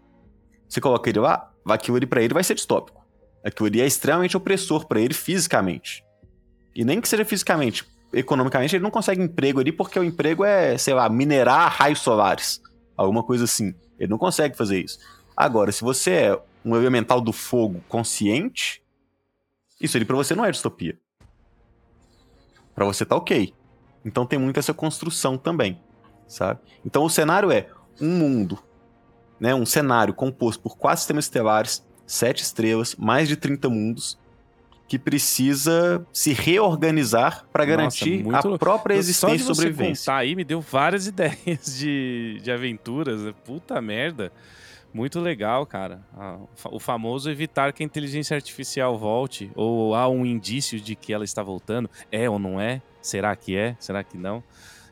Você 0.68 0.80
coloca 0.80 1.08
ele 1.08 1.20
lá, 1.20 1.52
aquilo 1.66 1.96
ali 1.96 2.06
para 2.06 2.22
ele 2.22 2.34
vai 2.34 2.42
ser 2.42 2.54
distópico. 2.54 3.04
Aquilo 3.44 3.66
ali 3.68 3.80
é 3.80 3.86
extremamente 3.86 4.36
opressor 4.36 4.86
para 4.86 5.00
ele 5.00 5.14
fisicamente. 5.14 6.04
E 6.74 6.84
nem 6.84 7.00
que 7.00 7.08
seja 7.08 7.24
fisicamente, 7.24 7.84
economicamente, 8.14 8.76
ele 8.76 8.82
não 8.82 8.90
consegue 8.90 9.22
emprego 9.22 9.60
ali 9.60 9.72
porque 9.72 9.98
o 9.98 10.04
emprego 10.04 10.44
é, 10.44 10.76
sei 10.78 10.94
lá, 10.94 11.08
minerar 11.08 11.70
raios 11.70 12.00
solares. 12.00 12.62
Alguma 12.96 13.22
coisa 13.22 13.44
assim. 13.44 13.74
Ele 13.98 14.10
não 14.10 14.18
consegue 14.18 14.56
fazer 14.56 14.80
isso. 14.80 14.98
Agora, 15.36 15.72
se 15.72 15.82
você 15.82 16.10
é 16.10 16.42
um 16.64 16.76
elemental 16.76 17.20
do 17.20 17.32
fogo 17.32 17.82
consciente, 17.88 18.82
isso 19.80 19.96
ali 19.96 20.04
pra 20.04 20.16
você 20.16 20.34
não 20.34 20.44
é 20.44 20.50
distopia. 20.50 20.98
Pra 22.74 22.84
você 22.84 23.04
tá 23.04 23.16
ok. 23.16 23.54
Então 24.04 24.26
tem 24.26 24.38
muito 24.38 24.58
essa 24.58 24.74
construção 24.74 25.38
também, 25.38 25.80
sabe? 26.26 26.60
Então 26.84 27.04
o 27.04 27.10
cenário 27.10 27.50
é 27.50 27.68
um 28.00 28.08
mundo, 28.08 28.58
né? 29.40 29.54
Um 29.54 29.66
cenário 29.66 30.12
composto 30.12 30.62
por 30.62 30.76
quatro 30.76 30.98
sistemas 30.98 31.24
estelares, 31.24 31.86
sete 32.06 32.42
estrelas, 32.42 32.94
mais 32.96 33.28
de 33.28 33.36
30 33.36 33.68
mundos, 33.68 34.18
que 34.86 34.98
precisa 34.98 36.06
se 36.12 36.32
reorganizar 36.32 37.46
para 37.52 37.64
garantir 37.64 38.22
muito... 38.22 38.54
a 38.54 38.58
própria 38.58 38.94
existência 38.94 39.36
e 39.36 39.54
sobrevivência. 39.54 40.04
Contar 40.04 40.18
aí 40.18 40.36
me 40.36 40.44
deu 40.44 40.60
várias 40.60 41.06
ideias 41.08 41.78
de, 41.78 42.38
de 42.42 42.50
aventuras. 42.50 43.22
Né? 43.22 43.34
Puta 43.44 43.80
merda. 43.80 44.30
Muito 44.92 45.18
legal, 45.18 45.66
cara. 45.66 46.00
O 46.66 46.78
famoso 46.78 47.28
evitar 47.28 47.72
que 47.72 47.82
a 47.82 47.86
inteligência 47.86 48.36
artificial 48.36 48.96
volte, 48.96 49.50
ou 49.56 49.92
há 49.92 50.08
um 50.08 50.24
indício 50.24 50.80
de 50.80 50.94
que 50.94 51.12
ela 51.12 51.24
está 51.24 51.42
voltando. 51.42 51.90
É 52.12 52.30
ou 52.30 52.38
não 52.38 52.60
é? 52.60 52.80
Será 53.02 53.34
que 53.34 53.56
é? 53.56 53.76
Será 53.80 54.04
que 54.04 54.16
não? 54.16 54.42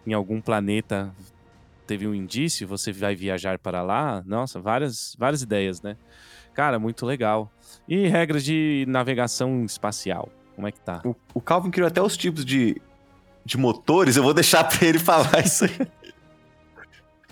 Em 0.05 0.13
algum 0.13 0.41
planeta 0.41 1.15
teve 1.87 2.09
um 2.09 2.15
indício, 2.15 2.67
você 2.67 2.91
vai 2.91 3.15
viajar 3.15 3.59
para 3.59 3.81
lá? 3.83 4.23
Nossa, 4.27 4.59
várias, 4.59 5.15
várias 5.17 5.43
ideias, 5.43 5.81
né? 5.83 5.97
Cara, 6.53 6.79
muito 6.79 7.07
legal. 7.07 7.51
E 7.89 8.07
regras 8.09 8.45
de 8.45 8.85
navegação 8.89 9.65
espacial? 9.65 10.29
Como 10.55 10.67
é 10.67 10.73
que 10.73 10.81
tá? 10.81 11.01
O, 11.05 11.15
o 11.35 11.41
Calvin 11.41 11.71
criou 11.71 11.89
até 11.89 12.01
os 12.01 12.17
tipos 12.17 12.45
de, 12.45 12.81
de 13.45 13.57
motores, 13.57 14.17
eu 14.17 14.23
vou 14.23 14.35
deixar 14.35 14.65
pra 14.65 14.87
ele 14.87 14.99
falar 15.01 15.41
isso 15.45 15.65
aí. 15.65 15.89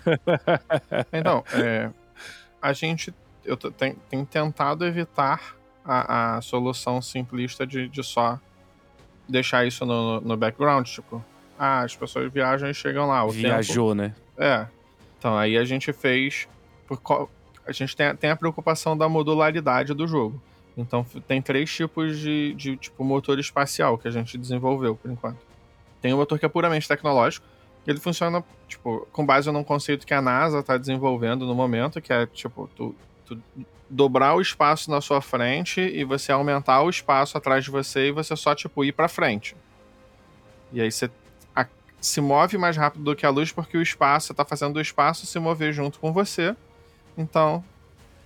então, 1.13 1.43
é, 1.53 1.89
a 2.61 2.73
gente. 2.73 3.13
Eu 3.43 3.57
tenho, 3.57 3.95
tenho 4.09 4.25
tentado 4.25 4.85
evitar 4.85 5.55
a, 5.83 6.37
a 6.37 6.41
solução 6.41 7.01
simplista 7.01 7.65
de, 7.65 7.87
de, 7.87 8.03
só 8.03 8.39
deixar 9.27 9.65
isso 9.65 9.85
no, 9.85 10.21
no 10.21 10.37
background. 10.37 10.87
Tipo, 10.87 11.23
ah, 11.57 11.81
as 11.81 11.95
pessoas 11.95 12.31
viajam 12.31 12.69
e 12.69 12.73
chegam 12.73 13.07
lá. 13.07 13.25
Viajou, 13.27 13.95
tempo... 13.95 14.01
né? 14.01 14.15
É. 14.37 14.67
Então, 15.17 15.37
aí 15.37 15.57
a 15.57 15.63
gente 15.63 15.91
fez. 15.91 16.47
Por, 16.87 16.99
a 17.71 17.73
gente 17.73 17.95
tem, 17.95 18.15
tem 18.15 18.29
a 18.29 18.35
preocupação 18.35 18.97
da 18.97 19.09
modularidade 19.09 19.93
do 19.93 20.07
jogo. 20.07 20.41
Então 20.77 21.05
tem 21.27 21.41
três 21.41 21.73
tipos 21.73 22.17
de, 22.17 22.53
de 22.53 22.77
tipo 22.77 23.03
motor 23.03 23.39
espacial 23.39 23.97
que 23.97 24.07
a 24.07 24.11
gente 24.11 24.37
desenvolveu 24.37 24.95
por 24.95 25.11
enquanto. 25.11 25.39
Tem 26.01 26.13
um 26.13 26.17
motor 26.17 26.39
que 26.39 26.45
é 26.45 26.49
puramente 26.49 26.87
tecnológico. 26.87 27.45
Ele 27.85 27.99
funciona, 27.99 28.43
tipo, 28.67 29.07
com 29.11 29.25
base 29.25 29.51
num 29.51 29.63
conceito 29.63 30.05
que 30.05 30.13
a 30.13 30.21
NASA 30.21 30.59
está 30.59 30.77
desenvolvendo 30.77 31.45
no 31.45 31.55
momento, 31.55 32.01
que 32.01 32.13
é, 32.13 32.25
tipo, 32.27 32.69
tu, 32.75 32.95
tu, 33.25 33.41
dobrar 33.89 34.35
o 34.35 34.41
espaço 34.41 34.89
na 34.89 35.01
sua 35.01 35.21
frente 35.21 35.81
e 35.81 36.03
você 36.03 36.31
aumentar 36.31 36.81
o 36.81 36.89
espaço 36.89 37.37
atrás 37.37 37.63
de 37.63 37.71
você 37.71 38.07
e 38.07 38.11
você 38.11 38.35
só, 38.35 38.55
tipo, 38.55 38.83
ir 38.83 38.91
para 38.91 39.07
frente. 39.07 39.55
E 40.71 40.79
aí 40.79 40.91
você 40.91 41.09
a, 41.55 41.65
se 41.99 42.21
move 42.21 42.57
mais 42.57 42.77
rápido 42.77 43.03
do 43.03 43.15
que 43.15 43.25
a 43.25 43.29
luz 43.29 43.51
porque 43.51 43.77
o 43.77 43.81
espaço, 43.81 44.31
está 44.31 44.45
fazendo 44.45 44.77
o 44.77 44.81
espaço 44.81 45.25
se 45.25 45.39
mover 45.39 45.73
junto 45.73 45.99
com 45.99 46.13
você 46.13 46.55
então, 47.17 47.63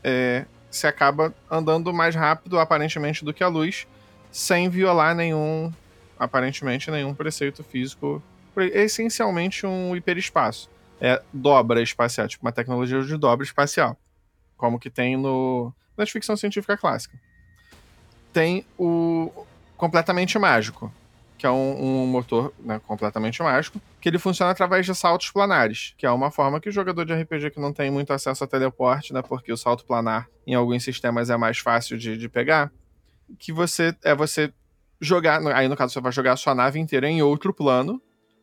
é, 0.04 0.46
você 0.70 0.88
acaba 0.88 1.34
andando 1.50 1.94
mais 1.94 2.16
rápido, 2.16 2.60
aparentemente, 2.60 3.24
do 3.24 3.34
que 3.34 3.44
a 3.44 3.48
luz, 3.48 3.88
sem 4.32 4.70
violar 4.70 5.16
nenhum, 5.16 5.72
aparentemente, 6.20 6.92
nenhum 6.92 7.14
preceito 7.14 7.64
físico. 7.64 8.22
É 8.58 8.84
essencialmente 8.84 9.66
um 9.66 9.96
hiperespaço. 9.96 10.70
É 11.00 11.22
dobra 11.34 11.82
espacial, 11.82 12.28
tipo 12.28 12.46
uma 12.46 12.52
tecnologia 12.52 13.02
de 13.02 13.18
dobra 13.18 13.46
espacial. 13.46 13.98
Como 14.56 14.80
que 14.80 14.90
tem 14.90 15.18
no, 15.18 15.74
na 15.98 16.06
ficção 16.06 16.38
científica 16.38 16.78
clássica. 16.78 17.18
Tem 18.32 18.66
o 18.78 19.32
completamente 19.78 20.38
mágico, 20.40 20.92
que 21.46 21.48
é 21.48 21.52
um, 21.52 22.04
um 22.04 22.08
motor 22.08 22.52
né, 22.60 22.82
completamente 22.88 23.44
mágico, 23.44 23.80
que 24.02 24.10
ele 24.10 24.18
funciona 24.18 24.52
através 24.52 24.84
de 24.84 24.96
saltos 24.96 25.30
planares, 25.30 25.94
que 25.96 26.04
é 26.04 26.10
uma 26.10 26.32
forma 26.32 26.60
que 26.60 26.70
o 26.70 26.72
jogador 26.72 27.06
de 27.06 27.14
RPG 27.14 27.52
que 27.52 27.60
não 27.60 27.72
tem 27.72 27.92
muito 27.92 28.12
acesso 28.12 28.44
a 28.44 28.48
teleporte, 28.48 29.14
né, 29.14 29.22
porque 29.22 29.54
o 29.54 29.58
salto 29.58 29.86
planar 29.86 30.28
em 30.48 30.56
alguns 30.56 30.84
sistemas 30.84 31.30
é 31.30 31.38
mais 31.38 31.60
fácil 31.60 32.00
de, 32.00 32.18
de 32.18 32.28
pegar, 32.28 32.72
que 33.38 33.54
você 33.54 33.96
é 34.04 34.16
você 34.16 34.52
jogar, 35.00 35.40
aí 35.54 35.68
no 35.68 35.76
caso 35.76 35.94
você 35.94 36.02
vai 36.02 36.12
jogar 36.12 36.34
a 36.34 36.38
sua 36.38 36.56
nave 36.56 36.80
inteira 36.80 37.08
em 37.08 37.22
outro 37.22 37.54
plano, 37.54 38.02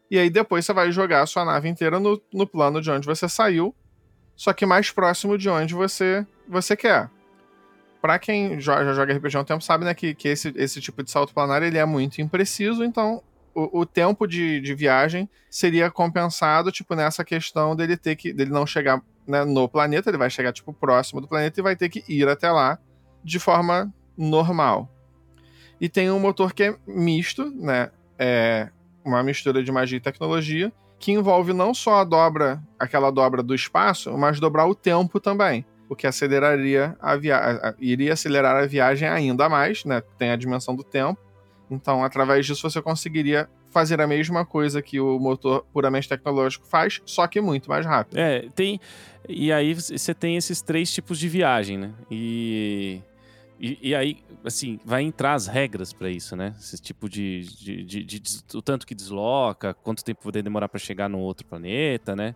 e 0.08 0.16
aí 0.16 0.30
depois 0.30 0.64
você 0.64 0.72
vai 0.72 0.92
jogar 0.92 1.22
a 1.22 1.26
sua 1.26 1.44
nave 1.44 1.68
inteira 1.68 1.98
no, 1.98 2.22
no 2.32 2.46
plano 2.46 2.80
de 2.80 2.88
onde 2.88 3.04
você 3.04 3.28
saiu, 3.28 3.74
só 4.36 4.52
que 4.52 4.64
mais 4.64 4.92
próximo 4.92 5.36
de 5.36 5.50
onde 5.50 5.74
você, 5.74 6.24
você 6.48 6.76
quer 6.76 7.10
para 8.02 8.18
quem 8.18 8.60
já 8.60 8.92
joga 8.92 9.14
RPG 9.14 9.36
há 9.36 9.40
um 9.40 9.44
tempo 9.44 9.62
sabe, 9.62 9.84
né, 9.84 9.94
que, 9.94 10.12
que 10.12 10.26
esse, 10.26 10.52
esse 10.56 10.80
tipo 10.80 11.04
de 11.04 11.10
salto 11.10 11.32
planar 11.32 11.62
ele 11.62 11.78
é 11.78 11.84
muito 11.84 12.20
impreciso, 12.20 12.82
então 12.82 13.22
o, 13.54 13.80
o 13.80 13.86
tempo 13.86 14.26
de, 14.26 14.60
de 14.60 14.74
viagem 14.74 15.30
seria 15.48 15.88
compensado, 15.88 16.72
tipo, 16.72 16.96
nessa 16.96 17.24
questão 17.24 17.76
dele 17.76 17.96
ter 17.96 18.16
que. 18.16 18.32
dele 18.32 18.50
não 18.50 18.66
chegar 18.66 19.00
né, 19.26 19.44
no 19.44 19.68
planeta, 19.68 20.10
ele 20.10 20.18
vai 20.18 20.28
chegar, 20.28 20.52
tipo, 20.52 20.72
próximo 20.72 21.20
do 21.20 21.28
planeta 21.28 21.60
e 21.60 21.62
vai 21.62 21.76
ter 21.76 21.88
que 21.88 22.02
ir 22.08 22.26
até 22.28 22.50
lá 22.50 22.76
de 23.22 23.38
forma 23.38 23.92
normal. 24.18 24.90
E 25.80 25.88
tem 25.88 26.10
um 26.10 26.18
motor 26.18 26.52
que 26.52 26.64
é 26.64 26.76
misto, 26.86 27.50
né? 27.54 27.90
É 28.18 28.68
uma 29.04 29.22
mistura 29.22 29.62
de 29.62 29.70
magia 29.70 29.98
e 29.98 30.00
tecnologia, 30.00 30.72
que 30.98 31.12
envolve 31.12 31.52
não 31.52 31.74
só 31.74 31.96
a 31.96 32.04
dobra, 32.04 32.62
aquela 32.78 33.10
dobra 33.10 33.42
do 33.42 33.54
espaço, 33.54 34.16
mas 34.16 34.40
dobrar 34.40 34.66
o 34.66 34.74
tempo 34.74 35.20
também 35.20 35.64
o 35.88 35.96
que 35.96 36.06
aceleraria 36.06 36.96
a 37.00 37.16
viagem, 37.16 37.60
iria 37.78 38.12
acelerar 38.12 38.56
a 38.56 38.66
viagem 38.66 39.08
ainda 39.08 39.48
mais, 39.48 39.84
né? 39.84 40.02
Tem 40.18 40.30
a 40.30 40.36
dimensão 40.36 40.74
do 40.74 40.82
tempo. 40.82 41.20
Então, 41.70 42.04
através 42.04 42.44
disso, 42.46 42.68
você 42.68 42.82
conseguiria 42.82 43.48
fazer 43.70 44.00
a 44.00 44.06
mesma 44.06 44.44
coisa 44.44 44.82
que 44.82 45.00
o 45.00 45.18
motor 45.18 45.64
puramente 45.72 46.08
tecnológico 46.08 46.66
faz, 46.66 47.00
só 47.06 47.26
que 47.26 47.40
muito 47.40 47.68
mais 47.68 47.86
rápido. 47.86 48.18
É, 48.18 48.48
tem. 48.54 48.78
E 49.28 49.50
aí 49.50 49.72
você 49.74 50.12
tem 50.12 50.36
esses 50.36 50.60
três 50.60 50.92
tipos 50.92 51.18
de 51.18 51.28
viagem, 51.28 51.78
né? 51.78 51.92
E. 52.10 53.00
E, 53.60 53.78
e 53.90 53.94
aí, 53.94 54.18
assim, 54.44 54.80
vai 54.84 55.02
entrar 55.02 55.34
as 55.34 55.46
regras 55.46 55.92
para 55.92 56.10
isso, 56.10 56.34
né? 56.34 56.52
Esse 56.58 56.82
tipo 56.82 57.08
de, 57.08 57.42
de, 57.42 57.84
de, 57.84 58.02
de, 58.02 58.22
O 58.54 58.60
tanto 58.60 58.84
que 58.84 58.92
desloca, 58.92 59.72
quanto 59.72 60.04
tempo 60.04 60.20
poder 60.20 60.42
demorar 60.42 60.68
para 60.68 60.80
chegar 60.80 61.08
no 61.08 61.20
outro 61.20 61.46
planeta, 61.46 62.16
né? 62.16 62.34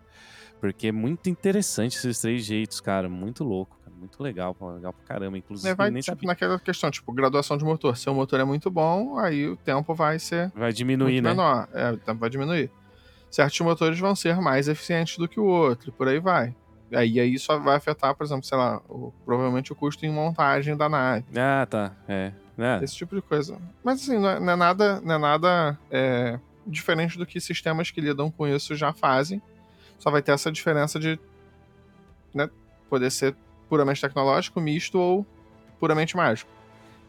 Porque 0.59 0.87
é 0.87 0.91
muito 0.91 1.29
interessante 1.29 1.97
esses 1.97 2.19
três 2.19 2.43
jeitos, 2.43 2.79
cara. 2.79 3.07
Muito 3.07 3.43
louco, 3.43 3.77
cara. 3.83 3.95
Muito 3.95 4.21
legal, 4.21 4.55
legal 4.75 4.93
pra 4.93 5.05
caramba. 5.05 5.37
Inclusive, 5.37 5.69
é, 5.69 5.75
vai, 5.75 5.89
nem 5.89 6.01
tipo, 6.01 6.25
naquela 6.25 6.59
questão, 6.59 6.89
tipo, 6.89 7.11
graduação 7.11 7.57
de 7.57 7.63
motor. 7.63 7.95
Se 7.97 8.09
o 8.09 8.13
motor 8.13 8.39
é 8.39 8.43
muito 8.43 8.69
bom, 8.69 9.17
aí 9.17 9.47
o 9.47 9.55
tempo 9.57 9.93
vai 9.93 10.19
ser. 10.19 10.51
Vai 10.55 10.71
diminuir, 10.73 11.21
né? 11.21 11.29
Menor. 11.29 11.67
É, 11.73 11.91
o 11.91 11.97
tempo 11.97 12.19
vai 12.19 12.29
diminuir. 12.29 12.71
certos 13.29 13.59
motores 13.61 13.99
vão 13.99 14.15
ser 14.15 14.39
mais 14.39 14.67
eficientes 14.67 15.17
do 15.17 15.27
que 15.27 15.39
o 15.39 15.45
outro, 15.45 15.89
e 15.89 15.91
por 15.91 16.07
aí 16.07 16.19
vai. 16.19 16.55
Aí, 16.93 17.19
aí 17.19 17.33
isso 17.33 17.47
vai 17.59 17.75
afetar, 17.75 18.15
por 18.15 18.23
exemplo, 18.23 18.45
sei 18.45 18.57
lá, 18.57 18.81
o, 18.87 19.11
provavelmente 19.25 19.71
o 19.71 19.75
custo 19.75 20.05
em 20.05 20.11
montagem 20.11 20.75
da 20.75 20.87
nave. 20.87 21.25
Ah, 21.35 21.67
tá. 21.69 21.93
É. 22.07 22.31
é. 22.57 22.83
Esse 22.83 22.95
tipo 22.95 23.15
de 23.15 23.21
coisa. 23.21 23.57
Mas 23.83 24.01
assim, 24.01 24.17
não 24.17 24.29
é, 24.29 24.39
não 24.39 24.53
é 24.53 24.55
nada, 24.55 25.01
não 25.01 25.15
é 25.15 25.17
nada 25.17 25.79
é, 25.91 26.39
diferente 26.65 27.17
do 27.17 27.25
que 27.25 27.41
sistemas 27.41 27.91
que 27.91 27.99
lidam 27.99 28.31
com 28.31 28.47
isso 28.47 28.75
já 28.75 28.93
fazem. 28.93 29.41
Só 29.99 30.11
vai 30.11 30.21
ter 30.21 30.31
essa 30.31 30.51
diferença 30.51 30.99
de 30.99 31.19
né, 32.33 32.49
poder 32.89 33.11
ser 33.11 33.35
puramente 33.69 34.01
tecnológico, 34.01 34.61
misto 34.61 34.99
ou 34.99 35.25
puramente 35.79 36.15
mágico. 36.15 36.49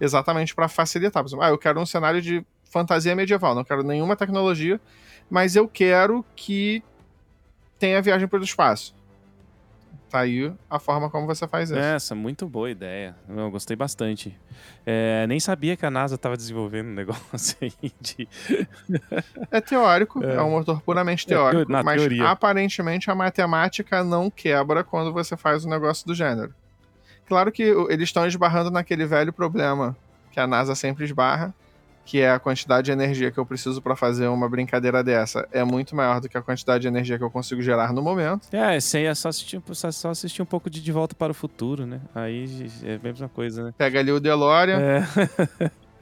Exatamente 0.01 0.55
para 0.55 0.69
facilitar. 0.69 1.23
Por 1.23 1.29
exemplo, 1.29 1.45
ah, 1.45 1.51
eu 1.51 1.59
quero 1.59 1.81
um 1.81 1.87
cenário 1.87 2.21
de 2.21 2.45
fantasia 2.65 3.15
medieval, 3.15 3.55
não 3.55 3.65
quero 3.65 3.83
nenhuma 3.83 4.17
tecnologia, 4.17 4.81
mas 5.31 5.57
eu 5.57 5.69
quero 5.69 6.25
que 6.37 6.83
tenha 7.79 8.03
viagem 8.03 8.29
pelo 8.29 8.45
espaço. 8.45 8.95
Tá 10.11 10.21
aí 10.21 10.51
a 10.71 10.79
forma 10.79 11.11
como 11.11 11.27
você 11.27 11.47
faz 11.47 11.71
isso. 11.71 11.79
Essa, 11.79 12.15
muito 12.15 12.49
boa 12.49 12.71
ideia. 12.71 13.15
Eu 13.29 13.51
gostei 13.51 13.77
bastante. 13.77 14.35
É, 14.87 15.27
nem 15.27 15.39
sabia 15.39 15.77
que 15.77 15.85
a 15.85 15.91
NASA 15.91 16.15
estava 16.15 16.35
desenvolvendo 16.35 16.89
um 16.89 16.95
negócio 16.97 17.57
aí 17.61 17.93
de. 18.01 18.27
É 19.51 19.61
teórico, 19.61 20.25
é, 20.25 20.37
é 20.37 20.43
um 20.43 20.51
motor 20.51 20.81
puramente 20.81 21.27
teórico, 21.27 21.71
é, 21.71 21.83
mas 21.83 22.01
teoria. 22.01 22.29
aparentemente 22.29 23.11
a 23.11 23.15
matemática 23.15 24.03
não 24.03 24.31
quebra 24.31 24.83
quando 24.83 25.13
você 25.13 25.37
faz 25.37 25.67
um 25.67 25.69
negócio 25.69 26.07
do 26.07 26.15
gênero. 26.15 26.55
Claro 27.27 27.53
que 27.53 27.63
eles 27.63 28.09
estão 28.09 28.27
esbarrando 28.27 28.71
naquele 28.71 29.05
velho 29.05 29.33
problema 29.33 29.95
que 30.33 30.41
a 30.41 30.47
NASA 30.47 30.75
sempre 30.75 31.05
esbarra, 31.05 31.55
que 32.09 32.23
é 32.23 32.31
a 32.31 32.39
quantidade 32.39 32.87
de 32.87 32.91
energia 32.91 33.31
que 33.31 33.37
eu 33.37 33.45
preciso 33.45 33.83
para 33.83 33.95
fazer 33.95 34.29
uma 34.29 34.49
brincadeira 34.49 35.05
dessa, 35.05 35.47
é 35.53 35.63
muito 35.63 35.95
maior 35.95 36.23
do 36.23 36.29
que 36.29 36.39
a 36.39 36.41
quantidade 36.41 36.81
de 36.81 36.89
energia 36.89 37.19
que 37.19 37.23
eu 37.23 37.31
consigo 37.31 37.61
gerar 37.61 37.93
no 37.93 38.01
momento. 38.01 38.49
É, 38.51 38.81
sem 38.81 39.05
é 39.05 39.15
só 39.15 39.29
assistir, 39.29 39.61
só 39.75 40.09
assistir 40.09 40.41
um 40.41 40.47
pouco 40.47 40.71
de 40.71 40.81
De 40.81 40.91
Volta 40.91 41.15
para 41.15 41.33
o 41.33 41.35
Futuro, 41.35 41.85
né? 41.85 42.01
Aí 42.15 42.67
é 42.83 42.95
a 42.95 42.99
mesma 42.99 43.29
coisa, 43.29 43.63
né? 43.63 43.75
Pega 43.77 43.99
ali 44.01 44.11
o 44.11 44.19
DeLorean. 44.19 44.81
É, 44.81 45.05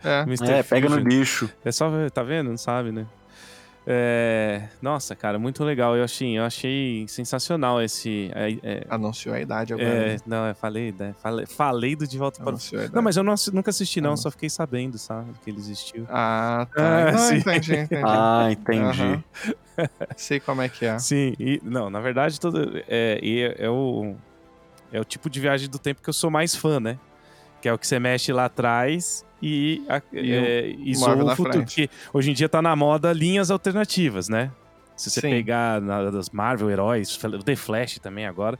é. 0.04 0.24
é 0.60 0.62
pega 0.62 0.88
no 0.88 0.96
lixo. 0.96 1.50
É 1.64 1.72
só, 1.72 1.90
tá 2.10 2.22
vendo? 2.22 2.50
Não 2.50 2.56
sabe, 2.56 2.92
né? 2.92 3.04
É... 3.86 4.62
Nossa, 4.82 5.14
cara, 5.14 5.38
muito 5.38 5.62
legal. 5.62 5.96
Eu 5.96 6.02
achei, 6.02 6.36
eu 6.36 6.42
achei 6.42 7.06
sensacional 7.06 7.80
esse. 7.80 8.30
É, 8.34 8.52
é... 8.62 8.86
Anunciou 8.90 9.34
a 9.34 9.40
idade 9.40 9.72
agora. 9.72 9.88
É, 9.88 10.12
né? 10.14 10.18
não, 10.26 10.46
eu 10.46 10.54
falei, 10.56 10.92
né? 10.98 11.14
falei, 11.22 11.46
falei 11.46 11.94
do 11.94 12.06
De 12.06 12.18
Volta 12.18 12.42
para 12.42 12.54
o 12.54 12.58
Não, 12.92 13.00
mas 13.00 13.16
eu 13.16 13.22
não, 13.22 13.34
nunca 13.52 13.70
assisti, 13.70 14.00
não, 14.00 14.14
ah. 14.14 14.16
só 14.16 14.30
fiquei 14.30 14.50
sabendo, 14.50 14.98
sabe? 14.98 15.30
Que 15.44 15.50
ele 15.50 15.58
existiu. 15.58 16.04
Ah, 16.10 16.66
tá. 16.74 17.08
Ah, 17.10 17.18
sim. 17.18 17.36
entendi, 17.36 17.76
entendi. 17.76 18.02
Ah, 18.04 18.48
entendi. 18.50 19.02
Uhum. 19.02 19.22
Sei 20.16 20.40
como 20.40 20.62
é 20.62 20.68
que 20.68 20.84
é. 20.84 20.98
Sim, 20.98 21.34
e 21.38 21.60
não, 21.62 21.88
na 21.88 22.00
verdade, 22.00 22.40
todo, 22.40 22.78
é, 22.88 23.20
é, 23.22 23.66
é, 23.66 23.70
o, 23.70 24.16
é 24.90 25.00
o 25.00 25.04
tipo 25.04 25.30
de 25.30 25.38
viagem 25.38 25.68
do 25.68 25.78
tempo 25.78 26.02
que 26.02 26.08
eu 26.08 26.14
sou 26.14 26.30
mais 26.30 26.56
fã, 26.56 26.80
né? 26.80 26.98
Que 27.66 27.70
é 27.70 27.72
o 27.72 27.78
que 27.78 27.84
você 27.84 27.98
mexe 27.98 28.32
lá 28.32 28.44
atrás 28.44 29.26
e, 29.42 29.84
a, 29.88 30.00
e 30.12 30.32
é, 30.32 30.66
isso 30.68 31.04
o 31.04 31.30
futuro. 31.34 31.52
Frente. 31.52 31.64
Porque 31.64 31.90
hoje 32.12 32.30
em 32.30 32.32
dia 32.32 32.48
tá 32.48 32.62
na 32.62 32.76
moda 32.76 33.12
linhas 33.12 33.50
alternativas, 33.50 34.28
né? 34.28 34.52
Se 34.96 35.10
você 35.10 35.20
Sim. 35.20 35.30
pegar 35.30 35.80
na, 35.80 36.08
das 36.12 36.30
Marvel 36.30 36.70
Heróis, 36.70 37.18
o 37.24 37.42
The 37.42 37.56
Flash 37.56 37.98
também 37.98 38.24
agora. 38.24 38.56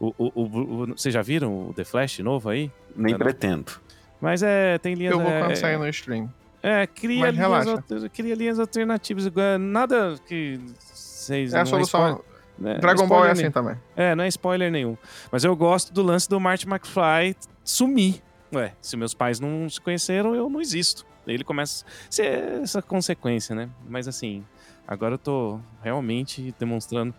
O, 0.00 0.14
o, 0.16 0.32
o, 0.34 0.86
vocês 0.86 1.12
já 1.12 1.20
viram 1.20 1.68
o 1.68 1.74
The 1.74 1.84
Flash 1.84 2.20
novo 2.20 2.48
aí? 2.48 2.72
Nem 2.96 3.18
pretendo. 3.18 3.70
Mas 4.18 4.42
é, 4.42 4.78
tem 4.78 4.94
linhas... 4.94 5.12
Eu 5.12 5.20
vou 5.20 5.30
quando 5.30 5.50
é, 5.50 5.54
sair 5.54 5.76
no 5.76 5.86
stream. 5.90 6.32
É, 6.62 6.86
cria 6.86 7.30
linhas, 7.30 7.66
cria 8.14 8.34
linhas 8.34 8.58
alternativas. 8.58 9.30
Nada 9.60 10.14
que 10.26 10.58
vocês... 10.90 11.52
É 11.52 11.60
a 11.60 11.66
solução... 11.66 12.24
É 12.64 12.78
Dragon 12.78 13.06
Ball 13.06 13.26
é 13.26 13.32
assim 13.32 13.42
nenhum. 13.42 13.52
também. 13.52 13.76
É, 13.94 14.14
não 14.14 14.24
é 14.24 14.28
spoiler 14.28 14.72
nenhum. 14.72 14.96
Mas 15.30 15.44
eu 15.44 15.54
gosto 15.54 15.92
do 15.92 16.02
lance 16.02 16.26
do 16.26 16.40
Marty 16.40 16.66
McFly 16.66 17.36
sumir 17.62 18.22
Ué, 18.52 18.74
se 18.80 18.96
meus 18.96 19.14
pais 19.14 19.38
não 19.40 19.68
se 19.68 19.80
conheceram, 19.80 20.34
eu 20.34 20.48
não 20.48 20.60
existo. 20.60 21.06
Ele 21.26 21.44
começa 21.44 21.84
a 21.84 21.88
ser 22.10 22.62
essa 22.62 22.80
consequência, 22.80 23.54
né? 23.54 23.68
Mas 23.86 24.08
assim, 24.08 24.44
agora 24.86 25.14
eu 25.14 25.18
tô 25.18 25.60
realmente 25.82 26.54
demonstrando 26.58 27.14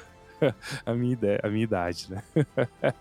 a, 0.86 0.94
minha 0.94 1.12
ideia, 1.12 1.40
a 1.42 1.48
minha 1.48 1.64
idade, 1.64 2.10
né? 2.10 2.22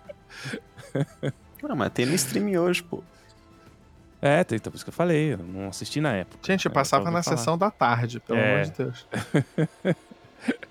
Não, 1.63 1.75
mas 1.75 1.91
tem 1.93 2.05
no 2.05 2.13
stream 2.13 2.61
hoje, 2.61 2.83
pô. 2.83 3.01
É, 4.21 4.43
tem, 4.43 4.57
então 4.57 4.71
por 4.71 4.75
isso 4.75 4.85
que 4.85 4.89
eu 4.89 4.93
falei, 4.93 5.33
eu 5.33 5.37
não 5.37 5.67
assisti 5.67 6.01
na 6.01 6.13
época. 6.13 6.39
Gente, 6.43 6.65
eu 6.65 6.71
passava 6.71 7.11
na 7.11 7.21
falar. 7.21 7.37
sessão 7.37 7.57
da 7.57 7.69
tarde, 7.69 8.19
pelo 8.19 8.39
é. 8.39 8.53
amor 8.53 8.65
de 8.65 8.71
Deus. 8.71 9.07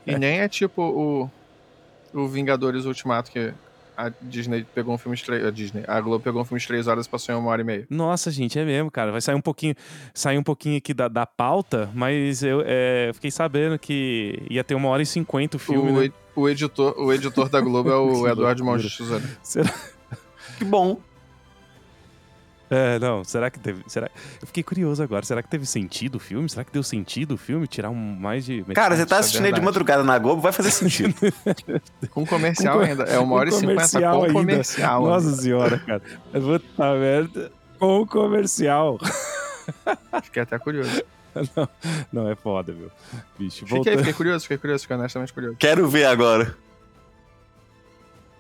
e 0.07 0.19
nem 0.19 0.41
é 0.41 0.49
tipo 0.49 0.83
o, 0.83 1.31
o 2.13 2.27
Vingadores 2.27 2.85
Ultimato 2.85 3.31
que 3.31 3.55
a 3.97 4.11
Disney 4.21 4.67
pegou 4.75 4.95
um 4.95 4.99
filme 4.99 5.17
de 5.17 5.25
três. 5.25 5.45
A 5.45 5.51
Disney, 5.51 5.85
a 5.87 6.01
Globo 6.01 6.23
pegou 6.23 6.43
um 6.43 6.45
filme 6.45 6.61
de 6.61 6.67
três 6.67 6.87
horas 6.87 7.07
e 7.07 7.09
passou 7.09 7.35
em 7.35 7.39
uma 7.39 7.51
hora 7.51 7.61
e 7.61 7.65
meia. 7.65 7.87
Nossa, 7.91 8.31
gente, 8.31 8.59
é 8.59 8.65
mesmo, 8.65 8.91
cara. 8.91 9.13
Vai 9.13 9.21
sair 9.21 9.35
um 9.35 9.41
pouquinho, 9.41 9.75
sair 10.13 10.39
um 10.39 10.43
pouquinho 10.43 10.79
aqui 10.79 10.93
da, 10.93 11.09
da 11.09 11.27
pauta, 11.27 11.91
mas 11.95 12.43
eu 12.43 12.63
é, 12.65 13.11
fiquei 13.15 13.31
sabendo 13.31 13.79
que 13.79 14.43
ia 14.51 14.65
ter 14.65 14.75
uma 14.75 14.89
hora 14.89 15.03
e 15.03 15.07
cinquenta 15.07 15.57
o 15.57 15.61
filme. 15.61 15.91
O, 15.91 16.01
né? 16.03 16.13
o, 16.35 16.49
editor, 16.49 16.95
o 16.99 17.13
editor 17.13 17.49
da 17.49 17.61
Globo 17.61 17.91
é 17.91 17.97
o 17.97 18.27
Eduardo 18.29 18.65
Mão 18.65 18.77
de 18.77 18.91
Será? 19.43 19.73
Que 20.59 20.65
bom. 20.65 21.01
É, 22.71 22.99
não, 22.99 23.23
será 23.23 23.51
que 23.51 23.59
teve. 23.59 23.83
Será... 23.87 24.11
Eu 24.41 24.47
fiquei 24.47 24.63
curioso 24.63 25.03
agora. 25.03 25.25
Será 25.25 25.43
que 25.43 25.49
teve 25.49 25.67
sentido 25.67 26.17
o 26.17 26.19
filme? 26.19 26.49
Será 26.49 26.65
que 26.65 26.73
deu 26.73 26.83
sentido 26.83 27.35
o 27.35 27.37
filme? 27.37 27.67
Tirar 27.67 27.91
um 27.91 27.95
mais 27.95 28.45
de. 28.45 28.65
Cara, 28.75 28.97
você 28.97 29.05
tá 29.05 29.19
assistindo 29.19 29.45
aí 29.45 29.53
de 29.53 29.61
madrugada 29.61 30.03
na 30.03 30.19
Globo, 30.19 30.41
vai 30.41 30.53
fazer 30.53 30.71
sentido. 30.71 31.15
com 32.11 32.27
comercial 32.27 32.79
com, 32.79 32.85
ainda. 32.85 33.05
É 33.05 33.19
uma 33.19 33.37
hora 33.37 33.49
e 33.51 33.53
cinquenta 33.53 34.01
com 34.01 34.23
ainda. 34.23 34.33
comercial. 34.33 35.03
Nossa 35.05 35.27
ainda. 35.29 35.43
senhora, 35.43 35.79
cara. 35.79 36.03
Puta 36.33 36.95
merda. 36.95 37.53
Com 37.79 38.07
comercial. 38.07 38.99
Fiquei 40.25 40.43
até 40.43 40.59
curioso. 40.59 41.03
Não, 41.57 41.69
não, 42.13 42.31
é 42.31 42.37
foda, 42.37 42.73
viu? 42.73 42.93
Bicho, 43.37 43.67
fiquei, 43.67 43.97
fiquei 43.97 44.13
curioso, 44.13 44.43
fiquei 44.43 44.57
curioso, 44.57 44.83
fiquei 44.83 44.97
honestamente 44.97 45.33
curioso. 45.33 45.57
Quero 45.59 45.89
ver 45.89 46.05
agora. 46.05 46.57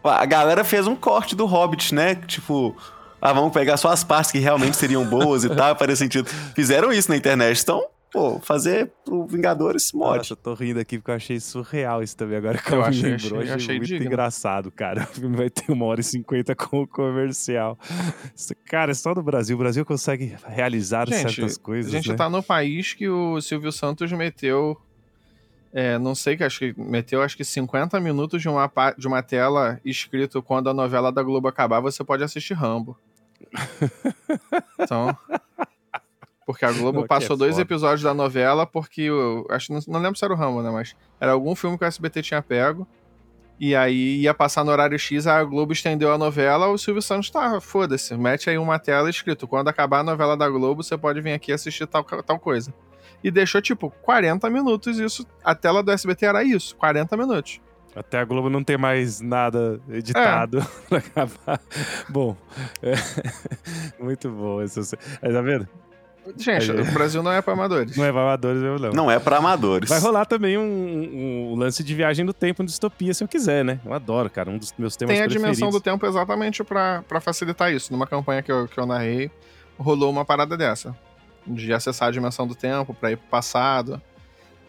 A 0.05 0.25
galera 0.25 0.63
fez 0.63 0.87
um 0.87 0.95
corte 0.95 1.35
do 1.35 1.45
Hobbit, 1.45 1.93
né? 1.93 2.15
Tipo, 2.15 2.77
ah, 3.25 3.33
vamos 3.33 3.55
pegar 3.55 3.79
só 3.79 3.89
as 3.89 4.05
partes 4.05 4.31
que 4.31 4.39
realmente 4.39 4.77
seriam 4.77 5.03
boas 5.03 5.45
e 5.45 5.49
tal, 5.49 5.75
faria 5.79 5.97
sentido. 5.97 6.29
Fizeram 6.55 6.93
isso 6.93 7.11
na 7.11 7.17
internet, 7.17 7.59
então, 7.59 7.83
pô, 8.13 8.39
fazer 8.39 8.93
pro 9.03 9.27
Vingadores 9.27 9.93
mod. 9.95 10.19
Nossa, 10.19 10.35
eu 10.35 10.37
tô 10.37 10.53
rindo 10.53 10.79
aqui 10.79 10.99
porque 10.99 11.11
eu 11.11 11.15
achei 11.15 11.41
surreal 11.41 12.03
isso 12.03 12.15
também 12.19 12.37
agora 12.37 12.59
que 12.59 12.71
eu, 12.71 12.77
eu 12.77 12.85
achei, 12.85 13.13
lembrou. 13.13 13.41
Achei, 13.41 13.55
achei 13.55 13.77
muito 13.79 13.89
digno. 13.89 14.07
engraçado, 14.07 14.71
cara. 14.71 15.09
O 15.11 15.15
filme 15.15 15.37
vai 15.39 15.49
ter 15.49 15.73
uma 15.73 15.87
hora 15.87 16.03
e 16.03 16.05
cinquenta 16.05 16.55
com 16.55 16.83
o 16.83 16.87
comercial. 16.87 17.79
Cara, 18.67 18.91
é 18.91 18.95
só 18.95 19.15
no 19.15 19.23
Brasil. 19.23 19.57
O 19.57 19.59
Brasil 19.59 19.87
consegue 19.87 20.37
realizar 20.47 21.09
gente, 21.09 21.33
certas 21.33 21.57
coisas. 21.57 21.95
A 21.95 21.97
gente 21.97 22.11
né? 22.11 22.17
tá 22.17 22.29
no 22.29 22.43
país 22.43 22.93
que 22.93 23.09
o 23.09 23.41
Silvio 23.41 23.73
Santos 23.73 24.13
meteu 24.13 24.79
é, 25.73 25.99
não 25.99 26.15
sei, 26.15 26.37
que 26.37 26.45
acho 26.45 26.61
que 26.61 26.75
meteu 26.79 27.21
acho 27.21 27.37
que 27.37 27.45
50 27.45 27.99
minutos 27.99 28.41
de 28.41 28.49
uma, 28.49 28.71
de 28.97 29.09
uma 29.09 29.23
tela 29.25 29.81
escrito 29.85 30.41
quando 30.41 30.71
a 30.71 30.75
novela 30.75 31.11
da 31.11 31.21
Globo 31.21 31.49
acabar, 31.49 31.81
você 31.81 32.05
pode 32.05 32.23
assistir 32.23 32.55
Rambo. 32.55 32.97
Então. 34.79 35.17
Porque 36.47 36.65
a 36.65 36.73
Globo 36.73 37.01
não, 37.01 37.07
passou 37.07 37.37
é 37.37 37.39
dois 37.39 37.53
foda. 37.53 37.63
episódios 37.63 38.03
da 38.03 38.13
novela, 38.13 38.67
porque 38.67 39.03
eu 39.03 39.47
acho 39.49 39.73
não, 39.73 39.81
não 39.89 40.01
lembro 40.01 40.19
se 40.19 40.25
era 40.25 40.35
o 40.35 40.37
Rambo, 40.37 40.63
né? 40.63 40.71
Mas 40.71 40.95
era 41.19 41.33
algum 41.33 41.55
filme 41.55 41.79
que 41.79 41.85
o 41.85 41.87
SBT 41.87 42.23
tinha 42.23 42.43
pego. 42.43 42.87
E 43.59 43.75
aí 43.75 44.21
ia 44.21 44.35
passar 44.35 44.65
no 44.65 44.73
horário 44.73 44.99
X, 44.99 45.27
a 45.27 45.43
Globo 45.45 45.73
estendeu 45.73 46.13
a 46.13 46.19
novela, 46.19 46.69
o 46.69 46.77
Silvio 46.77 47.01
Santos 47.01 47.31
tá, 47.31 47.61
foda-se, 47.61 48.17
mete 48.17 48.51
aí 48.51 48.59
uma 48.59 48.79
tela 48.79 49.09
escrito: 49.09 49.47
quando 49.47 49.69
acabar 49.69 50.01
a 50.01 50.03
novela 50.03 50.37
da 50.37 50.49
Globo, 50.49 50.83
você 50.83 50.99
pode 50.99 51.21
vir 51.21 51.33
aqui 51.33 51.53
assistir 51.53 51.87
tal, 51.87 52.05
tal 52.05 52.39
coisa. 52.39 52.75
E 53.23 53.31
deixou 53.31 53.63
tipo 53.63 53.91
40 54.03 54.51
minutos 54.51 54.99
isso. 54.99 55.27
A 55.43 55.55
tela 55.55 55.83
do 55.83 55.91
SBT 55.91 56.27
era 56.27 56.45
isso, 56.45 56.77
40 56.77 57.17
minutos. 57.17 57.61
Até 57.95 58.19
a 58.19 58.25
Globo 58.25 58.51
não 58.51 58.65
tem 58.65 58.77
mais 58.77 59.21
nada 59.21 59.81
editado 59.89 60.59
é. 60.59 60.63
pra 60.89 60.99
acabar. 60.99 61.61
Bom, 62.09 62.37
é, 62.83 62.95
muito 64.03 64.29
bom. 64.31 64.63
Isso, 64.63 64.97
tá 64.97 65.41
vendo? 65.41 65.69
Gente, 66.37 66.71
o 66.71 66.93
Brasil 66.93 67.23
não 67.23 67.31
é 67.31 67.43
para 67.43 67.53
amadores. 67.53 67.97
Não 67.97 68.05
é 68.05 68.11
para 68.11 68.23
amadores 68.23 68.63
mesmo, 68.63 68.79
não. 68.79 68.91
Não 68.93 69.11
é 69.11 69.19
para 69.19 69.37
amadores. 69.37 69.89
Vai 69.89 70.01
rolar 70.01 70.25
também 70.25 70.57
um, 70.57 70.63
um, 70.63 71.53
um, 71.53 71.55
lance 71.55 71.85
de 71.85 71.95
viagem 71.95 72.25
do 72.25 72.33
tempo 72.33 72.63
no 72.63 72.67
Distopia, 72.67 73.13
se 73.13 73.23
eu 73.23 73.29
quiser, 73.29 73.63
né? 73.63 73.79
Eu 73.85 73.93
adoro, 73.93 74.31
cara. 74.31 74.51
Um 74.51 74.57
dos 74.57 74.73
meus 74.79 74.97
temas 74.97 75.15
Tem 75.15 75.23
a 75.23 75.27
preferidos. 75.27 75.57
dimensão 75.57 75.71
do 75.71 75.83
tempo 75.83 76.07
exatamente 76.07 76.65
para 76.65 77.21
facilitar 77.21 77.73
isso. 77.73 77.93
Numa 77.93 78.07
campanha 78.07 78.43
que 78.43 78.51
eu, 78.51 78.67
que 78.67 78.79
eu 78.79 78.87
narrei, 78.87 79.31
rolou 79.79 80.11
uma 80.11 80.25
parada 80.25 80.57
dessa. 80.57 80.97
De 81.47 81.75
acessar 81.75 82.09
a 82.09 82.11
dimensão 82.11 82.47
do 82.47 82.55
tempo 82.55 82.95
para 82.95 83.13
ir 83.13 83.17
pro 83.19 83.29
passado 83.29 84.01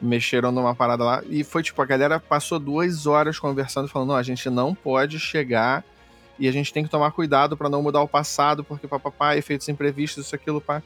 mexeram 0.02 0.52
numa 0.52 0.76
parada 0.76 1.04
lá. 1.04 1.24
E 1.30 1.44
foi 1.44 1.64
tipo, 1.64 1.82
a 1.82 1.86
galera 1.86 2.20
passou 2.20 2.60
duas 2.60 3.06
horas 3.06 3.40
conversando, 3.40 3.88
falando: 3.88 4.10
não, 4.10 4.16
a 4.16 4.24
gente 4.24 4.50
não 4.50 4.74
pode 4.74 5.20
chegar 5.20 5.84
e 6.38 6.48
a 6.48 6.52
gente 6.52 6.74
tem 6.74 6.84
que 6.84 6.90
tomar 6.90 7.12
cuidado 7.12 7.56
para 7.56 7.70
não 7.70 7.82
mudar 7.82 8.02
o 8.02 8.08
passado, 8.08 8.64
porque 8.64 8.88
papapá, 8.88 9.38
efeitos 9.38 9.70
imprevistos, 9.70 10.26
isso, 10.26 10.36
aquilo, 10.36 10.60
pá. 10.60 10.84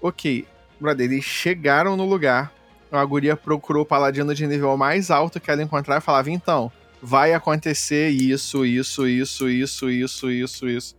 Ok, 0.00 0.46
brother, 0.80 1.10
eles 1.10 1.24
chegaram 1.24 1.96
no 1.96 2.06
lugar, 2.06 2.52
uma 2.90 3.04
guria 3.04 3.36
procurou 3.36 3.82
o 3.82 3.86
paladino 3.86 4.34
de 4.34 4.46
nível 4.46 4.76
mais 4.76 5.10
alto 5.10 5.40
que 5.40 5.50
ela 5.50 5.62
encontrar 5.62 5.98
e 5.98 6.00
falava: 6.00 6.30
então, 6.30 6.72
vai 7.02 7.34
acontecer 7.34 8.08
isso, 8.08 8.64
isso, 8.64 9.06
isso, 9.06 9.48
isso, 9.48 9.90
isso, 9.90 10.30
isso, 10.30 10.68
isso. 10.68 10.96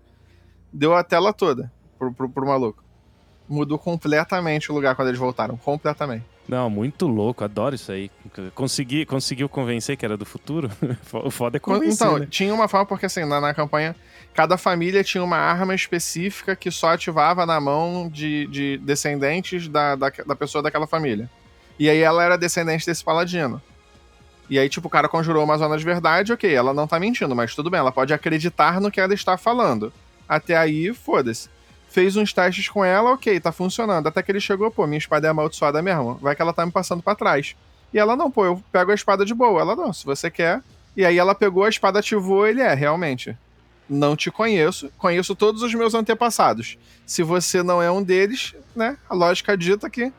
Deu 0.71 0.95
a 0.95 1.03
tela 1.03 1.33
toda 1.33 1.71
pro, 1.97 2.13
pro, 2.13 2.29
pro 2.29 2.45
maluco. 2.45 2.83
Mudou 3.47 3.79
completamente 3.79 4.71
o 4.71 4.75
lugar 4.75 4.95
quando 4.95 5.07
eles 5.07 5.19
voltaram. 5.19 5.55
Completamente. 5.57 6.25
Não, 6.47 6.69
muito 6.69 7.07
louco, 7.07 7.43
adoro 7.43 7.75
isso 7.75 7.91
aí. 7.91 8.09
Consegui, 8.55 9.05
conseguiu 9.05 9.49
convencer 9.49 9.97
que 9.97 10.05
era 10.05 10.15
do 10.15 10.25
futuro? 10.25 10.71
o 11.11 11.29
foda 11.29 11.57
é 11.57 11.59
convencer, 11.59 12.07
Então, 12.07 12.19
né? 12.19 12.27
tinha 12.29 12.53
uma 12.53 12.67
forma, 12.67 12.85
porque 12.85 13.05
assim, 13.05 13.25
na, 13.25 13.41
na 13.41 13.53
campanha, 13.53 13.95
cada 14.33 14.57
família 14.57 15.03
tinha 15.03 15.23
uma 15.23 15.37
arma 15.37 15.75
específica 15.75 16.55
que 16.55 16.71
só 16.71 16.93
ativava 16.93 17.45
na 17.45 17.59
mão 17.59 18.09
de, 18.09 18.47
de 18.47 18.77
descendentes 18.77 19.67
da, 19.67 19.95
da, 19.95 20.09
da 20.25 20.35
pessoa 20.35 20.61
daquela 20.61 20.87
família. 20.87 21.29
E 21.77 21.89
aí 21.89 21.99
ela 21.99 22.23
era 22.23 22.37
descendente 22.37 22.85
desse 22.85 23.03
paladino. 23.03 23.61
E 24.49 24.57
aí, 24.57 24.69
tipo, 24.69 24.87
o 24.87 24.89
cara 24.89 25.09
conjurou 25.09 25.43
uma 25.43 25.57
zona 25.57 25.77
de 25.77 25.83
verdade, 25.83 26.31
ok, 26.31 26.53
ela 26.53 26.73
não 26.73 26.87
tá 26.87 26.97
mentindo, 26.97 27.35
mas 27.35 27.53
tudo 27.53 27.69
bem, 27.69 27.79
ela 27.81 27.91
pode 27.91 28.13
acreditar 28.13 28.79
no 28.79 28.89
que 28.89 29.01
ela 29.01 29.13
está 29.13 29.37
falando. 29.37 29.91
Até 30.27 30.55
aí, 30.55 30.93
foda-se. 30.93 31.49
Fez 31.97 32.15
uns 32.15 32.31
testes 32.31 32.69
com 32.69 32.85
ela, 32.85 33.11
ok, 33.13 33.39
tá 33.39 33.51
funcionando. 33.51 34.05
Até 34.05 34.21
que 34.21 34.31
ele 34.31 34.39
chegou, 34.39 34.69
pô, 34.69 34.85
minha 34.85 34.99
espada 34.99 35.25
é 35.25 35.31
amaldiçoada 35.31 35.81
mesmo. 35.81 36.13
Vai 36.21 36.35
que 36.35 36.41
ela 36.43 36.53
tá 36.53 36.63
me 36.63 36.71
passando 36.71 37.01
para 37.01 37.15
trás. 37.15 37.55
E 37.91 37.97
ela, 37.97 38.15
não, 38.15 38.29
pô, 38.29 38.45
eu 38.45 38.63
pego 38.71 38.91
a 38.91 38.93
espada 38.93 39.25
de 39.25 39.33
boa. 39.33 39.61
Ela, 39.61 39.75
não, 39.75 39.91
se 39.91 40.05
você 40.05 40.29
quer. 40.29 40.61
E 40.95 41.03
aí 41.03 41.17
ela 41.17 41.33
pegou 41.33 41.63
a 41.63 41.69
espada, 41.69 41.97
ativou, 41.97 42.45
ele 42.45 42.61
é, 42.61 42.71
realmente. 42.75 43.35
Não 43.89 44.15
te 44.15 44.29
conheço, 44.29 44.91
conheço 44.95 45.35
todos 45.35 45.63
os 45.63 45.73
meus 45.73 45.95
antepassados. 45.95 46.77
Se 47.03 47.23
você 47.23 47.63
não 47.63 47.81
é 47.81 47.89
um 47.89 48.03
deles, 48.03 48.53
né, 48.75 48.95
a 49.09 49.15
lógica 49.15 49.57
dita 49.57 49.89
que 49.89 50.13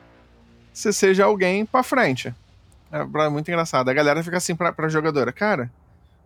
você 0.72 0.92
seja 0.92 1.26
alguém 1.26 1.64
pra 1.64 1.84
frente. 1.84 2.34
É 2.90 3.28
muito 3.28 3.48
engraçado. 3.52 3.88
A 3.88 3.94
galera 3.94 4.20
fica 4.24 4.38
assim 4.38 4.56
pra, 4.56 4.72
pra 4.72 4.88
jogadora, 4.88 5.30
cara, 5.30 5.70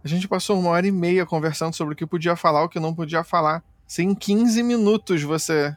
a 0.02 0.08
gente 0.08 0.26
passou 0.26 0.58
uma 0.58 0.70
hora 0.70 0.86
e 0.86 0.90
meia 0.90 1.26
conversando 1.26 1.74
sobre 1.74 1.92
o 1.92 1.96
que 1.96 2.06
podia 2.06 2.36
falar, 2.36 2.64
o 2.64 2.70
que 2.70 2.80
não 2.80 2.94
podia 2.94 3.22
falar. 3.22 3.62
Se 3.86 4.02
em 4.02 4.14
15 4.14 4.62
minutos 4.62 5.22
você, 5.22 5.76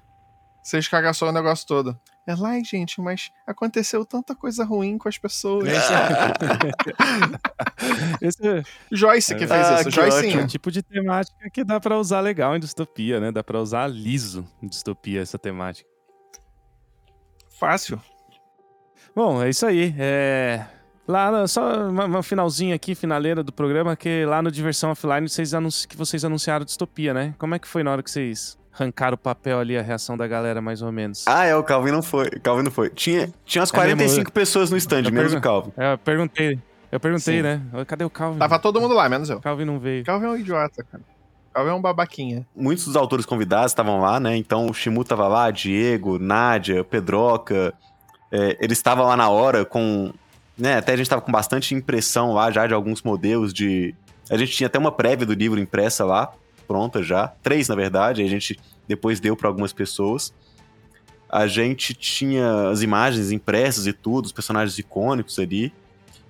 você 0.64 0.78
escagaçou 0.80 1.30
o 1.30 1.32
negócio 1.32 1.68
todo. 1.68 2.00
É 2.28 2.34
lá, 2.34 2.58
gente, 2.64 3.00
mas 3.00 3.30
aconteceu 3.46 4.04
tanta 4.04 4.34
coisa 4.36 4.64
ruim 4.66 4.98
com 4.98 5.08
as 5.08 5.16
pessoas. 5.18 5.68
Esse 8.22 8.48
é 8.48 8.64
Joyce 8.92 9.36
que 9.36 9.46
fez 9.46 9.52
Ah, 9.52 9.76
isso, 9.82 9.90
que 9.90 9.92
Joyce. 9.96 10.38
um 10.38 10.48
tipo 10.48 10.72
de 10.72 10.82
temática 10.82 11.50
que 11.52 11.64
dá 11.64 11.80
pra 11.80 11.98
usar 12.00 12.22
legal 12.22 12.56
em 12.56 12.60
distopia, 12.60 13.20
né? 13.20 13.32
Dá 13.32 13.44
pra 13.44 13.62
usar 13.62 13.88
liso 13.88 14.44
em 14.62 14.68
distopia 14.68 15.22
essa 15.22 15.38
temática. 15.38 15.88
Fácil. 17.60 18.02
Bom, 19.16 19.42
é 19.42 19.50
isso 19.50 19.66
aí. 19.66 19.94
É... 19.98 20.66
Lá, 21.08 21.48
só 21.48 21.88
uma, 21.88 22.06
uma 22.06 22.24
finalzinha 22.24 22.74
aqui, 22.76 22.96
finaleira 22.96 23.44
do 23.44 23.52
programa, 23.54 23.96
que 23.96 24.26
lá 24.26 24.42
no 24.42 24.50
Diversão 24.52 24.90
Offline 24.92 25.30
vocês 25.30 25.54
anunci... 25.54 25.88
que 25.88 25.96
vocês 25.96 26.26
anunciaram 26.26 26.66
distopia, 26.66 27.14
né? 27.14 27.36
Como 27.38 27.54
é 27.54 27.60
que 27.60 27.68
foi 27.68 27.84
na 27.84 27.92
hora 27.92 28.02
que 28.02 28.10
vocês 28.10 28.58
arrancaram 28.74 29.14
o 29.14 29.18
papel 29.18 29.60
ali, 29.60 29.78
a 29.78 29.82
reação 29.82 30.18
da 30.18 30.26
galera, 30.28 30.62
mais 30.62 30.82
ou 30.82 30.92
menos? 30.92 31.24
Ah, 31.28 31.46
é, 31.46 31.56
o 31.56 31.64
Calvin 31.64 31.92
não 31.92 32.02
foi. 32.02 32.28
O 32.28 32.42
Calvin 32.42 32.64
não 32.64 32.72
foi. 32.72 32.90
Tinha, 32.90 33.32
tinha 33.46 33.62
umas 33.62 33.72
É 33.74 33.78
mesmo, 33.96 33.98
45 33.98 34.32
pessoas 34.32 34.72
no 34.72 34.78
stand, 34.78 35.04
Eu 35.06 35.12
menos 35.12 35.32
pergun- 35.32 35.38
o 35.38 35.42
Calvin. 35.42 35.72
É, 35.78 35.94
eu 35.94 35.98
perguntei. 36.00 36.60
Eu 36.92 37.00
perguntei, 37.00 37.38
Sim. 37.38 37.42
né? 37.44 37.62
Cadê 37.86 38.04
o 38.04 38.10
Calvin? 38.10 38.40
Tava 38.40 38.58
todo 38.58 38.82
mundo 38.82 38.94
lá, 38.96 39.08
menos 39.08 39.30
eu. 39.30 39.38
O 39.38 39.42
Calvin 39.42 39.66
não 39.66 39.80
veio. 39.80 40.04
Calvin 40.06 40.26
é 40.26 40.30
um 40.30 40.38
idiota, 40.38 40.84
cara. 40.84 41.04
Calvin 41.54 41.70
é 41.70 41.74
um 41.74 41.82
babaquinha. 41.82 42.46
Muitos 42.56 42.86
dos 42.86 42.96
autores 42.96 43.26
convidados 43.26 43.72
estavam 43.72 44.02
lá, 44.02 44.20
né? 44.20 44.36
Então 44.36 44.66
o 44.68 44.74
Shimu 44.74 45.04
tava 45.04 45.28
lá, 45.28 45.52
Diego, 45.52 46.18
Nádia, 46.20 46.84
Pedroca. 46.84 47.74
É, 48.32 48.58
eles 48.60 48.78
estavam 48.78 49.06
lá 49.06 49.16
na 49.16 49.30
hora 49.30 49.64
com. 49.64 50.12
Né, 50.58 50.78
até 50.78 50.94
a 50.94 50.98
gente 50.98 51.10
tava 51.10 51.22
com 51.22 51.32
bastante 51.32 51.76
impressão 51.76 52.32
lá 52.32 52.50
já 52.50 52.66
de 52.66 52.74
alguns 52.74 53.02
modelos 53.02 53.54
de. 53.54 53.94
A 54.30 54.38
gente 54.38 54.54
tinha 54.54 54.68
até 54.68 54.80
uma 54.80 54.92
prévia 54.92 55.26
do 55.26 55.34
livro 55.34 55.60
impressa 55.60 56.06
lá, 56.06 56.34
pronta 56.68 57.04
já. 57.04 57.28
Três, 57.44 57.68
na 57.68 57.76
verdade, 57.76 58.22
a 58.24 58.28
gente 58.28 58.58
depois 58.88 59.20
deu 59.20 59.36
para 59.36 59.50
algumas 59.50 59.74
pessoas. 59.74 60.34
A 61.30 61.48
gente 61.48 61.94
tinha 61.94 62.70
as 62.70 62.82
imagens 62.82 63.32
impressas 63.32 63.86
e 63.86 63.94
tudo, 63.94 64.26
os 64.26 64.32
personagens 64.32 64.78
icônicos 64.80 65.38
ali. 65.40 65.74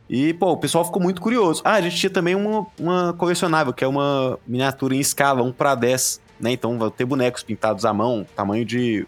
E, 0.10 0.34
pô, 0.34 0.52
o 0.52 0.58
pessoal 0.58 0.86
ficou 0.86 1.02
muito 1.02 1.22
curioso. 1.22 1.62
Ah, 1.66 1.74
a 1.74 1.82
gente 1.82 1.96
tinha 1.96 2.10
também 2.10 2.36
uma, 2.36 2.66
uma 2.80 3.14
colecionável, 3.14 3.74
que 3.74 3.84
é 3.84 3.88
uma 3.88 4.40
miniatura 4.48 4.96
em 4.96 5.00
escala 5.00 5.42
1 5.42 5.52
para 5.52 5.76
10, 5.76 6.22
né? 6.40 6.52
Então 6.52 6.78
vai 6.78 6.92
ter 6.92 7.06
bonecos 7.06 7.44
pintados 7.44 7.86
à 7.86 7.94
mão, 7.94 8.26
tamanho 8.36 8.64
de 8.64 9.06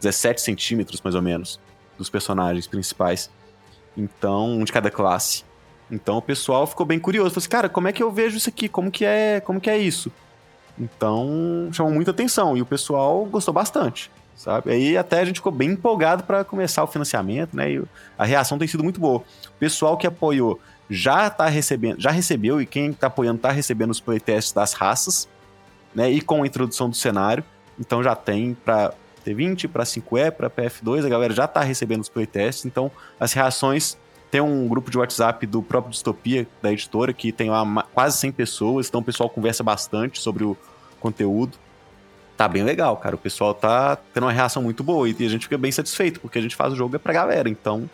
17 0.00 0.40
centímetros, 0.40 1.00
mais 1.00 1.14
ou 1.14 1.22
menos, 1.22 1.58
dos 1.96 2.10
personagens 2.10 2.66
principais. 2.66 3.30
Então, 3.96 4.52
um 4.52 4.64
de 4.64 4.72
cada 4.72 4.90
classe. 4.90 5.44
Então 5.90 6.16
o 6.16 6.22
pessoal 6.22 6.66
ficou 6.66 6.84
bem 6.84 6.98
curioso. 6.98 7.30
Falou 7.30 7.38
assim, 7.38 7.48
cara, 7.48 7.68
como 7.68 7.88
é 7.88 7.92
que 7.92 8.02
eu 8.02 8.10
vejo 8.10 8.36
isso 8.36 8.48
aqui? 8.48 8.68
Como 8.68 8.90
que 8.90 9.04
é, 9.04 9.40
como 9.40 9.60
que 9.60 9.70
é 9.70 9.78
isso? 9.78 10.10
Então, 10.78 11.68
chamou 11.72 11.92
muita 11.92 12.10
atenção. 12.10 12.56
E 12.56 12.62
o 12.62 12.66
pessoal 12.66 13.24
gostou 13.26 13.54
bastante, 13.54 14.10
sabe? 14.34 14.72
Aí 14.72 14.96
até 14.96 15.20
a 15.20 15.24
gente 15.24 15.36
ficou 15.36 15.52
bem 15.52 15.70
empolgado 15.70 16.24
para 16.24 16.44
começar 16.44 16.82
o 16.82 16.86
financiamento, 16.86 17.54
né? 17.54 17.72
E 17.72 17.82
a 18.18 18.24
reação 18.24 18.58
tem 18.58 18.66
sido 18.66 18.82
muito 18.82 19.00
boa. 19.00 19.18
O 19.18 19.58
pessoal 19.58 19.96
que 19.96 20.06
apoiou 20.06 20.58
já 20.90 21.30
tá 21.30 21.46
recebendo, 21.46 22.00
já 22.00 22.10
recebeu, 22.10 22.60
e 22.60 22.66
quem 22.66 22.92
tá 22.92 23.06
apoiando 23.06 23.38
tá 23.38 23.50
recebendo 23.50 23.90
os 23.90 24.00
playtests 24.00 24.52
das 24.52 24.72
raças, 24.72 25.28
né? 25.94 26.10
E 26.10 26.20
com 26.20 26.42
a 26.42 26.46
introdução 26.46 26.90
do 26.90 26.96
cenário. 26.96 27.44
Então 27.78 28.02
já 28.02 28.14
tem 28.14 28.54
para 28.54 28.92
T20, 29.24 29.68
para 29.68 29.84
5E, 29.84 30.30
para 30.30 30.50
PF2, 30.50 31.04
a 31.04 31.08
galera 31.08 31.34
já 31.34 31.46
tá 31.46 31.62
recebendo 31.62 32.02
os 32.02 32.08
playtests. 32.08 32.64
Então 32.64 32.90
as 33.18 33.32
reações. 33.32 33.96
Tem 34.30 34.40
um 34.40 34.66
grupo 34.66 34.90
de 34.90 34.98
WhatsApp 34.98 35.46
do 35.46 35.62
próprio 35.62 35.92
Distopia, 35.92 36.44
da 36.60 36.72
editora, 36.72 37.12
que 37.12 37.30
tem 37.30 37.50
lá 37.50 37.84
quase 37.94 38.18
100 38.18 38.32
pessoas, 38.32 38.88
então 38.88 39.00
o 39.00 39.04
pessoal 39.04 39.30
conversa 39.30 39.62
bastante 39.62 40.18
sobre 40.18 40.42
o 40.42 40.56
conteúdo. 40.98 41.56
Tá 42.36 42.48
bem 42.48 42.64
legal, 42.64 42.96
cara. 42.96 43.14
O 43.14 43.18
pessoal 43.18 43.54
tá 43.54 43.96
tendo 44.12 44.24
uma 44.24 44.32
reação 44.32 44.60
muito 44.60 44.82
boa 44.82 45.08
e 45.08 45.12
a 45.12 45.28
gente 45.28 45.42
fica 45.42 45.56
bem 45.56 45.70
satisfeito, 45.70 46.18
porque 46.18 46.36
a 46.36 46.42
gente 46.42 46.56
faz 46.56 46.72
o 46.72 46.76
jogo 46.76 46.96
é 46.96 46.98
pra 46.98 47.12
galera, 47.12 47.48
então 47.48 47.88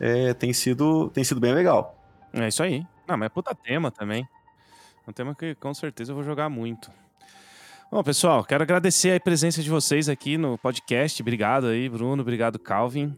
é, 0.00 0.34
tem, 0.34 0.52
sido, 0.52 1.08
tem 1.10 1.22
sido 1.22 1.40
bem 1.40 1.54
legal. 1.54 1.96
É 2.32 2.48
isso 2.48 2.62
aí. 2.62 2.84
Não, 3.06 3.16
mas 3.16 3.26
é 3.26 3.28
puta 3.28 3.54
tema 3.54 3.90
também. 3.90 4.28
É 5.06 5.10
um 5.10 5.12
tema 5.12 5.34
que 5.34 5.54
com 5.54 5.72
certeza 5.72 6.12
eu 6.12 6.16
vou 6.16 6.24
jogar 6.24 6.48
muito. 6.48 6.90
Bom, 7.90 8.02
pessoal, 8.02 8.44
quero 8.44 8.62
agradecer 8.62 9.16
a 9.16 9.20
presença 9.20 9.62
de 9.62 9.70
vocês 9.70 10.08
aqui 10.08 10.36
no 10.36 10.58
podcast. 10.58 11.22
Obrigado 11.22 11.68
aí, 11.68 11.88
Bruno. 11.88 12.20
Obrigado, 12.20 12.58
Calvin. 12.58 13.16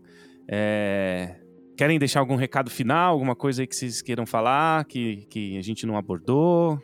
É, 0.49 1.37
Querem 1.77 1.99
deixar 1.99 2.21
algum 2.21 2.37
recado 2.37 2.71
final? 2.71 3.13
Alguma 3.15 3.35
coisa 3.35 3.63
aí 3.63 3.67
que 3.67 3.75
vocês 3.75 4.03
queiram 4.03 4.27
falar 4.27 4.85
que, 4.85 5.27
que 5.31 5.57
a 5.59 5.63
gente 5.63 5.87
não 5.87 5.97
abordou? 5.97 6.79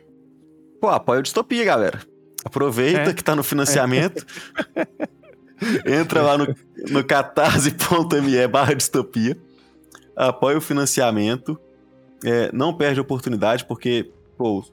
Pô, 0.81 0.89
apoia 0.89 1.19
o 1.19 1.23
Distopia, 1.23 1.63
galera. 1.63 2.01
Aproveita 2.43 3.11
É. 3.11 3.13
que 3.13 3.23
tá 3.23 3.35
no 3.35 3.43
financiamento. 3.43 4.25
Entra 5.85 6.21
lá 6.21 6.37
no, 6.37 6.47
no 6.89 7.03
catarse.me 7.03 8.47
barra 8.47 8.73
distopia. 8.73 9.37
Apoia 10.15 10.57
o 10.57 10.61
financiamento. 10.61 11.59
É, 12.25 12.51
não 12.51 12.75
perde 12.75 12.99
a 12.99 13.03
oportunidade, 13.03 13.65
porque, 13.65 14.11
pô, 14.37 14.63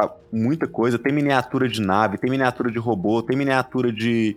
tá 0.00 0.14
muita 0.32 0.66
coisa. 0.66 0.98
Tem 0.98 1.12
miniatura 1.12 1.68
de 1.68 1.80
nave, 1.80 2.18
tem 2.18 2.30
miniatura 2.30 2.70
de 2.70 2.78
robô, 2.78 3.22
tem 3.22 3.36
miniatura 3.36 3.92
de 3.92 4.36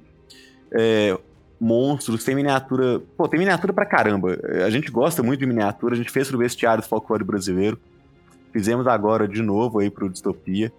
é, 0.71 1.17
monstros, 1.59 2.23
tem 2.23 2.35
miniatura. 2.35 2.99
Pô, 3.15 3.27
tem 3.27 3.39
miniatura 3.39 3.73
pra 3.73 3.85
caramba. 3.85 4.37
A 4.65 4.69
gente 4.69 4.89
gosta 4.89 5.21
muito 5.21 5.39
de 5.39 5.45
miniatura, 5.45 5.93
a 5.93 5.97
gente 5.97 6.11
fez 6.11 6.27
pro 6.27 6.37
vestiário 6.37 6.83
do 6.83 6.87
folclore 6.87 7.23
brasileiro. 7.23 7.79
Fizemos 8.51 8.87
agora 8.87 9.27
de 9.27 9.41
novo 9.41 9.79
aí 9.79 9.89
pro 9.89 10.09
Distopia. 10.09 10.73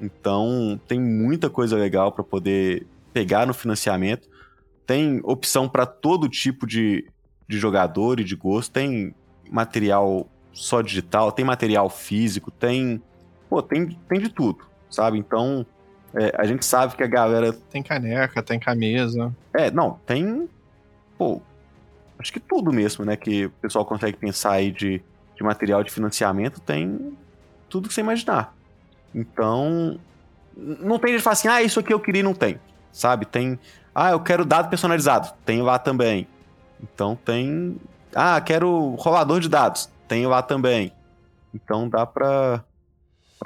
Então, 0.00 0.78
tem 0.86 1.00
muita 1.00 1.48
coisa 1.48 1.76
legal 1.76 2.12
para 2.12 2.22
poder 2.22 2.86
pegar 3.12 3.46
no 3.46 3.54
financiamento. 3.54 4.28
Tem 4.86 5.20
opção 5.24 5.68
para 5.68 5.86
todo 5.86 6.28
tipo 6.28 6.66
de, 6.66 7.06
de 7.48 7.58
jogador 7.58 8.20
e 8.20 8.24
de 8.24 8.36
gosto. 8.36 8.72
Tem 8.72 9.14
material 9.50 10.28
só 10.52 10.80
digital, 10.80 11.32
tem 11.32 11.44
material 11.44 11.88
físico, 11.88 12.50
tem. 12.50 13.02
Pô, 13.48 13.62
tem, 13.62 13.88
tem 14.08 14.20
de 14.20 14.28
tudo, 14.28 14.64
sabe? 14.90 15.18
Então, 15.18 15.64
é, 16.14 16.32
a 16.36 16.44
gente 16.44 16.64
sabe 16.64 16.96
que 16.96 17.02
a 17.02 17.06
galera. 17.06 17.52
Tem 17.52 17.82
caneca, 17.82 18.42
tem 18.42 18.58
camisa. 18.58 19.34
É, 19.52 19.70
não, 19.70 19.98
tem. 20.06 20.48
Pô, 21.18 21.40
acho 22.18 22.32
que 22.32 22.40
tudo 22.40 22.72
mesmo, 22.72 23.04
né? 23.04 23.16
Que 23.16 23.46
o 23.46 23.50
pessoal 23.50 23.84
consegue 23.84 24.16
pensar 24.16 24.52
aí 24.52 24.70
de, 24.70 25.02
de 25.34 25.42
material 25.42 25.82
de 25.82 25.90
financiamento, 25.90 26.60
tem 26.60 27.16
tudo 27.68 27.88
que 27.88 27.94
você 27.94 28.00
imaginar. 28.00 28.54
Então, 29.14 29.98
não 30.56 30.98
tem 30.98 31.12
gente 31.12 31.18
que 31.18 31.24
fala 31.24 31.32
assim, 31.32 31.48
ah, 31.48 31.62
isso 31.62 31.80
aqui 31.80 31.92
eu 31.92 32.00
queria 32.00 32.20
e 32.20 32.24
não 32.24 32.34
tem, 32.34 32.58
sabe? 32.92 33.26
Tem, 33.26 33.58
ah, 33.94 34.10
eu 34.10 34.20
quero 34.20 34.44
dado 34.44 34.68
personalizado, 34.68 35.32
tem 35.44 35.62
lá 35.62 35.78
também. 35.78 36.26
Então 36.82 37.16
tem, 37.16 37.76
ah, 38.14 38.40
quero 38.40 38.94
rolador 38.96 39.40
de 39.40 39.48
dados, 39.48 39.90
tem 40.08 40.26
lá 40.26 40.42
também. 40.42 40.92
Então 41.54 41.88
dá 41.88 42.04
pra, 42.04 42.64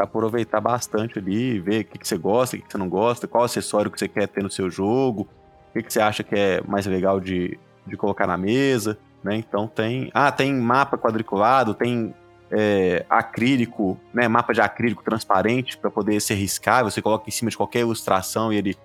pra 0.00 0.04
aproveitar 0.04 0.60
bastante 0.60 1.18
ali, 1.18 1.58
ver 1.58 1.82
o 1.82 1.84
que, 1.84 1.98
que 1.98 2.08
você 2.08 2.16
gosta, 2.16 2.56
o 2.56 2.58
que, 2.58 2.64
que 2.64 2.72
você 2.72 2.78
não 2.78 2.88
gosta, 2.88 3.28
qual 3.28 3.44
acessório 3.44 3.90
que 3.90 3.98
você 3.98 4.08
quer 4.08 4.26
ter 4.28 4.42
no 4.42 4.50
seu 4.50 4.70
jogo, 4.70 5.28
o 5.68 5.72
que, 5.72 5.82
que 5.82 5.92
você 5.92 6.00
acha 6.00 6.22
que 6.22 6.34
é 6.34 6.62
mais 6.66 6.86
legal 6.86 7.20
de, 7.20 7.58
de 7.86 7.96
colocar 7.96 8.26
na 8.26 8.36
mesa. 8.36 8.98
né? 9.22 9.36
Então 9.36 9.66
tem. 9.66 10.10
Ah, 10.14 10.32
tem 10.32 10.54
mapa 10.54 10.96
quadriculado, 10.96 11.74
tem 11.74 12.14
é, 12.50 13.04
acrílico, 13.10 13.98
né? 14.12 14.26
Mapa 14.26 14.54
de 14.54 14.60
acrílico 14.60 15.04
transparente 15.04 15.76
para 15.76 15.90
poder 15.90 16.18
ser 16.20 16.34
riscável. 16.34 16.90
Você 16.90 17.02
coloca 17.02 17.28
em 17.28 17.32
cima 17.32 17.50
de 17.50 17.56
qualquer 17.56 17.80
ilustração 17.80 18.52
e 18.52 18.56
ele 18.56 18.76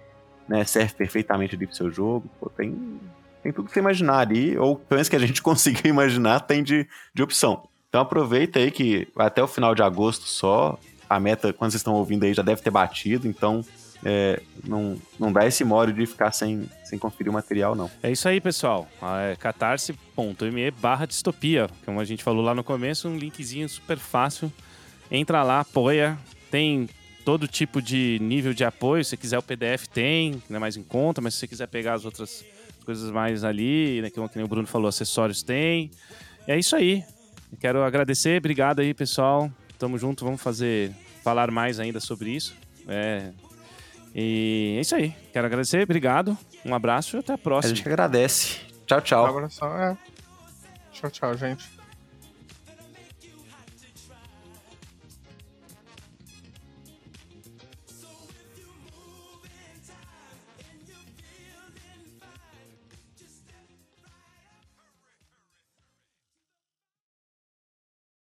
né, 0.48 0.64
serve 0.66 0.94
perfeitamente 0.96 1.56
ali 1.56 1.66
pro 1.66 1.76
seu 1.76 1.90
jogo. 1.90 2.30
Pô, 2.40 2.50
tem, 2.50 3.00
tem 3.42 3.54
tudo 3.54 3.68
que 3.68 3.74
você 3.74 3.80
imaginar 3.80 4.20
ali, 4.20 4.58
ou 4.58 4.76
pelo 4.76 4.98
menos 4.98 5.08
que 5.08 5.16
a 5.16 5.20
gente 5.20 5.42
consiga 5.42 5.88
imaginar, 5.88 6.42
tem 6.42 6.62
de, 6.62 6.86
de 7.14 7.24
opção. 7.24 7.64
Então 7.96 8.02
aproveita 8.02 8.60
aí 8.60 8.72
que 8.72 9.08
até 9.16 9.42
o 9.42 9.48
final 9.48 9.74
de 9.74 9.82
agosto 9.82 10.26
só, 10.26 10.78
a 11.10 11.20
meta, 11.20 11.54
quando 11.54 11.72
vocês 11.72 11.80
estão 11.80 11.94
ouvindo 11.94 12.24
aí, 12.24 12.34
já 12.34 12.42
deve 12.42 12.62
ter 12.62 12.72
batido, 12.72 13.28
então 13.28 13.64
é, 14.04 14.40
não, 14.64 15.02
não 15.20 15.32
dá 15.32 15.48
esse 15.48 15.64
mole 15.64 15.92
de 15.92 16.06
ficar 16.06 16.32
sem, 16.32 16.70
sem 16.84 17.00
conferir 17.00 17.32
o 17.32 17.34
material, 17.34 17.76
não. 17.76 17.90
É 18.04 18.12
isso 18.12 18.28
aí, 18.28 18.40
pessoal. 18.40 18.88
É 19.32 19.36
catarse.me 19.36 20.72
barra 20.72 21.06
distopia. 21.06 21.68
Como 21.84 22.00
a 22.00 22.06
gente 22.06 22.24
falou 22.24 22.44
lá 22.44 22.54
no 22.54 22.64
começo, 22.64 23.08
um 23.08 23.18
linkzinho 23.18 23.68
super 23.68 23.98
fácil. 23.98 24.54
Entra 25.10 25.42
lá, 25.42 25.62
apoia. 25.62 26.18
Tem 26.52 26.88
todo 27.26 27.48
tipo 27.48 27.82
de 27.82 28.20
nível 28.22 28.54
de 28.54 28.64
apoio. 28.64 29.04
Se 29.04 29.18
quiser 29.18 29.40
o 29.40 29.44
PDF, 29.44 29.88
tem, 29.88 30.42
não 30.48 30.58
é 30.58 30.60
mais 30.60 30.78
em 30.78 30.84
conta, 30.84 31.20
mas 31.20 31.34
se 31.34 31.40
você 31.40 31.48
quiser 31.48 31.68
pegar 31.68 31.94
as 31.94 32.06
outras 32.06 32.46
coisas 32.86 33.10
mais 33.10 33.44
ali, 33.44 34.02
né, 34.04 34.12
que 34.12 34.20
nem 34.36 34.46
o 34.46 34.48
Bruno 34.48 34.68
falou, 34.68 34.88
acessórios 34.88 35.42
tem. 35.42 35.90
É 36.48 36.58
isso 36.58 36.76
aí. 36.76 37.04
Quero 37.60 37.84
agradecer, 37.84 38.38
obrigado 38.38 38.82
aí, 38.82 38.94
pessoal. 38.94 39.52
Tamo 39.78 39.98
junto, 39.98 40.24
vamos 40.26 40.42
fazer 40.42 40.92
falar 41.24 41.52
mais 41.52 41.80
ainda 41.80 42.00
sobre 42.00 42.32
isso. 42.32 42.56
É, 42.88 43.32
e 44.14 44.76
é 44.78 44.82
isso 44.82 44.96
aí. 44.96 45.14
Quero 45.34 45.46
agradecer, 45.46 45.84
obrigado. 45.84 46.38
Um 46.64 46.74
abraço 46.74 47.18
e 47.18 47.20
até 47.20 47.34
a 47.34 47.38
próxima. 47.38 47.74
A 47.74 47.76
gente 47.76 47.88
agradece. 47.88 48.60
Tchau, 48.86 49.02
tchau. 49.02 49.26
Um 49.26 49.38
abração, 49.38 49.78
é. 49.78 49.98
Tchau, 50.92 51.12
tchau, 51.12 51.38
gente. 51.38 51.75